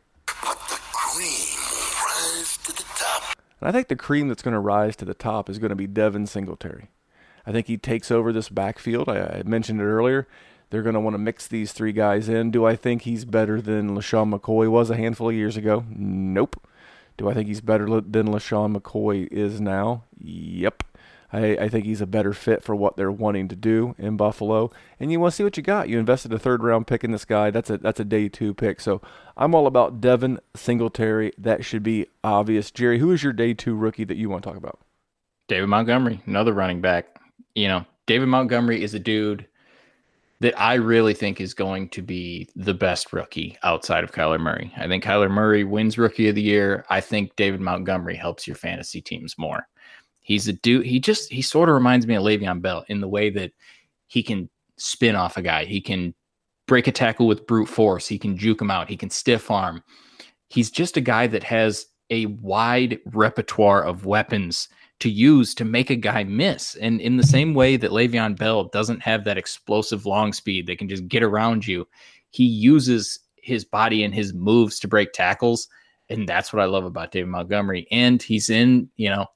And 3.60 3.68
I 3.68 3.72
think 3.72 3.88
the 3.88 3.96
cream 3.96 4.28
that's 4.28 4.42
going 4.42 4.54
to 4.54 4.60
rise 4.60 4.96
to 4.98 5.06
the 5.06 5.14
top 5.14 5.50
is 5.50 5.60
going 5.60 5.70
to 5.70 5.76
be 5.76 5.88
Devin 5.88 6.28
Singletary. 6.28 6.90
I 7.46 7.52
think 7.52 7.68
he 7.68 7.78
takes 7.78 8.12
over 8.12 8.32
this 8.32 8.50
backfield. 8.50 9.10
I, 9.10 9.40
I 9.40 9.44
mentioned 9.46 9.82
it 9.82 9.86
earlier. 9.86 10.28
They're 10.70 10.84
going 10.84 10.94
to 10.94 11.00
want 11.00 11.16
to 11.16 11.20
mix 11.20 11.48
these 11.48 11.72
three 11.72 11.92
guys 11.92 12.30
in. 12.30 12.52
Do 12.52 12.66
I 12.66 12.76
think 12.76 13.02
he's 13.02 13.26
better 13.26 13.62
than 13.62 13.96
LeSean 13.96 14.34
McCoy 14.34 14.70
was 14.70 14.90
a 14.90 14.98
handful 14.98 15.30
of 15.30 15.36
years 15.36 15.58
ago? 15.58 15.86
Nope. 15.90 16.62
Do 17.18 17.30
I 17.30 17.34
think 17.34 17.48
he's 17.48 17.62
better 17.62 17.86
than 17.86 18.28
LeSean 18.28 18.78
McCoy 18.78 19.28
is 19.32 19.60
now? 19.60 20.04
Yep. 20.20 20.84
I, 21.32 21.58
I 21.58 21.70
think 21.70 21.86
he's 21.86 22.02
a 22.02 22.08
better 22.08 22.34
fit 22.34 22.64
for 22.64 22.76
what 22.76 22.98
they're 22.98 23.12
wanting 23.12 23.48
to 23.50 23.56
do 23.56 23.96
in 23.98 24.18
Buffalo. 24.18 24.72
And 25.00 25.12
you 25.12 25.20
want 25.20 25.34
to 25.34 25.36
see 25.36 25.44
what 25.44 25.58
you 25.58 25.64
got. 25.64 25.90
You 25.90 26.00
invested 26.00 26.34
a 26.34 26.40
third 26.40 26.64
round 26.64 26.88
pick 26.88 27.04
in 27.04 27.12
this 27.12 27.26
guy. 27.26 27.52
That's 27.52 27.70
a 27.70 27.78
that's 27.78 28.00
a 28.00 28.06
day 28.06 28.30
two 28.30 28.54
pick. 28.54 28.80
So 28.80 29.02
I'm 29.38 29.54
all 29.54 29.68
about 29.68 30.02
Devin 30.02 30.40
Singletary. 30.56 31.32
That 31.38 31.64
should 31.64 31.84
be 31.84 32.08
obvious. 32.24 32.72
Jerry, 32.72 33.00
who 33.00 33.12
is 33.12 33.24
your 33.24 33.34
day 33.34 33.54
two 33.54 33.76
rookie 33.76 34.06
that 34.06 34.18
you 34.18 34.30
want 34.30 34.44
to 34.44 34.50
talk 34.50 34.58
about? 34.58 34.80
David 35.48 35.68
Montgomery, 35.68 36.22
another 36.26 36.54
running 36.54 36.82
back. 36.82 37.20
You 37.54 37.68
know, 37.68 37.86
David 38.06 38.28
Montgomery 38.28 38.84
is 38.84 38.94
a 38.94 39.00
dude 39.00 39.46
that 40.42 40.60
I 40.60 40.76
really 40.76 41.14
think 41.14 41.42
is 41.42 41.54
going 41.54 41.90
to 41.90 42.02
be 42.02 42.50
the 42.56 42.74
best 42.74 43.12
rookie 43.12 43.58
outside 43.64 44.04
of 44.04 44.12
Kyler 44.12 44.40
Murray. 44.40 44.72
I 44.78 44.88
think 44.88 45.04
Kyler 45.04 45.30
Murray 45.30 45.66
wins 45.66 45.98
rookie 45.98 46.30
of 46.30 46.36
the 46.36 46.42
year. 46.42 46.86
I 46.90 47.02
think 47.02 47.36
David 47.36 47.60
Montgomery 47.60 48.16
helps 48.16 48.48
your 48.48 48.56
fantasy 48.56 49.02
teams 49.02 49.38
more. 49.38 49.68
He's 50.22 50.48
a 50.48 50.54
dude. 50.54 50.86
He 50.86 51.00
just 51.00 51.32
he 51.32 51.42
sort 51.42 51.70
of 51.70 51.76
reminds 51.76 52.08
me 52.08 52.16
of 52.16 52.24
Le'Veon 52.24 52.62
Bell 52.62 52.86
in 52.88 53.02
the 53.02 53.08
way 53.08 53.30
that 53.32 53.52
he 54.08 54.24
can 54.24 54.50
spin 54.78 55.16
off 55.16 55.38
a 55.38 55.42
guy. 55.42 55.66
He 55.66 55.82
can 55.82 56.14
break 56.68 56.88
a 56.88 56.92
tackle 56.92 57.28
with 57.28 57.48
brute 57.48 57.68
force. 57.68 58.08
He 58.08 58.20
can 58.20 58.38
juke 58.38 58.62
him 58.62 58.72
out. 58.72 58.90
He 58.90 58.96
can 58.96 59.10
stiff 59.10 59.52
arm. 59.52 59.84
He's 60.48 60.72
just 60.72 60.98
a 60.98 61.02
guy 61.02 61.28
that 61.28 61.44
has 61.44 61.88
a 62.10 62.28
wide 62.28 63.00
repertoire 63.06 63.84
of 63.84 64.06
weapons 64.06 64.70
to 65.00 65.10
use 65.10 65.56
to 65.56 65.66
make 65.66 65.90
a 65.90 65.96
guy 65.96 66.24
miss. 66.24 66.76
And 66.76 67.00
in 67.00 67.18
the 67.18 67.24
mm-hmm. 67.24 67.30
same 67.30 67.54
way 67.54 67.78
that 67.78 67.92
Le'Veon 67.92 68.38
Bell 68.38 68.66
doesn't 68.66 69.02
have 69.02 69.24
that 69.24 69.38
explosive 69.38 70.06
long 70.06 70.34
speed 70.34 70.68
that 70.68 70.78
can 70.78 70.90
just 70.90 71.08
get 71.08 71.24
around 71.24 71.68
you, 71.68 71.88
he 72.32 72.44
uses 72.44 73.20
his 73.38 73.66
body 73.66 74.04
and 74.04 74.14
his 74.14 74.34
moves 74.34 74.80
to 74.80 74.88
break 74.88 75.14
tackles. 75.14 75.68
And 76.10 76.28
that's 76.28 76.52
what 76.52 76.62
I 76.62 76.66
love 76.66 76.86
about 76.86 77.12
David 77.12 77.30
Montgomery. 77.30 77.88
And 77.92 78.22
he's 78.22 78.50
in, 78.50 78.90
you 78.98 79.10
know, 79.10 79.28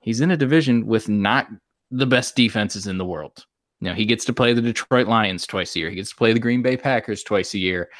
he's 0.00 0.20
in 0.20 0.30
a 0.30 0.36
division 0.36 0.86
with 0.86 1.08
not 1.08 1.48
the 1.90 2.06
best 2.06 2.36
defenses 2.36 2.86
in 2.86 2.98
the 2.98 3.04
world. 3.04 3.46
You 3.80 3.88
know, 3.88 3.94
he 3.94 4.04
gets 4.04 4.24
to 4.26 4.32
play 4.32 4.52
the 4.52 4.62
Detroit 4.62 5.06
Lions 5.06 5.46
twice 5.46 5.74
a 5.76 5.78
year. 5.78 5.90
He 5.90 5.96
gets 5.96 6.10
to 6.10 6.16
play 6.16 6.32
the 6.32 6.40
Green 6.40 6.62
Bay 6.62 6.76
Packers 6.76 7.22
twice 7.22 7.54
a 7.54 7.58
year. 7.58 7.90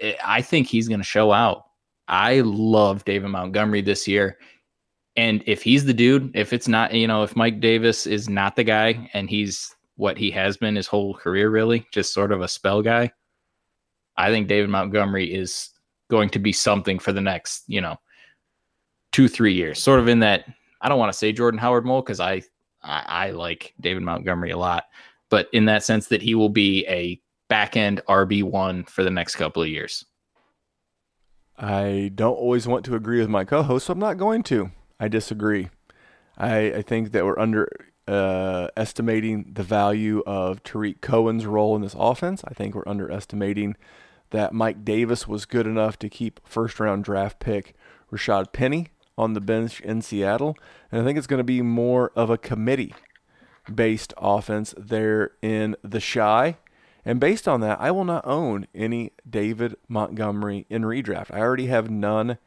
Eh, 0.00 0.14
I 0.24 0.42
think 0.42 0.66
he's 0.66 0.88
going 0.88 1.00
to 1.00 1.04
show 1.04 1.32
out. 1.32 1.64
I 2.08 2.40
love 2.40 3.04
David 3.04 3.28
Montgomery 3.28 3.82
this 3.82 4.08
year. 4.08 4.38
And 5.18 5.42
if 5.46 5.64
he's 5.64 5.84
the 5.84 5.92
dude, 5.92 6.30
if 6.36 6.52
it's 6.52 6.68
not, 6.68 6.94
you 6.94 7.08
know, 7.08 7.24
if 7.24 7.34
Mike 7.34 7.58
Davis 7.58 8.06
is 8.06 8.28
not 8.28 8.54
the 8.54 8.62
guy 8.62 9.10
and 9.14 9.28
he's 9.28 9.74
what 9.96 10.16
he 10.16 10.30
has 10.30 10.56
been 10.56 10.76
his 10.76 10.86
whole 10.86 11.12
career, 11.12 11.50
really, 11.50 11.84
just 11.90 12.14
sort 12.14 12.30
of 12.30 12.40
a 12.40 12.46
spell 12.46 12.82
guy, 12.82 13.10
I 14.16 14.30
think 14.30 14.46
David 14.46 14.70
Montgomery 14.70 15.34
is 15.34 15.70
going 16.08 16.30
to 16.30 16.38
be 16.38 16.52
something 16.52 17.00
for 17.00 17.10
the 17.10 17.20
next, 17.20 17.64
you 17.66 17.80
know, 17.80 17.96
two, 19.10 19.26
three 19.26 19.54
years, 19.54 19.82
sort 19.82 19.98
of 19.98 20.06
in 20.06 20.20
that 20.20 20.44
I 20.80 20.88
don't 20.88 21.00
want 21.00 21.12
to 21.12 21.18
say 21.18 21.32
Jordan 21.32 21.58
Howard 21.58 21.84
mold 21.84 22.04
because 22.04 22.20
I, 22.20 22.42
I 22.80 23.02
I 23.26 23.30
like 23.30 23.74
David 23.80 24.04
Montgomery 24.04 24.52
a 24.52 24.56
lot, 24.56 24.84
but 25.30 25.48
in 25.52 25.64
that 25.64 25.82
sense 25.82 26.06
that 26.06 26.22
he 26.22 26.36
will 26.36 26.48
be 26.48 26.86
a 26.86 27.20
back 27.48 27.76
end 27.76 28.02
RB 28.08 28.44
one 28.44 28.84
for 28.84 29.02
the 29.02 29.10
next 29.10 29.34
couple 29.34 29.64
of 29.64 29.68
years. 29.68 30.04
I 31.58 32.12
don't 32.14 32.36
always 32.36 32.68
want 32.68 32.84
to 32.84 32.94
agree 32.94 33.18
with 33.18 33.28
my 33.28 33.44
co-host, 33.44 33.86
so 33.86 33.92
I'm 33.94 33.98
not 33.98 34.16
going 34.16 34.44
to. 34.44 34.70
I 35.00 35.08
disagree. 35.08 35.70
I, 36.36 36.72
I 36.72 36.82
think 36.82 37.12
that 37.12 37.24
we're 37.24 37.38
under 37.38 37.68
uh, 38.06 38.68
the 38.74 39.64
value 39.66 40.22
of 40.26 40.62
Tarik 40.62 41.00
Cohen's 41.00 41.46
role 41.46 41.76
in 41.76 41.82
this 41.82 41.96
offense. 41.98 42.42
I 42.46 42.54
think 42.54 42.74
we're 42.74 42.82
underestimating 42.86 43.76
that 44.30 44.52
Mike 44.52 44.84
Davis 44.84 45.26
was 45.26 45.44
good 45.44 45.66
enough 45.66 45.98
to 46.00 46.08
keep 46.08 46.40
first 46.44 46.80
round 46.80 47.04
draft 47.04 47.40
pick 47.40 47.74
Rashaad 48.12 48.52
Penny 48.52 48.88
on 49.16 49.34
the 49.34 49.40
bench 49.40 49.80
in 49.80 50.00
Seattle. 50.00 50.56
And 50.90 51.02
I 51.02 51.04
think 51.04 51.18
it's 51.18 51.26
going 51.26 51.38
to 51.38 51.44
be 51.44 51.62
more 51.62 52.12
of 52.14 52.30
a 52.30 52.38
committee 52.38 52.94
based 53.72 54.14
offense 54.16 54.74
there 54.78 55.32
in 55.42 55.76
the 55.82 56.00
Chi. 56.00 56.56
And 57.04 57.20
based 57.20 57.48
on 57.48 57.60
that, 57.60 57.80
I 57.80 57.90
will 57.90 58.04
not 58.04 58.26
own 58.26 58.66
any 58.74 59.12
David 59.28 59.76
Montgomery 59.88 60.66
in 60.68 60.82
redraft. 60.82 61.32
I 61.32 61.40
already 61.40 61.66
have 61.66 61.90
none 61.90 62.38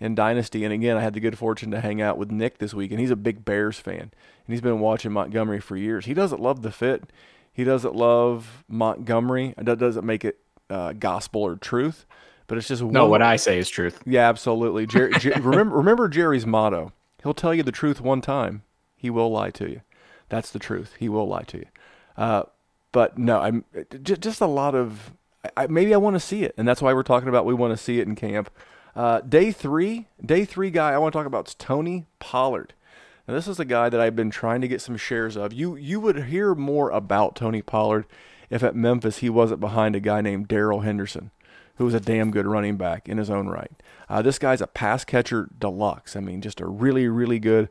in 0.00 0.14
Dynasty. 0.14 0.64
And 0.64 0.72
again, 0.72 0.96
I 0.96 1.02
had 1.02 1.14
the 1.14 1.20
good 1.20 1.38
fortune 1.38 1.70
to 1.72 1.80
hang 1.80 2.00
out 2.00 2.18
with 2.18 2.30
Nick 2.30 2.58
this 2.58 2.74
week, 2.74 2.90
and 2.90 3.00
he's 3.00 3.10
a 3.10 3.16
big 3.16 3.44
Bears 3.44 3.78
fan. 3.78 4.00
And 4.00 4.10
he's 4.48 4.60
been 4.60 4.80
watching 4.80 5.12
Montgomery 5.12 5.60
for 5.60 5.76
years. 5.76 6.06
He 6.06 6.14
doesn't 6.14 6.40
love 6.40 6.62
the 6.62 6.72
fit, 6.72 7.04
he 7.52 7.64
doesn't 7.64 7.94
love 7.94 8.64
Montgomery. 8.68 9.54
That 9.56 9.78
doesn't 9.78 10.06
make 10.06 10.24
it 10.24 10.38
uh, 10.70 10.92
gospel 10.92 11.42
or 11.42 11.56
truth 11.56 12.06
but 12.48 12.56
it's 12.58 12.66
just 12.66 12.82
no. 12.82 13.02
One, 13.02 13.10
what 13.10 13.22
I 13.22 13.36
say 13.36 13.58
is 13.58 13.68
truth. 13.68 14.02
Yeah, 14.04 14.28
absolutely. 14.28 14.86
Jerry, 14.86 15.12
Jer- 15.20 15.38
remember, 15.40 15.76
remember 15.76 16.08
Jerry's 16.08 16.46
motto. 16.46 16.92
He'll 17.22 17.34
tell 17.34 17.54
you 17.54 17.62
the 17.62 17.70
truth 17.70 18.00
one 18.00 18.20
time. 18.20 18.62
He 18.96 19.10
will 19.10 19.30
lie 19.30 19.50
to 19.50 19.70
you. 19.70 19.82
That's 20.28 20.50
the 20.50 20.58
truth. 20.58 20.94
He 20.98 21.08
will 21.08 21.28
lie 21.28 21.42
to 21.42 21.58
you. 21.58 21.66
Uh, 22.16 22.42
but 22.90 23.18
no, 23.18 23.40
I'm 23.40 23.64
just, 24.02 24.22
just 24.22 24.40
a 24.40 24.46
lot 24.46 24.74
of. 24.74 25.12
I, 25.56 25.66
maybe 25.68 25.94
I 25.94 25.98
want 25.98 26.14
to 26.14 26.20
see 26.20 26.42
it, 26.42 26.54
and 26.56 26.66
that's 26.66 26.82
why 26.82 26.92
we're 26.92 27.04
talking 27.04 27.28
about 27.28 27.44
we 27.44 27.54
want 27.54 27.76
to 27.76 27.82
see 27.82 28.00
it 28.00 28.08
in 28.08 28.16
camp. 28.16 28.50
Uh, 28.98 29.20
day 29.20 29.52
three, 29.52 30.08
day 30.26 30.44
three 30.44 30.72
guy 30.72 30.90
I 30.90 30.98
want 30.98 31.12
to 31.12 31.16
talk 31.16 31.26
about 31.26 31.46
is 31.46 31.54
Tony 31.54 32.06
Pollard. 32.18 32.74
Now 33.28 33.34
this 33.34 33.46
is 33.46 33.60
a 33.60 33.64
guy 33.64 33.88
that 33.88 34.00
I've 34.00 34.16
been 34.16 34.28
trying 34.28 34.60
to 34.60 34.66
get 34.66 34.80
some 34.80 34.96
shares 34.96 35.36
of. 35.36 35.52
You 35.52 35.76
you 35.76 36.00
would 36.00 36.24
hear 36.24 36.52
more 36.56 36.90
about 36.90 37.36
Tony 37.36 37.62
Pollard 37.62 38.06
if 38.50 38.64
at 38.64 38.74
Memphis 38.74 39.18
he 39.18 39.30
wasn't 39.30 39.60
behind 39.60 39.94
a 39.94 40.00
guy 40.00 40.20
named 40.20 40.48
Darrell 40.48 40.80
Henderson 40.80 41.30
who 41.76 41.84
was 41.84 41.94
a 41.94 42.00
damn 42.00 42.32
good 42.32 42.44
running 42.44 42.76
back 42.76 43.08
in 43.08 43.18
his 43.18 43.30
own 43.30 43.46
right. 43.46 43.70
Uh, 44.08 44.20
this 44.20 44.36
guy's 44.36 44.60
a 44.60 44.66
pass 44.66 45.04
catcher 45.04 45.48
deluxe. 45.56 46.16
I 46.16 46.20
mean, 46.20 46.40
just 46.40 46.60
a 46.60 46.66
really, 46.66 47.06
really 47.06 47.38
good 47.38 47.68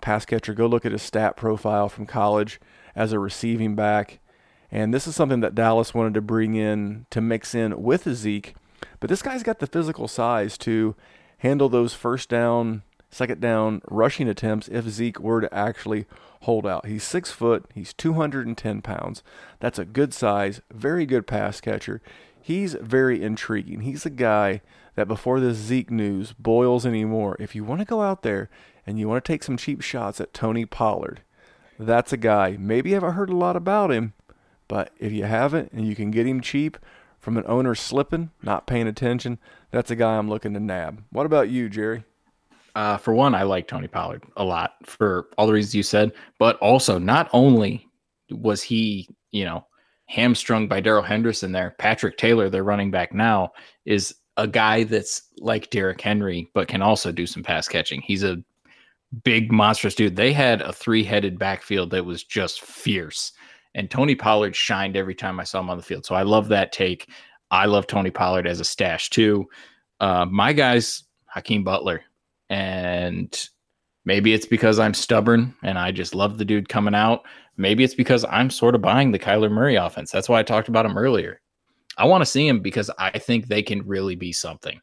pass 0.00 0.24
catcher. 0.24 0.54
Go 0.54 0.68
look 0.68 0.86
at 0.86 0.92
his 0.92 1.02
stat 1.02 1.36
profile 1.36 1.88
from 1.88 2.06
college 2.06 2.60
as 2.94 3.10
a 3.10 3.18
receiving 3.18 3.74
back. 3.74 4.20
And 4.70 4.94
this 4.94 5.08
is 5.08 5.16
something 5.16 5.40
that 5.40 5.56
Dallas 5.56 5.92
wanted 5.92 6.14
to 6.14 6.20
bring 6.20 6.54
in 6.54 7.06
to 7.10 7.20
mix 7.20 7.52
in 7.52 7.82
with 7.82 8.08
Zeke. 8.14 8.54
But 9.00 9.10
this 9.10 9.22
guy's 9.22 9.42
got 9.42 9.58
the 9.58 9.66
physical 9.66 10.08
size 10.08 10.58
to 10.58 10.94
handle 11.38 11.68
those 11.68 11.94
first 11.94 12.28
down 12.28 12.82
second 13.10 13.40
down 13.40 13.80
rushing 13.88 14.28
attempts 14.28 14.68
if 14.68 14.86
Zeke 14.88 15.20
were 15.20 15.40
to 15.40 15.54
actually 15.54 16.06
hold 16.42 16.66
out. 16.66 16.86
He's 16.86 17.04
six 17.04 17.30
foot, 17.30 17.64
he's 17.74 17.92
210 17.94 18.82
pounds. 18.82 19.22
That's 19.60 19.78
a 19.78 19.84
good 19.84 20.12
size, 20.12 20.60
very 20.70 21.06
good 21.06 21.26
pass 21.26 21.60
catcher. 21.60 22.00
He's 22.40 22.74
very 22.74 23.22
intriguing. 23.22 23.80
He's 23.80 24.06
a 24.06 24.10
guy 24.10 24.62
that 24.94 25.08
before 25.08 25.40
this 25.40 25.56
Zeke 25.56 25.90
news 25.90 26.32
boils 26.38 26.86
anymore, 26.86 27.36
if 27.38 27.54
you 27.54 27.64
want 27.64 27.80
to 27.80 27.84
go 27.84 28.02
out 28.02 28.22
there 28.22 28.48
and 28.86 28.98
you 28.98 29.08
want 29.08 29.24
to 29.24 29.32
take 29.32 29.42
some 29.42 29.56
cheap 29.56 29.80
shots 29.80 30.20
at 30.20 30.34
Tony 30.34 30.64
Pollard, 30.64 31.20
that's 31.78 32.12
a 32.12 32.16
guy. 32.16 32.56
Maybe 32.58 32.90
you 32.90 32.96
haven't 32.96 33.14
heard 33.14 33.30
a 33.30 33.36
lot 33.36 33.56
about 33.56 33.90
him, 33.90 34.14
but 34.66 34.92
if 34.98 35.12
you 35.12 35.24
haven't 35.24 35.72
and 35.72 35.86
you 35.86 35.94
can 35.94 36.10
get 36.10 36.26
him 36.26 36.40
cheap 36.40 36.78
from 37.28 37.36
an 37.36 37.44
owner 37.46 37.74
slipping, 37.74 38.30
not 38.42 38.66
paying 38.66 38.86
attention, 38.86 39.38
that's 39.70 39.90
a 39.90 39.94
guy 39.94 40.16
I'm 40.16 40.30
looking 40.30 40.54
to 40.54 40.60
nab. 40.60 41.04
What 41.10 41.26
about 41.26 41.50
you, 41.50 41.68
Jerry? 41.68 42.02
Uh, 42.74 42.96
for 42.96 43.12
one, 43.12 43.34
I 43.34 43.42
like 43.42 43.68
Tony 43.68 43.86
Pollard 43.86 44.22
a 44.38 44.44
lot 44.44 44.76
for 44.86 45.28
all 45.36 45.46
the 45.46 45.52
reasons 45.52 45.74
you 45.74 45.82
said, 45.82 46.12
but 46.38 46.56
also 46.60 46.98
not 46.98 47.28
only 47.34 47.86
was 48.30 48.62
he, 48.62 49.10
you 49.30 49.44
know, 49.44 49.66
hamstrung 50.06 50.68
by 50.68 50.80
Darrell 50.80 51.02
Henderson 51.02 51.52
there, 51.52 51.74
Patrick 51.78 52.16
Taylor, 52.16 52.48
their 52.48 52.64
running 52.64 52.90
back 52.90 53.12
now, 53.12 53.52
is 53.84 54.14
a 54.38 54.46
guy 54.48 54.84
that's 54.84 55.24
like 55.36 55.68
Derrick 55.68 56.00
Henry, 56.00 56.48
but 56.54 56.66
can 56.66 56.80
also 56.80 57.12
do 57.12 57.26
some 57.26 57.42
pass 57.42 57.68
catching. 57.68 58.00
He's 58.00 58.24
a 58.24 58.42
big, 59.22 59.52
monstrous 59.52 59.94
dude. 59.94 60.16
They 60.16 60.32
had 60.32 60.62
a 60.62 60.72
three 60.72 61.04
headed 61.04 61.38
backfield 61.38 61.90
that 61.90 62.06
was 62.06 62.24
just 62.24 62.62
fierce. 62.62 63.32
And 63.74 63.90
Tony 63.90 64.14
Pollard 64.14 64.56
shined 64.56 64.96
every 64.96 65.14
time 65.14 65.38
I 65.38 65.44
saw 65.44 65.60
him 65.60 65.70
on 65.70 65.76
the 65.76 65.82
field. 65.82 66.06
So 66.06 66.14
I 66.14 66.22
love 66.22 66.48
that 66.48 66.72
take. 66.72 67.08
I 67.50 67.66
love 67.66 67.86
Tony 67.86 68.10
Pollard 68.10 68.46
as 68.46 68.60
a 68.60 68.64
stash 68.64 69.10
too. 69.10 69.46
Uh, 70.00 70.26
my 70.26 70.52
guy's 70.52 71.04
Hakeem 71.26 71.64
Butler. 71.64 72.02
And 72.50 73.48
maybe 74.04 74.32
it's 74.32 74.46
because 74.46 74.78
I'm 74.78 74.94
stubborn 74.94 75.54
and 75.62 75.78
I 75.78 75.92
just 75.92 76.14
love 76.14 76.38
the 76.38 76.44
dude 76.44 76.68
coming 76.68 76.94
out. 76.94 77.22
Maybe 77.56 77.84
it's 77.84 77.94
because 77.94 78.24
I'm 78.24 78.50
sort 78.50 78.74
of 78.74 78.82
buying 78.82 79.12
the 79.12 79.18
Kyler 79.18 79.50
Murray 79.50 79.76
offense. 79.76 80.10
That's 80.10 80.28
why 80.28 80.38
I 80.38 80.44
talked 80.44 80.68
about 80.68 80.86
him 80.86 80.96
earlier. 80.96 81.40
I 81.96 82.06
want 82.06 82.22
to 82.22 82.26
see 82.26 82.46
him 82.46 82.60
because 82.60 82.90
I 82.98 83.18
think 83.18 83.48
they 83.48 83.62
can 83.62 83.86
really 83.86 84.14
be 84.14 84.32
something. 84.32 84.80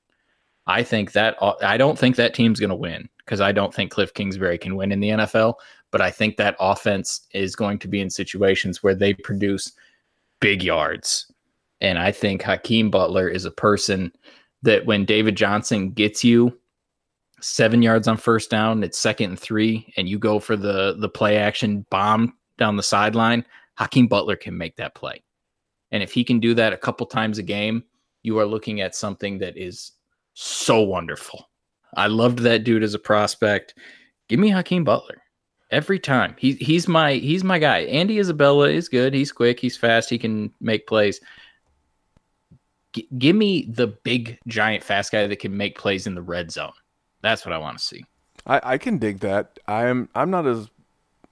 I 0.68 0.84
think 0.84 1.14
that 1.14 1.38
I 1.64 1.78
don't 1.78 1.98
think 1.98 2.16
that 2.16 2.34
team's 2.34 2.60
going 2.60 2.72
to 2.72 2.76
win 2.76 3.08
because 3.20 3.40
I 3.40 3.52
don't 3.52 3.74
think 3.74 3.92
Cliff 3.92 4.14
Kingsbury 4.14 4.58
can 4.58 4.76
win 4.76 4.92
in 4.92 5.00
the 5.00 5.10
NFL, 5.10 5.54
but 5.96 6.02
I 6.02 6.12
think 6.12 6.36
that 6.36 6.58
offense 6.60 7.22
is 7.32 7.56
going 7.56 7.80
to 7.80 7.88
be 7.88 8.02
in 8.02 8.10
situations 8.10 8.84
where 8.84 8.94
they 8.94 9.14
produce 9.14 9.72
big 10.42 10.62
yards. 10.62 11.32
And 11.80 11.98
I 11.98 12.12
think 12.12 12.42
Hakeem 12.42 12.92
Butler 12.92 13.30
is 13.30 13.46
a 13.46 13.50
person 13.50 14.12
that 14.64 14.86
when 14.86 15.06
David 15.06 15.38
Johnson 15.38 15.92
gets 15.92 16.22
you 16.22 16.60
seven 17.40 17.82
yards 17.82 18.10
on 18.10 18.18
first 18.18 18.50
down, 18.50 18.84
it's 18.84 18.98
second 18.98 19.30
and 19.30 19.40
three, 19.40 19.94
and 19.96 20.10
you 20.10 20.20
go 20.20 20.38
for 20.38 20.58
the 20.58 20.98
the 21.00 21.08
play 21.08 21.38
action 21.38 21.86
bomb 21.90 22.34
down 22.58 22.76
the 22.76 22.84
sideline, 22.84 23.46
Hakeem 23.76 24.08
Butler 24.08 24.36
can 24.36 24.58
make 24.58 24.76
that 24.76 24.96
play. 24.96 25.24
And 25.92 26.04
if 26.04 26.12
he 26.12 26.26
can 26.26 26.42
do 26.42 26.54
that 26.56 26.74
a 26.74 26.78
couple 26.78 27.06
times 27.06 27.38
a 27.38 27.42
game, 27.42 27.86
you 28.22 28.38
are 28.38 28.46
looking 28.46 28.82
at 28.82 28.98
something 28.98 29.38
that 29.38 29.56
is 29.56 29.94
so 30.34 30.82
wonderful. 30.82 31.50
I 31.96 32.08
loved 32.08 32.40
that 32.40 32.66
dude 32.66 32.84
as 32.84 32.96
a 32.96 33.00
prospect. 33.00 33.76
Give 34.28 34.42
me 34.42 34.50
Hakeem 34.50 34.84
Butler 34.84 35.22
every 35.72 36.00
time. 36.00 36.36
He, 36.38 36.54
he's 36.54 36.88
my 36.88 37.14
he's 37.14 37.44
my 37.44 37.60
guy. 37.60 37.80
Andy 37.80 38.20
Isabella 38.20 38.70
is 38.70 38.90
good. 38.90 39.14
He's 39.14 39.32
quick. 39.32 39.60
He's 39.60 39.78
fast. 39.78 40.10
He 40.10 40.18
can 40.18 40.54
make 40.60 40.88
plays. 40.88 41.20
G- 42.94 43.08
give 43.18 43.36
me 43.36 43.68
the 43.70 43.88
big 43.88 44.40
giant 44.48 44.84
fast 44.84 45.12
guy 45.12 45.28
that 45.28 45.40
can 45.40 45.56
make 45.56 45.78
plays 45.78 46.08
in 46.08 46.16
the 46.16 46.22
red 46.22 46.52
zone. 46.52 46.74
That's 47.22 47.46
what 47.46 47.54
I 47.54 47.58
want 47.58 47.78
to 47.78 47.84
see. 47.84 48.06
I, 48.46 48.62
I 48.64 48.78
can 48.78 48.98
dig 48.98 49.20
that. 49.20 49.60
I'm 49.68 50.10
I'm 50.16 50.30
not 50.30 50.46
as 50.46 50.70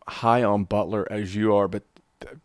high 0.07 0.43
on 0.43 0.63
Butler 0.63 1.07
as 1.11 1.35
you 1.35 1.55
are, 1.55 1.67
but 1.67 1.83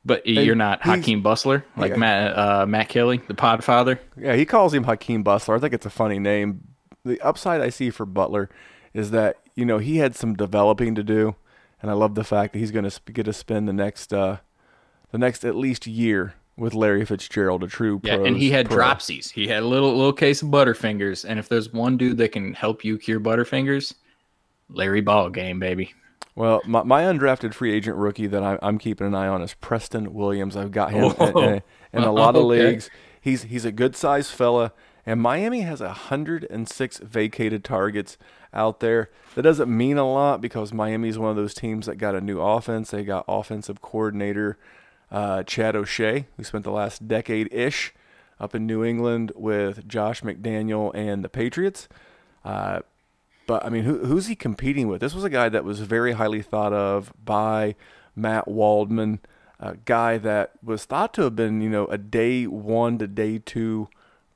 but 0.05 0.27
you're 0.27 0.55
not 0.55 0.83
Hakeem 0.83 1.23
Bustler 1.23 1.65
like 1.77 1.93
yeah. 1.93 1.97
Matt 1.97 2.39
uh, 2.39 2.67
Matt 2.67 2.89
Kelly, 2.89 3.23
the 3.29 3.35
Podfather. 3.35 3.99
Yeah, 4.17 4.35
he 4.35 4.45
calls 4.45 4.75
him 4.75 4.85
Hakeem 4.85 5.23
Bustler. 5.23 5.57
I 5.57 5.59
think 5.59 5.73
it's 5.73 5.87
a 5.87 5.91
funny 5.91 6.19
name. 6.19 6.61
The 7.05 7.21
upside 7.21 7.61
I 7.61 7.71
see 7.71 7.91
for 7.91 8.05
Butler 8.05 8.51
is 8.93 9.11
that 9.13 9.37
you 9.55 9.65
know 9.65 9.79
he 9.79 9.99
had 9.99 10.15
some 10.15 10.35
developing 10.35 10.95
to 10.95 11.03
do, 11.03 11.37
and 11.81 11.91
I 11.91 11.95
love 11.95 12.15
the 12.15 12.25
fact 12.25 12.53
that 12.53 12.59
he's 12.59 12.71
going 12.71 12.89
to 12.89 13.13
get 13.13 13.25
to 13.25 13.33
spend 13.33 13.69
the 13.69 13.73
next 13.73 14.13
uh, 14.13 14.39
the 15.11 15.19
next 15.19 15.45
at 15.45 15.55
least 15.55 15.87
year 15.87 16.35
with 16.57 16.75
Larry 16.75 17.05
Fitzgerald, 17.05 17.63
a 17.63 17.69
true 17.69 18.01
yeah, 18.03 18.17
and 18.17 18.37
he 18.37 18.51
had 18.51 18.69
pro. 18.69 18.85
dropsies. 18.85 19.31
He 19.31 19.47
had 19.47 19.63
a 19.63 19.67
little 19.67 19.97
little 19.97 20.13
case 20.13 20.43
of 20.43 20.49
Butterfingers, 20.49 21.25
and 21.25 21.39
if 21.39 21.49
there's 21.49 21.73
one 21.73 21.97
dude 21.97 22.19
that 22.19 22.33
can 22.33 22.53
help 22.55 22.85
you 22.85 22.99
cure 22.99 23.21
Butterfingers, 23.21 23.95
Larry 24.69 25.01
Ball 25.01 25.31
game, 25.31 25.61
baby. 25.61 25.95
Well, 26.35 26.61
my, 26.67 26.85
my 26.85 27.03
undrafted 27.03 27.53
free 27.53 27.73
agent 27.73 27.97
rookie 27.97 28.29
that 28.29 28.43
I, 28.45 28.59
am 28.63 28.79
keeping 28.79 29.09
an 29.09 29.15
eye 29.15 29.27
on 29.27 29.43
is 29.43 29.55
Preston 29.55 30.15
Williams. 30.15 30.57
I've 30.57 30.71
got 30.71 30.93
him 30.93 31.13
oh, 31.19 31.27
in, 31.43 31.55
in, 31.55 31.63
in, 31.95 32.03
a 32.05 32.13
lot 32.13 32.37
of 32.37 32.45
okay. 32.45 32.67
leagues. 32.67 32.91
He's 33.21 33.45
he's 33.45 33.65
a 33.65 33.73
good 33.73 33.97
sized 33.97 34.31
fella, 34.33 34.73
and 35.09 35.23
Miami 35.23 35.63
has 35.63 35.81
106 35.81 36.99
vacated 36.99 37.65
targets 37.65 38.19
out 38.53 38.81
there. 38.81 39.09
That 39.37 39.41
doesn't 39.41 39.75
mean 39.75 39.97
a 39.97 40.07
lot 40.07 40.43
because 40.43 40.71
Miami 40.71 41.09
is 41.09 41.19
one 41.19 41.31
of 41.31 41.37
those 41.37 41.55
teams 41.55 41.87
that 41.87 41.97
got 41.97 42.15
a 42.15 42.21
new 42.21 42.39
offense. 42.43 42.91
They 42.91 43.05
got 43.05 43.25
offensive 43.27 43.81
coordinator 43.81 44.59
uh, 45.11 45.45
Chad 45.45 45.75
O'Shea, 45.75 46.27
who 46.37 46.45
spent 46.45 46.65
the 46.65 46.71
last 46.71 47.09
decade 47.09 47.51
ish 47.51 47.95
up 48.39 48.55
in 48.55 48.67
New 48.67 48.85
England 48.85 49.33
with 49.35 49.89
Josh 49.89 50.21
McDaniel 50.21 50.95
and 50.95 51.25
the 51.25 51.31
Patriots. 51.31 51.89
Uh, 52.45 52.81
but 53.47 53.65
I 53.65 53.71
mean, 53.71 53.85
who, 53.85 54.05
who's 54.05 54.27
he 54.27 54.37
competing 54.37 54.89
with? 54.89 55.01
This 55.01 55.15
was 55.15 55.25
a 55.25 55.31
guy 55.31 55.49
that 55.49 55.65
was 55.65 55.81
very 55.81 56.13
highly 56.13 56.43
thought 56.43 56.75
of 56.75 57.15
by 57.25 57.77
Matt 58.15 58.47
Waldman, 58.47 59.21
a 59.59 59.77
guy 59.77 60.19
that 60.19 60.53
was 60.63 60.85
thought 60.85 61.15
to 61.15 61.23
have 61.23 61.35
been, 61.35 61.63
you 61.63 61.71
know, 61.71 61.87
a 61.87 61.97
day 61.97 62.47
one 62.47 62.99
to 62.99 63.07
day 63.07 63.39
two 63.39 63.89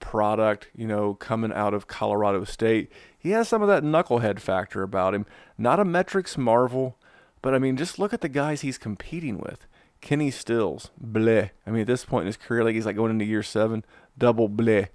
product, 0.02 0.68
you 0.74 0.86
know, 0.86 1.14
coming 1.14 1.52
out 1.54 1.72
of 1.72 1.86
Colorado 1.86 2.44
State. 2.44 2.92
He 3.18 3.30
has 3.30 3.48
some 3.48 3.62
of 3.62 3.68
that 3.68 3.82
knucklehead 3.82 4.40
factor 4.40 4.82
about 4.82 5.14
him. 5.14 5.24
Not 5.56 5.80
a 5.80 5.84
metrics 5.86 6.36
marvel, 6.36 6.98
but 7.40 7.54
I 7.54 7.58
mean, 7.58 7.78
just 7.78 7.98
look 7.98 8.12
at 8.12 8.20
the 8.20 8.28
guys 8.28 8.60
he's 8.60 8.76
competing 8.76 9.38
with. 9.38 9.66
Kenny 10.02 10.30
Stills, 10.30 10.90
bleh. 11.02 11.50
I 11.66 11.70
mean, 11.70 11.82
at 11.82 11.86
this 11.86 12.04
point 12.04 12.22
in 12.22 12.26
his 12.26 12.36
career, 12.36 12.64
like 12.64 12.74
he's 12.74 12.84
like 12.84 12.96
going 12.96 13.12
into 13.12 13.24
year 13.24 13.42
seven, 13.42 13.84
double 14.18 14.50
bleh. 14.50 14.88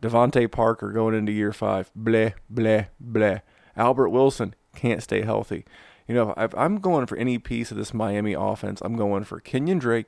DeVante 0.00 0.50
Parker 0.50 0.92
going 0.92 1.14
into 1.14 1.32
year 1.32 1.52
five, 1.52 1.90
bleh, 1.98 2.34
bleh, 2.52 2.86
bleh. 3.04 3.42
Albert 3.76 4.10
Wilson 4.10 4.54
can't 4.74 5.02
stay 5.02 5.22
healthy. 5.22 5.64
You 6.06 6.14
know, 6.14 6.34
if 6.36 6.54
I'm 6.54 6.78
going 6.78 7.06
for 7.06 7.16
any 7.16 7.38
piece 7.38 7.70
of 7.72 7.76
this 7.76 7.92
Miami 7.92 8.32
offense, 8.32 8.80
I'm 8.80 8.96
going 8.96 9.24
for 9.24 9.40
Kenyan 9.40 9.80
Drake, 9.80 10.06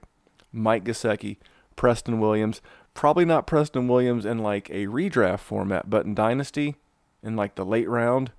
Mike 0.52 0.84
Gesicki, 0.84 1.38
Preston 1.74 2.20
Williams. 2.20 2.60
Probably 2.98 3.24
not 3.24 3.46
Preston 3.46 3.86
Williams 3.86 4.26
in 4.26 4.38
like 4.38 4.68
a 4.70 4.86
redraft 4.86 5.38
format, 5.38 5.88
but 5.88 6.04
in 6.04 6.16
Dynasty, 6.16 6.74
in 7.22 7.36
like 7.36 7.54
the 7.54 7.64
late 7.64 7.88
round, 7.88 8.32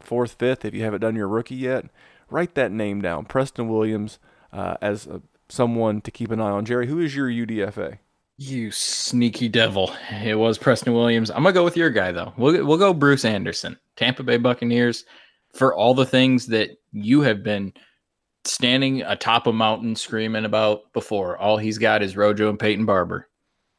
fourth, 0.00 0.36
fifth, 0.38 0.64
if 0.64 0.72
you 0.72 0.82
haven't 0.84 1.02
done 1.02 1.16
your 1.16 1.28
rookie 1.28 1.54
yet, 1.54 1.84
write 2.30 2.54
that 2.54 2.72
name 2.72 3.02
down. 3.02 3.26
Preston 3.26 3.68
Williams 3.68 4.18
uh, 4.54 4.78
as 4.80 5.06
a 5.06 5.20
someone 5.50 6.00
to 6.00 6.10
keep 6.10 6.30
an 6.30 6.40
eye 6.40 6.48
on. 6.48 6.64
Jerry, 6.64 6.86
who 6.86 6.98
is 6.98 7.14
your 7.14 7.28
UDFA? 7.28 7.98
You 8.38 8.70
sneaky 8.70 9.50
devil! 9.50 9.92
It 10.10 10.38
was 10.38 10.56
Preston 10.56 10.94
Williams. 10.94 11.30
I'm 11.30 11.42
gonna 11.42 11.52
go 11.52 11.62
with 11.62 11.76
your 11.76 11.90
guy 11.90 12.10
though. 12.10 12.32
We'll 12.38 12.64
we'll 12.64 12.78
go 12.78 12.94
Bruce 12.94 13.26
Anderson, 13.26 13.76
Tampa 13.96 14.22
Bay 14.22 14.38
Buccaneers, 14.38 15.04
for 15.52 15.74
all 15.74 15.92
the 15.92 16.06
things 16.06 16.46
that 16.46 16.70
you 16.90 17.20
have 17.20 17.42
been 17.42 17.70
standing 18.46 19.02
atop 19.02 19.46
a 19.46 19.52
mountain 19.52 19.94
screaming 19.94 20.46
about 20.46 20.90
before. 20.94 21.36
All 21.36 21.58
he's 21.58 21.76
got 21.76 22.02
is 22.02 22.16
Rojo 22.16 22.48
and 22.48 22.58
Peyton 22.58 22.86
Barber. 22.86 23.28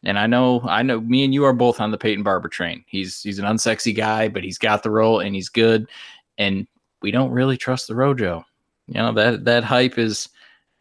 And 0.07 0.17
I 0.17 0.25
know, 0.25 0.61
I 0.61 0.83
know, 0.83 1.01
me 1.01 1.25
and 1.25 1.33
you 1.33 1.43
are 1.43 1.51
both 1.51 1.81
on 1.81 1.91
the 1.91 1.97
Peyton 1.97 2.23
Barber 2.23 2.47
train. 2.47 2.85
He's 2.87 3.21
he's 3.21 3.39
an 3.39 3.45
unsexy 3.45 3.93
guy, 3.93 4.29
but 4.29 4.41
he's 4.41 4.57
got 4.57 4.81
the 4.81 4.89
role 4.89 5.19
and 5.19 5.35
he's 5.35 5.49
good. 5.49 5.89
And 6.37 6.65
we 7.01 7.11
don't 7.11 7.31
really 7.31 7.57
trust 7.57 7.89
the 7.89 7.95
Rojo. 7.95 8.45
You 8.87 8.95
know 8.95 9.11
that 9.11 9.43
that 9.43 9.65
hype 9.65 9.97
is 9.97 10.29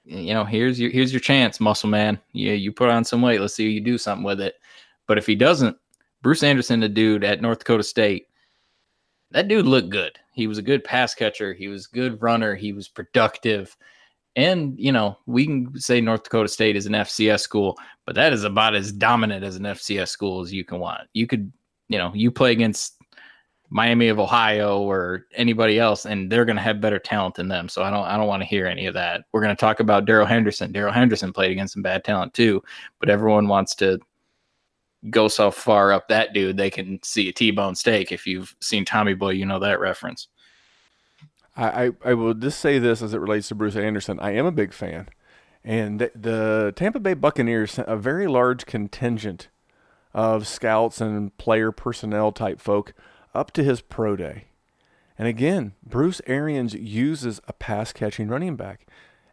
you 0.05 0.33
know, 0.33 0.45
here's 0.45 0.79
your 0.79 0.91
here's 0.93 1.13
your 1.13 1.21
chance, 1.21 1.59
muscle 1.59 1.91
man. 1.91 2.21
Yeah, 2.33 2.53
you 2.53 2.73
put 2.73 2.89
on 2.89 3.05
some 3.05 3.21
weight. 3.21 3.41
Let's 3.41 3.55
see 3.55 3.69
you 3.69 3.81
do 3.81 3.99
something 3.99 4.25
with 4.25 4.41
it. 4.41 4.55
But 5.09 5.19
if 5.19 5.27
he 5.27 5.35
doesn't, 5.35 5.77
Bruce 6.23 6.45
Anderson, 6.45 6.79
the 6.79 6.89
dude 6.89 7.25
at 7.25 7.43
North 7.43 7.59
Dakota 7.59 7.83
State, 7.83 8.29
that 9.33 9.49
dude 9.49 9.67
looked 9.67 9.91
good. 9.91 10.17
He 10.35 10.47
was 10.47 10.59
a 10.59 10.63
good 10.63 10.85
pass 10.85 11.15
catcher. 11.15 11.53
He 11.53 11.67
was 11.67 11.89
good 11.89 12.23
runner. 12.23 12.55
He 12.55 12.73
was 12.73 12.87
productive. 12.87 13.77
And, 14.37 14.79
you 14.79 14.93
know, 14.93 15.19
we 15.25 15.47
can 15.47 15.81
say 15.81 16.01
North 16.01 16.25
Dakota 16.25 16.49
State 16.49 16.77
is 16.77 16.87
an 16.87 16.93
FCS 16.93 17.41
school, 17.41 17.77
but 18.05 18.15
that 18.15 18.35
is 18.35 18.45
about 18.45 18.75
as 18.75 18.93
dominant 18.93 19.43
as 19.43 19.57
an 19.57 19.63
FCS 19.63 20.09
school 20.09 20.43
as 20.43 20.53
you 20.53 20.63
can 20.63 20.79
want. 20.79 21.09
You 21.15 21.27
could, 21.27 21.51
you 21.89 21.97
know, 21.97 22.13
you 22.15 22.31
play 22.31 22.53
against 22.53 22.97
Miami 23.71 24.09
of 24.09 24.21
Ohio 24.21 24.81
or 24.81 25.27
anybody 25.35 25.79
else, 25.79 26.05
and 26.05 26.31
they're 26.31 26.45
going 26.45 26.57
to 26.57 26.63
have 26.63 26.81
better 26.81 26.99
talent 26.99 27.35
than 27.35 27.49
them. 27.49 27.69
So 27.69 27.83
I 27.83 27.91
don't 27.91 28.05
I 28.05 28.17
don't 28.17 28.29
want 28.29 28.43
to 28.43 28.49
hear 28.49 28.67
any 28.67 28.87
of 28.87 28.95
that. 28.95 29.25
We're 29.33 29.43
going 29.43 29.57
to 29.57 29.61
talk 29.61 29.81
about 29.81 30.05
Darrell 30.05 30.27
Henderson. 30.27 30.71
Darrell 30.71 30.93
Henderson 30.93 31.33
played 31.33 31.51
against 31.51 31.75
some 31.75 31.83
bad 31.83 32.05
talent 32.05 32.35
too, 32.35 32.63
but 33.01 33.09
everyone 33.09 33.49
wants 33.49 33.75
to 33.77 33.99
go 35.11 35.29
so 35.29 35.51
far 35.51 35.93
up 35.93 36.09
that 36.09 36.33
dude 36.33 36.57
they 36.57 36.71
can 36.71 36.99
see 37.03 37.29
a 37.29 37.33
T-bone 37.33 37.75
steak. 37.75 38.13
If 38.13 38.27
you've 38.27 38.55
seen 38.61 38.85
Tommy 38.85 39.15
Boy, 39.15 39.31
you 39.31 39.47
know 39.47 39.59
that 39.61 39.81
reference. 39.81 40.29
I, 41.57 41.87
I, 41.87 41.91
I 42.05 42.15
will 42.15 42.35
just 42.35 42.61
say 42.61 42.79
this 42.79 43.03
as 43.03 43.15
it 43.15 43.21
relates 43.21 43.49
to 43.49 43.55
Bruce 43.55 43.77
Anderson. 43.77 44.21
I 44.21 44.33
am 44.33 44.47
a 44.47 44.53
big 44.53 44.73
fan. 44.73 45.09
And 45.65 46.01
the, 46.01 46.13
the 46.15 46.73
Tampa 46.77 47.01
Bay 47.01 47.15
Buccaneers 47.15 47.73
sent 47.73 47.89
a 47.89 47.97
very 47.97 48.27
large 48.27 48.67
contingent 48.67 49.49
of 50.15 50.47
scouts 50.47 51.01
and 51.01 51.37
player 51.39 51.73
personnel 51.73 52.33
type 52.33 52.61
folk 52.61 52.95
up 53.35 53.51
to 53.53 53.65
his 53.65 53.81
pro 53.81 54.17
day. 54.17 54.45
And 55.19 55.29
again, 55.29 55.73
Bruce 55.85 56.21
Arians 56.27 56.75
uses 56.75 57.41
a 57.49 57.53
pass 57.53 57.93
catching 57.93 58.29
running 58.29 58.57
back. 58.57 58.87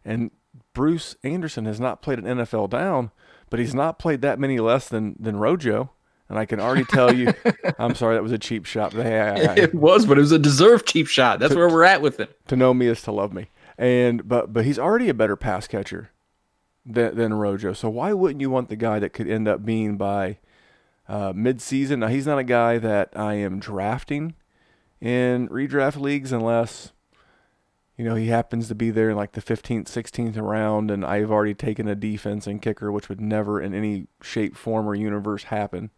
And 0.04 0.30
Bruce 0.72 1.16
Anderson 1.22 1.66
has 1.66 1.80
not 1.80 2.02
played 2.02 2.18
an 2.18 2.24
NFL 2.24 2.70
down, 2.70 3.10
but 3.48 3.60
he's 3.60 3.74
not 3.74 3.98
played 3.98 4.20
that 4.22 4.38
many 4.38 4.58
less 4.58 4.88
than, 4.88 5.16
than 5.18 5.36
Rojo. 5.36 5.90
And 6.28 6.38
I 6.38 6.46
can 6.46 6.58
already 6.58 6.84
tell 6.84 7.14
you, 7.14 7.34
I'm 7.78 7.94
sorry, 7.94 8.16
that 8.16 8.22
was 8.22 8.32
a 8.32 8.38
cheap 8.38 8.64
shot. 8.64 8.94
But 8.94 9.04
hey, 9.04 9.20
I, 9.20 9.52
I, 9.52 9.54
It 9.58 9.74
was, 9.74 10.06
but 10.06 10.16
it 10.16 10.22
was 10.22 10.32
a 10.32 10.38
deserved 10.38 10.86
cheap 10.86 11.06
shot. 11.06 11.38
That's 11.38 11.54
where 11.54 11.68
we're 11.68 11.84
at 11.84 12.00
with 12.00 12.18
it. 12.18 12.38
to 12.48 12.56
know 12.56 12.72
me 12.72 12.86
is 12.86 13.02
to 13.02 13.12
love 13.12 13.32
me. 13.32 13.50
And 13.76 14.26
but 14.26 14.52
but 14.52 14.64
he's 14.64 14.78
already 14.78 15.08
a 15.08 15.14
better 15.14 15.36
pass 15.36 15.66
catcher 15.66 16.10
than, 16.86 17.16
than 17.16 17.34
Rojo. 17.34 17.72
So 17.72 17.90
why 17.90 18.12
wouldn't 18.12 18.40
you 18.40 18.48
want 18.50 18.68
the 18.68 18.76
guy 18.76 18.98
that 19.00 19.12
could 19.12 19.28
end 19.28 19.48
up 19.48 19.64
being 19.64 19.96
by 19.96 20.38
uh, 21.08 21.32
mid-season? 21.34 22.00
Now 22.00 22.06
he's 22.06 22.26
not 22.26 22.38
a 22.38 22.44
guy 22.44 22.78
that 22.78 23.10
I 23.16 23.34
am 23.34 23.58
drafting 23.58 24.34
in 25.00 25.48
redraft 25.48 26.00
leagues 26.00 26.32
unless 26.32 26.92
you 27.98 28.04
know 28.04 28.14
he 28.14 28.28
happens 28.28 28.68
to 28.68 28.74
be 28.74 28.90
there 28.90 29.10
in 29.10 29.16
like 29.16 29.32
the 29.32 29.42
15th, 29.42 29.86
16th 29.86 30.40
round, 30.40 30.90
and 30.90 31.04
I've 31.04 31.30
already 31.30 31.54
taken 31.54 31.88
a 31.88 31.94
defense 31.94 32.46
and 32.46 32.62
kicker, 32.62 32.90
which 32.90 33.08
would 33.08 33.20
never 33.20 33.60
in 33.60 33.74
any 33.74 34.06
shape, 34.22 34.56
form, 34.56 34.88
or 34.88 34.94
universe 34.94 35.44
happen. 35.44 35.90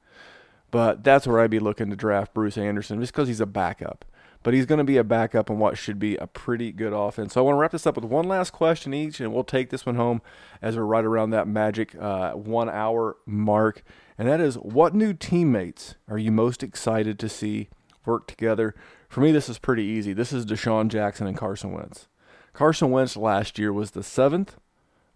But 0.71 1.05
that's 1.05 1.27
where 1.27 1.41
I'd 1.41 1.51
be 1.51 1.59
looking 1.59 1.91
to 1.91 1.97
draft 1.97 2.35
Bruce 2.35 2.59
Anderson 2.59 3.01
just 3.01 3.13
because 3.13 3.29
he's 3.29 3.41
a 3.41 3.47
backup. 3.47 4.05
But 4.43 4.55
he's 4.55 4.67
going 4.67 4.79
to 4.79 4.85
be 4.85 4.97
a 4.97 5.05
backup 5.05 5.51
in 5.51 5.59
what 5.59 5.77
should 5.77 5.99
be 5.99 6.17
a 6.17 6.27
pretty 6.27 6.71
good 6.71 6.93
offense. 6.93 7.33
So 7.33 7.41
I 7.41 7.45
want 7.45 7.57
to 7.57 7.61
wrap 7.61 7.73
this 7.73 7.87
up 7.87 7.97
with 7.97 8.05
one 8.05 8.29
last 8.29 8.53
question 8.53 8.95
each, 8.95 9.19
and 9.21 9.33
we'll 9.33 9.45
take 9.45 9.71
this 9.71 9.85
one 9.85 9.97
home 9.97 10.23
as 10.63 10.77
we're 10.77 10.85
right 10.85 11.05
around 11.05 11.31
that 11.31 11.49
magic 11.49 11.97
uh, 11.97 12.33
one 12.33 12.69
hour 12.69 13.17
mark. 13.27 13.83
And 14.19 14.29
that 14.29 14.41
is 14.41 14.55
what 14.57 14.95
new 14.95 15.15
teammates 15.15 15.97
are 16.09 16.19
you 16.19 16.31
most 16.31 16.63
excited 16.63 17.19
to 17.19 17.29
see 17.29 17.69
work 18.05 18.27
together? 18.29 18.75
For 19.09 19.21
me, 19.21 19.33
this 19.33 19.49
is 19.49 19.59
pretty 19.59 19.83
easy. 19.83 20.13
This 20.13 20.33
is 20.33 20.47
DeSean 20.47 20.89
Jackson 20.89 21.27
and 21.27 21.37
Carson 21.37 21.73
Wentz. 21.73 22.07
Carson 22.53 22.91
Wentz 22.91 23.17
last 23.17 23.59
year 23.59 23.73
was 23.73 23.93
the 23.93 24.03
seventh 24.03 24.57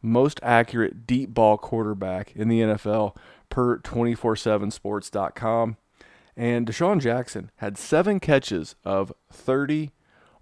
most 0.03 0.41
accurate 0.43 1.07
deep 1.07 1.35
ball 1.35 1.59
quarterback 1.59 2.35
in 2.35 2.49
the 2.49 2.61
NFL 2.61 3.17
per 3.51 3.79
247sports.com. 3.79 5.77
And 6.37 6.67
DeSean 6.67 7.01
Jackson 7.01 7.51
had 7.57 7.77
seven 7.77 8.21
catches 8.21 8.77
of 8.85 9.13
30 9.31 9.91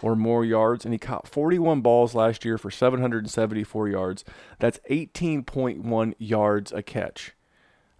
or 0.03 0.15
more 0.15 0.45
yards, 0.45 0.85
and 0.85 0.95
he 0.95 0.99
caught 0.99 1.27
41 1.27 1.81
balls 1.81 2.15
last 2.15 2.45
year 2.45 2.57
for 2.57 2.71
774 2.71 3.89
yards. 3.89 4.25
That's 4.59 4.79
18.1 4.91 6.15
yards 6.19 6.73
a 6.73 6.83
catch. 6.83 7.35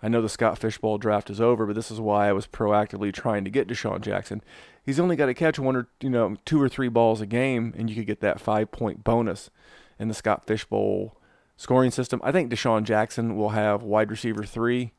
I 0.01 0.09
know 0.09 0.23
the 0.23 0.29
Scott 0.29 0.59
Fish 0.59 0.79
Bowl 0.79 0.99
draft 0.99 1.29
is 1.29 1.41
over, 1.41 1.67
but 1.67 1.75
this 1.75 1.91
is 1.91 2.01
why 2.01 2.29
I 2.29 2.33
was 2.33 2.47
proactively 2.47 3.13
trying 3.13 3.45
to 3.45 3.51
get 3.51 3.67
DeSean 3.67 4.01
Jackson. 4.01 4.43
He's 4.85 5.01
only 5.01 5.17
got 5.17 5.27
to 5.27 5.35
catch 5.35 5.59
one 5.59 5.75
or 5.75 5.89
you 6.01 6.09
know 6.09 6.37
two 6.45 6.63
or 6.63 6.69
three 6.69 6.89
balls 6.89 7.21
a 7.21 7.27
game, 7.27 7.75
and 7.77 7.91
you 7.91 7.97
could 7.97 8.07
get 8.07 8.21
that 8.21 8.41
five 8.41 8.71
point 8.71 9.03
bonus 9.03 9.51
in 9.99 10.07
the 10.07 10.15
Scott 10.15 10.47
Fish 10.47 10.65
Bowl 10.65 11.17
scoring 11.57 11.91
system. 11.91 12.21
I 12.23 12.31
think 12.31 12.51
DeSean 12.51 12.85
Jackson 12.85 13.37
will 13.37 13.51
have 13.51 13.83
wide 13.83 14.11
receiver 14.11 14.45
three 14.45 14.93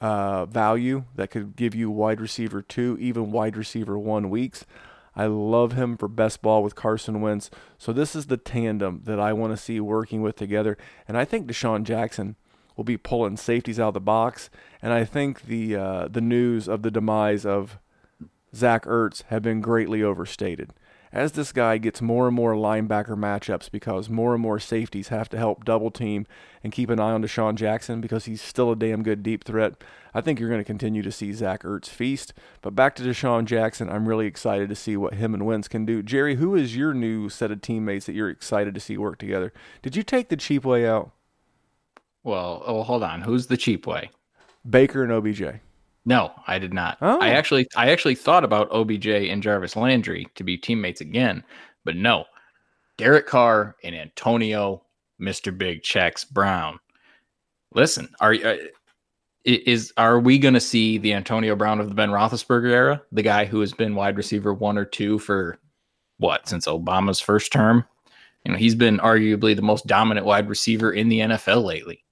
uh, 0.00 0.46
value 0.46 1.04
that 1.14 1.30
could 1.30 1.56
give 1.56 1.74
you 1.74 1.90
wide 1.90 2.20
receiver 2.20 2.62
two, 2.62 2.96
even 3.00 3.32
wide 3.32 3.56
receiver 3.56 3.98
one 3.98 4.30
weeks. 4.30 4.64
I 5.14 5.26
love 5.26 5.72
him 5.72 5.96
for 5.96 6.08
best 6.08 6.42
ball 6.42 6.62
with 6.62 6.74
Carson 6.74 7.22
Wentz. 7.22 7.50
So 7.78 7.92
this 7.92 8.14
is 8.14 8.26
the 8.26 8.36
tandem 8.36 9.00
that 9.04 9.18
I 9.18 9.32
want 9.32 9.52
to 9.52 9.56
see 9.56 9.80
working 9.80 10.20
with 10.20 10.36
together. 10.36 10.76
And 11.08 11.16
I 11.16 11.24
think 11.24 11.46
DeSean 11.46 11.84
Jackson 11.84 12.36
will 12.76 12.84
be 12.84 12.98
pulling 12.98 13.38
safeties 13.38 13.80
out 13.80 13.88
of 13.88 13.94
the 13.94 14.00
box. 14.00 14.50
And 14.82 14.92
I 14.92 15.04
think 15.04 15.42
the 15.42 15.76
uh, 15.76 16.08
the 16.08 16.20
news 16.20 16.68
of 16.68 16.82
the 16.82 16.90
demise 16.90 17.46
of 17.46 17.78
Zach 18.54 18.84
Ertz 18.84 19.22
have 19.28 19.42
been 19.42 19.62
greatly 19.62 20.02
overstated. 20.02 20.74
As 21.16 21.32
this 21.32 21.50
guy 21.50 21.78
gets 21.78 22.02
more 22.02 22.26
and 22.26 22.36
more 22.36 22.52
linebacker 22.52 23.16
matchups 23.16 23.70
because 23.70 24.10
more 24.10 24.34
and 24.34 24.42
more 24.42 24.58
safeties 24.58 25.08
have 25.08 25.30
to 25.30 25.38
help 25.38 25.64
double 25.64 25.90
team 25.90 26.26
and 26.62 26.74
keep 26.74 26.90
an 26.90 27.00
eye 27.00 27.12
on 27.12 27.22
DeSean 27.22 27.54
Jackson 27.54 28.02
because 28.02 28.26
he's 28.26 28.42
still 28.42 28.70
a 28.70 28.76
damn 28.76 29.02
good 29.02 29.22
deep 29.22 29.42
threat, 29.42 29.82
I 30.12 30.20
think 30.20 30.38
you're 30.38 30.50
going 30.50 30.60
to 30.60 30.64
continue 30.64 31.00
to 31.00 31.10
see 31.10 31.32
Zach 31.32 31.62
Ertz 31.62 31.86
feast. 31.86 32.34
But 32.60 32.74
back 32.74 32.94
to 32.96 33.02
DeSean 33.02 33.46
Jackson, 33.46 33.88
I'm 33.88 34.06
really 34.06 34.26
excited 34.26 34.68
to 34.68 34.74
see 34.74 34.94
what 34.94 35.14
him 35.14 35.32
and 35.32 35.46
Wentz 35.46 35.68
can 35.68 35.86
do. 35.86 36.02
Jerry, 36.02 36.34
who 36.34 36.54
is 36.54 36.76
your 36.76 36.92
new 36.92 37.30
set 37.30 37.50
of 37.50 37.62
teammates 37.62 38.04
that 38.04 38.14
you're 38.14 38.28
excited 38.28 38.74
to 38.74 38.80
see 38.80 38.98
work 38.98 39.16
together? 39.16 39.54
Did 39.80 39.96
you 39.96 40.02
take 40.02 40.28
the 40.28 40.36
cheap 40.36 40.66
way 40.66 40.86
out? 40.86 41.12
Well, 42.24 42.62
oh, 42.66 42.82
hold 42.82 43.02
on. 43.02 43.22
Who's 43.22 43.46
the 43.46 43.56
cheap 43.56 43.86
way? 43.86 44.10
Baker 44.68 45.02
and 45.02 45.12
OBJ. 45.12 45.60
No, 46.06 46.32
I 46.46 46.60
did 46.60 46.72
not. 46.72 46.98
Oh. 47.02 47.18
I 47.20 47.30
actually 47.30 47.66
I 47.76 47.90
actually 47.90 48.14
thought 48.14 48.44
about 48.44 48.70
OBJ 48.70 49.08
and 49.08 49.42
Jarvis 49.42 49.74
Landry 49.74 50.28
to 50.36 50.44
be 50.44 50.56
teammates 50.56 51.00
again, 51.00 51.42
but 51.84 51.96
no. 51.96 52.24
Derek 52.96 53.26
Carr 53.26 53.76
and 53.82 53.94
Antonio 53.94 54.82
Mr. 55.20 55.56
Big 55.56 55.82
Checks 55.82 56.24
Brown. 56.24 56.78
Listen, 57.74 58.08
are 58.20 58.34
uh, 58.34 58.56
is 59.44 59.92
are 59.96 60.20
we 60.20 60.38
going 60.38 60.54
to 60.54 60.60
see 60.60 60.96
the 60.96 61.12
Antonio 61.12 61.56
Brown 61.56 61.80
of 61.80 61.88
the 61.88 61.94
Ben 61.94 62.10
Roethlisberger 62.10 62.70
era, 62.70 63.02
the 63.10 63.22
guy 63.22 63.44
who 63.44 63.60
has 63.60 63.72
been 63.72 63.96
wide 63.96 64.16
receiver 64.16 64.54
one 64.54 64.78
or 64.78 64.84
two 64.84 65.18
for 65.18 65.58
what 66.18 66.48
since 66.48 66.66
Obama's 66.66 67.20
first 67.20 67.52
term? 67.52 67.84
You 68.44 68.52
know, 68.52 68.58
he's 68.58 68.76
been 68.76 68.98
arguably 68.98 69.56
the 69.56 69.62
most 69.62 69.88
dominant 69.88 70.24
wide 70.24 70.48
receiver 70.48 70.92
in 70.92 71.08
the 71.08 71.18
NFL 71.18 71.64
lately. 71.64 72.04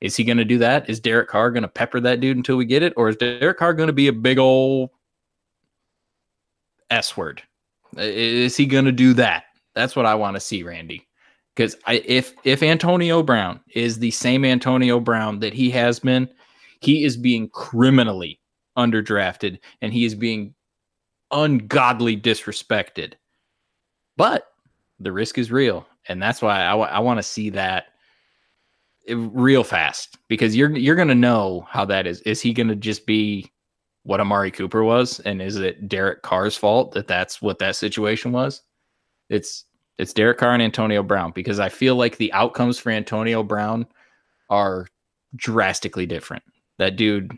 Is 0.00 0.16
he 0.16 0.24
going 0.24 0.38
to 0.38 0.44
do 0.44 0.58
that? 0.58 0.88
Is 0.88 1.00
Derek 1.00 1.28
Carr 1.28 1.50
going 1.50 1.62
to 1.62 1.68
pepper 1.68 2.00
that 2.00 2.20
dude 2.20 2.36
until 2.36 2.56
we 2.56 2.64
get 2.64 2.82
it, 2.82 2.92
or 2.96 3.08
is 3.08 3.16
Derek 3.16 3.58
Carr 3.58 3.74
going 3.74 3.88
to 3.88 3.92
be 3.92 4.08
a 4.08 4.12
big 4.12 4.38
old 4.38 4.90
S 6.90 7.16
word? 7.16 7.42
Is 7.96 8.56
he 8.56 8.66
going 8.66 8.84
to 8.84 8.92
do 8.92 9.12
that? 9.14 9.44
That's 9.74 9.96
what 9.96 10.06
I 10.06 10.14
want 10.14 10.36
to 10.36 10.40
see, 10.40 10.62
Randy. 10.62 11.06
Because 11.54 11.76
if 11.88 12.34
if 12.44 12.62
Antonio 12.62 13.22
Brown 13.22 13.60
is 13.74 13.98
the 13.98 14.12
same 14.12 14.44
Antonio 14.44 15.00
Brown 15.00 15.40
that 15.40 15.52
he 15.52 15.70
has 15.70 15.98
been, 15.98 16.28
he 16.80 17.04
is 17.04 17.16
being 17.16 17.48
criminally 17.48 18.38
underdrafted 18.76 19.58
and 19.82 19.92
he 19.92 20.04
is 20.04 20.14
being 20.14 20.54
ungodly 21.32 22.16
disrespected. 22.16 23.14
But 24.16 24.46
the 25.00 25.10
risk 25.10 25.38
is 25.38 25.50
real, 25.50 25.86
and 26.08 26.22
that's 26.22 26.40
why 26.40 26.62
I, 26.62 26.76
I 26.76 26.98
want 27.00 27.18
to 27.18 27.24
see 27.24 27.50
that 27.50 27.86
real 29.14 29.64
fast 29.64 30.18
because 30.28 30.56
you're 30.56 30.76
you're 30.76 30.96
gonna 30.96 31.14
know 31.14 31.66
how 31.68 31.84
that 31.84 32.06
is. 32.06 32.20
Is 32.22 32.40
he 32.40 32.52
gonna 32.52 32.76
just 32.76 33.06
be 33.06 33.50
what 34.04 34.20
Amari 34.20 34.50
Cooper 34.50 34.84
was, 34.84 35.20
and 35.20 35.42
is 35.42 35.56
it 35.56 35.88
Derek 35.88 36.22
Carr's 36.22 36.56
fault 36.56 36.92
that 36.92 37.06
that's 37.06 37.42
what 37.42 37.58
that 37.58 37.76
situation 37.76 38.32
was? 38.32 38.62
It's 39.28 39.64
it's 39.98 40.12
Derek 40.12 40.38
Carr 40.38 40.54
and 40.54 40.62
Antonio 40.62 41.02
Brown 41.02 41.32
because 41.32 41.58
I 41.58 41.68
feel 41.68 41.96
like 41.96 42.16
the 42.16 42.32
outcomes 42.32 42.78
for 42.78 42.90
Antonio 42.90 43.42
Brown 43.42 43.86
are 44.48 44.86
drastically 45.36 46.06
different. 46.06 46.42
That 46.78 46.96
dude, 46.96 47.36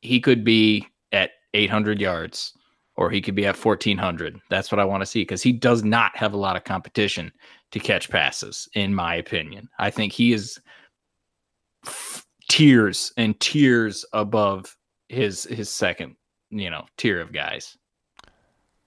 he 0.00 0.20
could 0.20 0.44
be 0.44 0.86
at 1.12 1.30
800 1.54 2.00
yards 2.00 2.52
or 2.96 3.10
he 3.10 3.20
could 3.20 3.34
be 3.34 3.46
at 3.46 3.56
1400. 3.56 4.40
That's 4.50 4.70
what 4.70 4.80
I 4.80 4.84
want 4.84 5.02
to 5.02 5.06
see 5.06 5.22
because 5.22 5.42
he 5.42 5.52
does 5.52 5.84
not 5.84 6.16
have 6.16 6.32
a 6.32 6.38
lot 6.38 6.56
of 6.56 6.64
competition 6.64 7.32
to 7.70 7.78
catch 7.78 8.10
passes, 8.10 8.68
in 8.74 8.94
my 8.94 9.14
opinion. 9.16 9.68
I 9.78 9.90
think 9.90 10.12
he 10.12 10.32
is 10.32 10.60
tiers 12.54 13.12
and 13.16 13.40
tiers 13.40 14.04
above 14.12 14.76
his 15.08 15.42
his 15.42 15.68
second, 15.68 16.14
you 16.50 16.70
know, 16.70 16.86
tier 16.96 17.20
of 17.20 17.32
guys. 17.32 17.76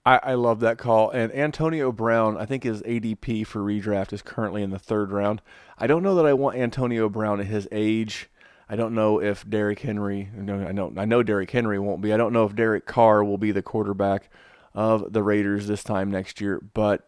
I, 0.06 0.20
I 0.24 0.34
love 0.36 0.62
that 0.62 0.78
call. 0.78 1.10
And 1.10 1.34
Antonio 1.34 1.92
Brown, 1.92 2.38
I 2.38 2.46
think 2.46 2.64
his 2.64 2.82
ADP 2.84 3.46
for 3.46 3.60
redraft 3.60 4.14
is 4.14 4.22
currently 4.22 4.64
in 4.64 4.70
the 4.70 4.80
third 4.80 5.12
round. 5.12 5.42
I 5.78 5.86
don't 5.86 6.02
know 6.02 6.16
that 6.16 6.26
I 6.26 6.32
want 6.32 6.56
Antonio 6.56 7.10
Brown 7.10 7.42
at 7.42 7.48
his 7.48 7.68
age. 7.74 8.30
I 8.70 8.78
don't 8.78 8.96
know 8.96 9.20
if 9.22 9.48
Derrick 9.50 9.80
Henry. 9.80 10.30
No, 10.34 10.66
I 10.66 10.72
know 10.72 10.94
I 10.96 11.04
know 11.04 11.22
Derrick 11.22 11.52
Henry 11.52 11.78
won't 11.78 12.02
be. 12.02 12.14
I 12.14 12.18
don't 12.18 12.32
know 12.32 12.46
if 12.46 12.56
Derek 12.56 12.86
Carr 12.86 13.22
will 13.22 13.38
be 13.38 13.52
the 13.52 13.62
quarterback 13.62 14.30
of 14.74 15.12
the 15.12 15.24
Raiders 15.24 15.68
this 15.68 15.84
time 15.84 16.10
next 16.10 16.40
year. 16.40 16.62
But 16.74 17.06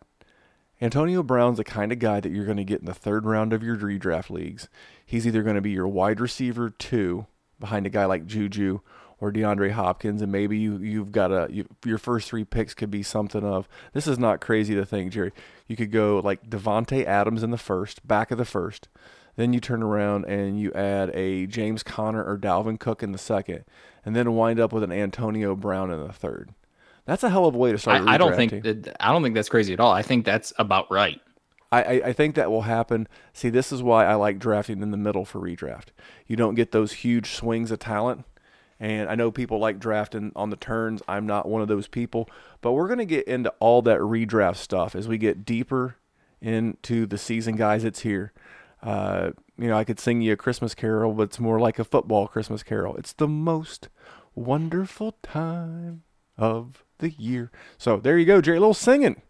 Antonio 0.82 1.22
Brown's 1.24 1.58
the 1.58 1.64
kind 1.64 1.92
of 1.92 2.00
guy 2.00 2.20
that 2.22 2.32
you're 2.32 2.46
going 2.46 2.58
to 2.58 2.64
get 2.64 2.80
in 2.80 2.86
the 2.86 2.94
third 2.94 3.26
round 3.26 3.52
of 3.52 3.64
your 3.64 3.76
redraft 3.76 4.30
leagues. 4.30 4.70
He's 5.06 5.28
either 5.28 5.44
going 5.44 5.56
to 5.56 5.62
be 5.62 5.72
your 5.72 5.88
wide 5.88 6.20
receiver 6.20 6.70
two 6.70 7.26
behind 7.60 7.86
a 7.86 7.90
guy 7.90 8.06
like 8.06 8.26
Juju 8.26 8.80
or 9.20 9.34
DeAndre 9.34 9.72
Hopkins, 9.72 10.22
and 10.22 10.32
maybe 10.32 10.58
you 10.58 10.78
you've 10.78 11.12
got 11.12 11.32
a 11.32 11.48
you, 11.52 11.68
your 11.84 11.98
first 11.98 12.30
three 12.30 12.46
picks 12.46 12.74
could 12.74 12.90
be 12.90 13.04
something 13.04 13.44
of 13.44 13.68
this 13.92 14.08
is 14.08 14.18
not 14.18 14.40
crazy 14.40 14.76
to 14.76 14.86
think, 14.86 15.12
Jerry. 15.12 15.34
You 15.68 15.76
could 15.76 15.92
go 15.92 16.22
like 16.24 16.50
Davante 16.50 17.04
Adams 17.06 17.44
in 17.44 17.52
the 17.52 17.58
first, 17.58 18.08
back 18.08 18.32
of 18.32 18.38
the 18.38 18.46
first, 18.46 18.88
then 19.36 19.52
you 19.52 19.60
turn 19.60 19.84
around 19.84 20.26
and 20.26 20.58
you 20.60 20.72
add 20.72 21.12
a 21.14 21.48
James 21.48 21.84
Conner 21.84 22.24
or 22.24 22.38
Dalvin 22.38 22.80
Cook 22.80 23.04
in 23.04 23.12
the 23.12 23.18
second, 23.18 23.66
and 24.06 24.16
then 24.16 24.34
wind 24.34 24.60
up 24.60 24.72
with 24.72 24.84
an 24.84 24.92
Antonio 24.94 25.56
Brown 25.56 25.92
in 25.92 26.00
the 26.00 26.14
third. 26.14 26.52
That's 27.06 27.24
a 27.24 27.30
hell 27.30 27.46
of 27.46 27.56
a 27.56 27.58
way 27.58 27.72
to 27.72 27.78
start. 27.78 28.04
a 28.04 28.10
I, 28.10 28.14
I 28.16 28.18
don't 28.18 28.36
think 28.36 28.64
that, 28.64 28.96
I 29.00 29.12
don't 29.12 29.24
think 29.24 29.36
that's 29.36 29.50
crazy 29.50 29.74
at 29.74 29.80
all. 29.80 29.92
I 29.92 30.02
think 30.02 30.26
that's 30.26 30.54
about 30.58 30.90
right. 30.92 31.20
I, 31.72 31.84
I, 31.84 31.92
I 32.06 32.14
think 32.14 32.36
that 32.36 32.52
will 32.52 32.64
happen. 32.64 33.08
See, 33.34 33.50
this 33.50 33.72
is 33.72 33.84
why 33.84 34.06
I 34.06 34.16
like 34.16 34.40
drafting 34.40 34.82
in 34.82 34.92
the 34.92 34.98
middle 34.98 35.26
for 35.26 35.40
redraft. 35.40 35.88
You 36.28 36.36
don't 36.36 36.56
get 36.56 36.72
those 36.72 36.94
huge 36.94 37.32
swings 37.32 37.72
of 37.72 37.80
talent. 37.80 38.26
And 38.80 39.10
I 39.10 39.16
know 39.16 39.30
people 39.30 39.60
like 39.60 39.78
drafting 39.78 40.32
on 40.36 40.52
the 40.52 40.56
turns. 40.56 41.02
I'm 41.08 41.28
not 41.28 41.50
one 41.50 41.62
of 41.62 41.68
those 41.68 41.88
people. 41.88 42.30
But 42.62 42.72
we're 42.72 42.88
going 42.88 43.00
to 43.00 43.06
get 43.06 43.28
into 43.28 43.54
all 43.60 43.82
that 43.84 44.00
redraft 44.00 44.56
stuff 44.56 44.96
as 44.96 45.08
we 45.08 45.18
get 45.18 45.46
deeper 45.46 45.98
into 46.42 47.06
the 47.06 47.18
season, 47.18 47.56
guys. 47.56 47.84
It's 47.84 48.02
here. 48.02 48.32
Uh, 48.82 49.32
you 49.58 49.68
know, 49.68 49.78
I 49.78 49.84
could 49.84 50.00
sing 50.00 50.22
you 50.22 50.34
a 50.34 50.38
Christmas 50.38 50.74
carol, 50.74 51.14
but 51.14 51.24
it's 51.24 51.40
more 51.40 51.60
like 51.60 51.78
a 51.78 51.84
football 51.84 52.28
Christmas 52.28 52.64
carol. 52.64 52.96
It's 52.96 53.12
the 53.12 53.28
most 53.28 53.90
wonderful 54.34 55.18
time 55.22 56.04
of 56.38 56.86
the 57.00 57.12
year. 57.12 57.52
So 57.78 57.98
there 57.98 58.18
you 58.18 58.26
go, 58.26 58.42
Jerry. 58.42 58.58
A 58.58 58.62
little 58.62 58.74
singing. 58.74 59.22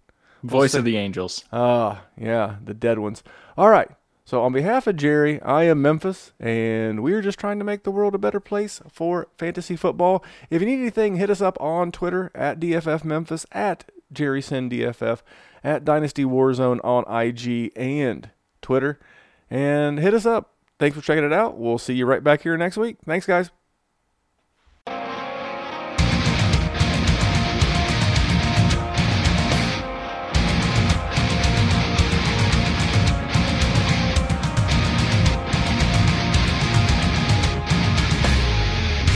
Voice 0.43 0.73
of 0.73 0.85
the 0.85 0.97
Angels. 0.97 1.43
Ah, 1.51 2.03
yeah, 2.17 2.57
the 2.63 2.73
dead 2.73 2.99
ones. 2.99 3.23
All 3.57 3.69
right. 3.69 3.89
So, 4.29 4.43
on 4.43 4.53
behalf 4.53 4.85
of 4.85 4.95
Jerry, 4.95 5.41
I 5.41 5.63
am 5.63 5.81
Memphis, 5.81 6.33
and 6.39 7.01
we 7.01 7.13
are 7.13 7.21
just 7.21 7.39
trying 7.39 7.57
to 7.57 7.65
make 7.65 7.81
the 7.81 7.89
world 7.89 8.13
a 8.13 8.19
better 8.19 8.39
place 8.39 8.79
for 8.87 9.27
fantasy 9.39 9.75
football. 9.75 10.23
If 10.51 10.61
you 10.61 10.67
need 10.67 10.79
anything, 10.79 11.15
hit 11.15 11.31
us 11.31 11.41
up 11.41 11.59
on 11.59 11.91
Twitter 11.91 12.29
at 12.35 12.59
DFF 12.59 13.03
Memphis, 13.03 13.47
at 13.51 13.85
JerrySinDFF, 14.13 15.21
at 15.63 15.83
Dynasty 15.83 16.25
Warzone 16.25 16.79
on 16.83 17.11
IG 17.11 17.71
and 17.75 18.29
Twitter, 18.61 18.99
and 19.49 19.97
hit 19.97 20.13
us 20.13 20.27
up. 20.27 20.53
Thanks 20.77 20.95
for 20.95 21.01
checking 21.01 21.23
it 21.23 21.33
out. 21.33 21.57
We'll 21.57 21.79
see 21.79 21.95
you 21.95 22.05
right 22.05 22.23
back 22.23 22.43
here 22.43 22.55
next 22.55 22.77
week. 22.77 22.97
Thanks, 23.03 23.25
guys. 23.25 23.49